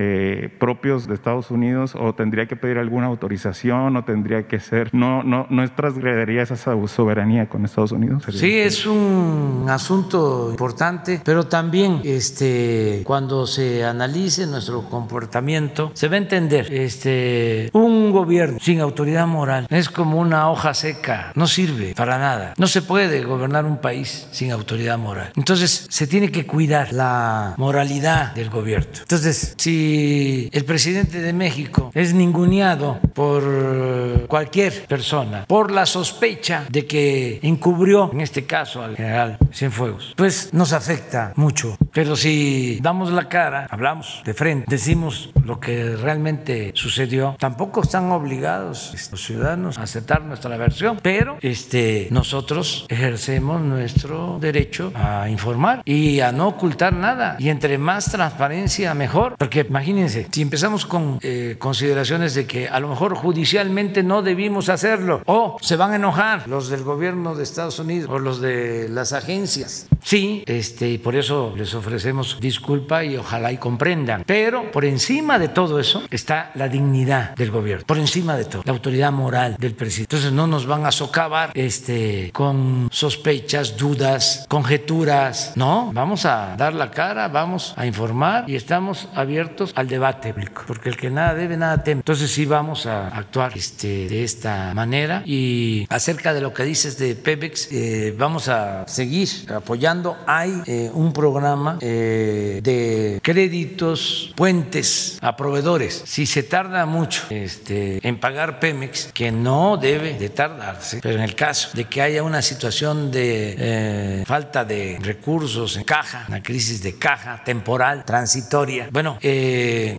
propios 0.58 1.06
de 1.06 1.14
Estados 1.14 1.50
Unidos 1.50 1.94
o 1.98 2.14
tendría 2.14 2.46
que 2.46 2.56
pedir 2.56 2.78
alguna 2.78 3.06
autorización 3.06 3.96
o 3.96 4.04
tendría 4.04 4.46
que 4.46 4.60
ser, 4.60 4.90
no, 4.92 5.22
no, 5.22 5.46
no 5.50 5.68
transgredería 5.70 6.42
esa 6.42 6.56
soberanía 6.56 7.48
con 7.48 7.64
Estados 7.64 7.92
Unidos. 7.92 8.24
Sí, 8.30 8.58
es 8.58 8.86
un 8.86 9.66
asunto 9.68 10.51
importante, 10.52 11.20
pero 11.24 11.46
también 11.46 12.00
este, 12.04 13.02
cuando 13.04 13.46
se 13.46 13.84
analice 13.84 14.46
nuestro 14.46 14.82
comportamiento, 14.88 15.90
se 15.94 16.08
va 16.08 16.14
a 16.14 16.18
entender, 16.18 16.72
este, 16.72 17.70
un 17.72 18.12
gobierno 18.12 18.58
sin 18.60 18.80
autoridad 18.80 19.26
moral 19.26 19.66
es 19.70 19.88
como 19.88 20.18
una 20.18 20.50
hoja 20.50 20.74
seca, 20.74 21.32
no 21.34 21.46
sirve 21.46 21.94
para 21.94 22.18
nada. 22.18 22.54
No 22.56 22.66
se 22.66 22.82
puede 22.82 23.22
gobernar 23.22 23.64
un 23.64 23.78
país 23.78 24.28
sin 24.30 24.52
autoridad 24.52 24.98
moral. 24.98 25.32
Entonces, 25.36 25.86
se 25.88 26.06
tiene 26.06 26.30
que 26.30 26.46
cuidar 26.46 26.92
la 26.92 27.54
moralidad 27.56 28.34
del 28.34 28.50
gobierno. 28.50 28.90
Entonces, 29.00 29.54
si 29.56 30.48
el 30.52 30.64
presidente 30.64 31.20
de 31.20 31.32
México 31.32 31.90
es 31.94 32.14
ninguneado 32.14 32.98
por 33.14 34.26
cualquier 34.28 34.86
persona, 34.86 35.44
por 35.46 35.70
la 35.70 35.86
sospecha 35.86 36.64
de 36.68 36.86
que 36.86 37.40
encubrió, 37.42 38.10
en 38.12 38.20
este 38.20 38.44
caso 38.44 38.82
al 38.82 38.96
general 38.96 39.38
Cienfuegos, 39.52 40.14
pues 40.16 40.41
nos 40.52 40.72
afecta 40.72 41.32
mucho. 41.36 41.76
Pero 41.92 42.16
si 42.16 42.78
damos 42.80 43.12
la 43.12 43.28
cara, 43.28 43.66
hablamos 43.70 44.22
de 44.24 44.34
frente, 44.34 44.66
decimos 44.68 45.30
lo 45.44 45.60
que 45.60 45.96
realmente 45.96 46.72
sucedió, 46.74 47.36
tampoco 47.38 47.82
están 47.82 48.10
obligados 48.10 48.94
los 49.10 49.24
ciudadanos 49.24 49.78
a 49.78 49.82
aceptar 49.82 50.22
nuestra 50.22 50.56
versión, 50.56 50.98
pero 51.02 51.38
este, 51.40 52.08
nosotros 52.10 52.86
ejercemos 52.88 53.60
nuestro 53.60 54.38
derecho 54.40 54.92
a 54.94 55.28
informar 55.28 55.82
y 55.84 56.20
a 56.20 56.32
no 56.32 56.48
ocultar 56.48 56.92
nada. 56.92 57.36
Y 57.38 57.48
entre 57.48 57.78
más 57.78 58.10
transparencia, 58.10 58.94
mejor. 58.94 59.36
Porque 59.38 59.66
imagínense, 59.68 60.26
si 60.30 60.42
empezamos 60.42 60.86
con 60.86 61.18
eh, 61.22 61.56
consideraciones 61.58 62.34
de 62.34 62.46
que 62.46 62.68
a 62.68 62.80
lo 62.80 62.88
mejor 62.88 63.14
judicialmente 63.14 64.02
no 64.02 64.22
debimos 64.22 64.68
hacerlo, 64.68 65.22
o 65.26 65.56
se 65.60 65.76
van 65.76 65.92
a 65.92 65.96
enojar 65.96 66.48
los 66.48 66.68
del 66.68 66.82
gobierno 66.82 67.34
de 67.34 67.42
Estados 67.42 67.78
Unidos 67.78 68.10
o 68.10 68.18
los 68.18 68.40
de 68.40 68.88
las 68.88 69.12
agencias. 69.12 69.86
Sí, 70.02 70.31
este, 70.46 70.88
y 70.90 70.98
por 70.98 71.16
eso 71.16 71.54
les 71.56 71.74
ofrecemos 71.74 72.38
disculpa 72.40 73.04
y 73.04 73.16
ojalá 73.16 73.52
y 73.52 73.58
comprendan. 73.58 74.24
Pero 74.26 74.70
por 74.70 74.84
encima 74.84 75.38
de 75.38 75.48
todo 75.48 75.78
eso 75.78 76.02
está 76.10 76.50
la 76.54 76.68
dignidad 76.68 77.34
del 77.34 77.50
gobierno, 77.50 77.84
por 77.86 77.98
encima 77.98 78.36
de 78.36 78.44
todo, 78.44 78.62
la 78.64 78.72
autoridad 78.72 79.12
moral 79.12 79.56
del 79.58 79.74
presidente. 79.74 80.14
Entonces 80.14 80.32
no 80.32 80.46
nos 80.46 80.66
van 80.66 80.86
a 80.86 80.92
socavar 80.92 81.50
este, 81.54 82.30
con 82.32 82.88
sospechas, 82.90 83.76
dudas, 83.76 84.46
conjeturas. 84.48 85.52
No, 85.56 85.90
vamos 85.92 86.24
a 86.26 86.56
dar 86.56 86.74
la 86.74 86.90
cara, 86.90 87.28
vamos 87.28 87.74
a 87.76 87.86
informar 87.86 88.48
y 88.48 88.56
estamos 88.56 89.08
abiertos 89.14 89.72
al 89.74 89.88
debate 89.88 90.32
público, 90.32 90.62
porque 90.66 90.88
el 90.88 90.96
que 90.96 91.10
nada 91.10 91.34
debe, 91.34 91.56
nada 91.56 91.82
teme. 91.82 92.00
Entonces 92.00 92.30
sí 92.30 92.46
vamos 92.46 92.86
a 92.86 93.08
actuar 93.08 93.52
este, 93.56 94.08
de 94.08 94.24
esta 94.24 94.72
manera. 94.74 95.22
Y 95.24 95.86
acerca 95.88 96.34
de 96.34 96.40
lo 96.40 96.52
que 96.52 96.64
dices 96.64 96.98
de 96.98 97.14
Pemex, 97.14 97.70
eh, 97.72 98.14
vamos 98.16 98.48
a 98.48 98.86
seguir 98.86 99.28
apoyando. 99.54 100.11
Hay 100.26 100.62
eh, 100.66 100.90
un 100.92 101.12
programa 101.12 101.78
eh, 101.80 102.60
de 102.62 103.20
créditos, 103.22 104.32
puentes 104.36 105.18
a 105.20 105.36
proveedores. 105.36 106.02
Si 106.06 106.26
se 106.26 106.42
tarda 106.42 106.86
mucho 106.86 107.24
este, 107.30 108.06
en 108.06 108.18
pagar 108.18 108.60
Pemex, 108.60 109.10
que 109.12 109.30
no 109.32 109.76
debe 109.76 110.14
de 110.14 110.28
tardarse, 110.28 111.00
pero 111.02 111.16
en 111.16 111.22
el 111.22 111.34
caso 111.34 111.70
de 111.74 111.84
que 111.84 112.02
haya 112.02 112.22
una 112.22 112.42
situación 112.42 113.10
de 113.10 113.56
eh, 113.58 114.24
falta 114.26 114.64
de 114.64 114.98
recursos 115.00 115.76
en 115.76 115.84
caja, 115.84 116.26
una 116.28 116.42
crisis 116.42 116.82
de 116.82 116.98
caja 116.98 117.42
temporal, 117.44 118.04
transitoria, 118.04 118.88
bueno, 118.90 119.18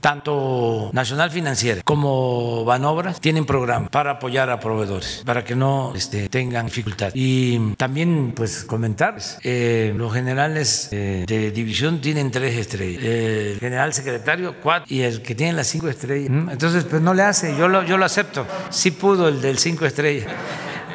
tanto 0.02 0.90
Nacional 0.94 1.32
Financiera 1.32 1.82
como 1.84 2.66
Banobras 2.66 3.20
tienen 3.20 3.46
programas 3.46 3.90
para 3.90 4.12
apoyar 4.12 4.50
a 4.50 4.60
proveedores, 4.60 5.24
para 5.26 5.44
que 5.44 5.56
no 5.56 5.94
este, 5.96 6.30
tengan 6.30 6.66
dificultad. 6.66 7.12
Y 7.14 7.74
también, 7.76 8.34
pues, 8.36 8.64
comentarles, 8.64 9.38
los 10.04 10.14
generales 10.14 10.90
eh, 10.92 11.24
de 11.26 11.52
división 11.52 12.02
tienen 12.02 12.30
tres 12.30 12.58
estrellas. 12.58 13.02
El 13.02 13.58
general 13.58 13.94
secretario, 13.94 14.56
cuatro, 14.62 14.86
y 14.94 15.00
el 15.00 15.22
que 15.22 15.34
tiene 15.34 15.54
las 15.54 15.68
cinco 15.68 15.88
estrellas. 15.88 16.30
Entonces, 16.30 16.84
pues 16.84 17.02
no 17.02 17.14
le 17.14 17.24
hace, 17.24 17.56
yo 17.58 17.70
lo, 17.70 17.84
yo 17.84 17.98
lo 17.98 18.04
acepto. 18.04 18.46
Sí 18.70 18.92
pudo 18.92 19.30
el 19.30 19.42
del 19.42 19.58
cinco 19.60 19.86
estrellas. 19.86 20.28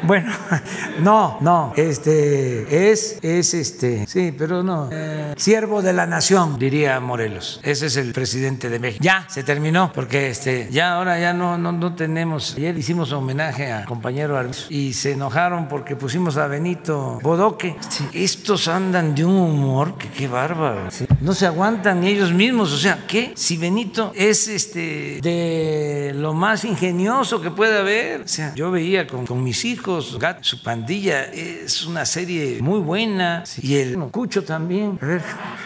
Bueno, 0.02 0.32
no, 1.00 1.38
no, 1.40 1.72
este 1.76 2.90
es, 2.90 3.18
es 3.22 3.54
este, 3.54 4.06
sí, 4.06 4.34
pero 4.36 4.62
no, 4.62 4.88
eh, 4.92 5.34
siervo 5.36 5.82
de 5.82 5.92
la 5.92 6.06
nación, 6.06 6.58
diría 6.58 7.00
Morelos. 7.00 7.60
Ese 7.62 7.86
es 7.86 7.96
el 7.96 8.12
presidente 8.12 8.70
de 8.70 8.78
México. 8.78 9.02
Ya, 9.02 9.26
se 9.28 9.42
terminó, 9.42 9.92
porque 9.92 10.30
este, 10.30 10.68
ya 10.70 10.94
ahora 10.94 11.18
ya 11.18 11.32
no, 11.32 11.58
no, 11.58 11.72
no 11.72 11.94
tenemos. 11.94 12.54
Ayer 12.56 12.78
hicimos 12.78 13.12
homenaje 13.12 13.72
a 13.72 13.84
compañero 13.84 14.36
Arbizu 14.36 14.66
y 14.70 14.92
se 14.92 15.12
enojaron 15.12 15.68
porque 15.68 15.96
pusimos 15.96 16.36
a 16.36 16.46
Benito 16.46 17.18
Bodoque. 17.22 17.76
Sí, 17.88 18.08
estos 18.12 18.68
andan 18.68 19.14
de 19.14 19.24
un 19.24 19.36
humor 19.36 19.98
que 19.98 20.08
qué 20.08 20.28
bárbaro. 20.28 20.90
sí. 20.90 21.07
No 21.20 21.34
se 21.34 21.46
aguantan 21.46 22.04
ellos 22.04 22.32
mismos. 22.32 22.72
O 22.72 22.76
sea, 22.76 23.04
¿qué? 23.06 23.32
Si 23.34 23.56
Benito 23.56 24.12
es 24.14 24.46
este 24.46 25.20
de 25.20 26.12
lo 26.14 26.32
más 26.32 26.64
ingenioso 26.64 27.40
que 27.40 27.50
puede 27.50 27.78
haber. 27.78 28.22
O 28.22 28.28
sea, 28.28 28.54
yo 28.54 28.70
veía 28.70 29.06
con, 29.06 29.42
mis 29.42 29.64
hijos, 29.64 30.16
su 30.42 30.62
pandilla, 30.62 31.24
es 31.24 31.84
una 31.86 32.06
serie 32.06 32.58
muy 32.60 32.78
buena. 32.80 33.42
Y 33.60 33.76
el 33.76 33.98
Cucho 34.10 34.44
también. 34.44 34.98
A 35.02 35.06
ver, 35.06 35.22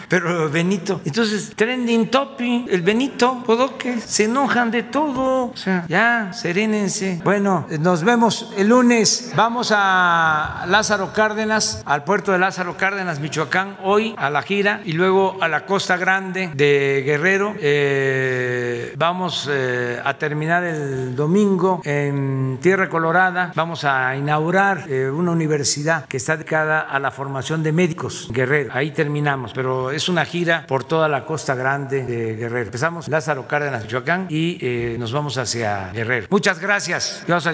pero 0.09 0.49
Benito. 0.49 1.01
Entonces, 1.05 1.53
trending 1.55 2.09
topic, 2.09 2.67
el 2.69 2.81
Benito 2.81 3.43
Bodoque, 3.45 3.99
se 3.99 4.23
enojan 4.23 4.71
de 4.71 4.83
todo. 4.83 5.45
O 5.45 5.57
sea, 5.57 5.85
ya, 5.87 6.31
serénense. 6.33 7.21
Bueno, 7.23 7.67
nos 7.79 8.03
vemos 8.03 8.51
el 8.57 8.69
lunes. 8.69 9.33
Vamos 9.35 9.71
a 9.75 10.65
Lázaro 10.67 11.13
Cárdenas, 11.13 11.83
al 11.85 12.03
puerto 12.03 12.31
de 12.31 12.39
Lázaro 12.39 12.75
Cárdenas, 12.75 13.19
Michoacán, 13.19 13.77
hoy 13.83 14.15
a 14.17 14.31
la 14.31 14.41
gira 14.41 14.81
y 14.83 14.93
luego 14.93 15.37
a 15.43 15.49
la 15.49 15.65
Costa 15.65 15.97
Grande 15.97 16.51
de 16.53 17.03
Guerrero. 17.05 17.53
Eh, 17.59 18.93
vamos 18.95 19.49
eh, 19.51 19.99
a 20.01 20.13
terminar 20.13 20.63
el 20.63 21.17
domingo 21.17 21.81
en 21.83 22.59
Tierra 22.61 22.87
Colorada. 22.87 23.51
Vamos 23.53 23.83
a 23.83 24.15
inaugurar 24.15 24.85
eh, 24.87 25.09
una 25.09 25.31
universidad 25.31 26.05
que 26.05 26.15
está 26.15 26.37
dedicada 26.37 26.79
a 26.79 26.97
la 26.97 27.11
formación 27.11 27.61
de 27.61 27.73
médicos 27.73 28.29
Guerrero. 28.31 28.69
Ahí 28.73 28.91
terminamos, 28.91 29.51
pero 29.53 29.91
es 29.91 30.07
una 30.07 30.23
gira 30.23 30.65
por 30.65 30.85
toda 30.85 31.09
la 31.09 31.25
Costa 31.25 31.55
Grande 31.55 32.05
de 32.05 32.35
Guerrero. 32.35 32.67
Empezamos 32.67 33.09
Lázaro 33.09 33.45
Cárdenas, 33.45 33.83
Michoacán 33.83 34.27
y 34.29 34.95
nos 34.97 35.11
vamos 35.11 35.37
hacia 35.37 35.91
Guerrero. 35.91 36.27
Muchas 36.29 36.59
gracias. 36.59 37.23
Dios 37.27 37.45
a. 37.45 37.53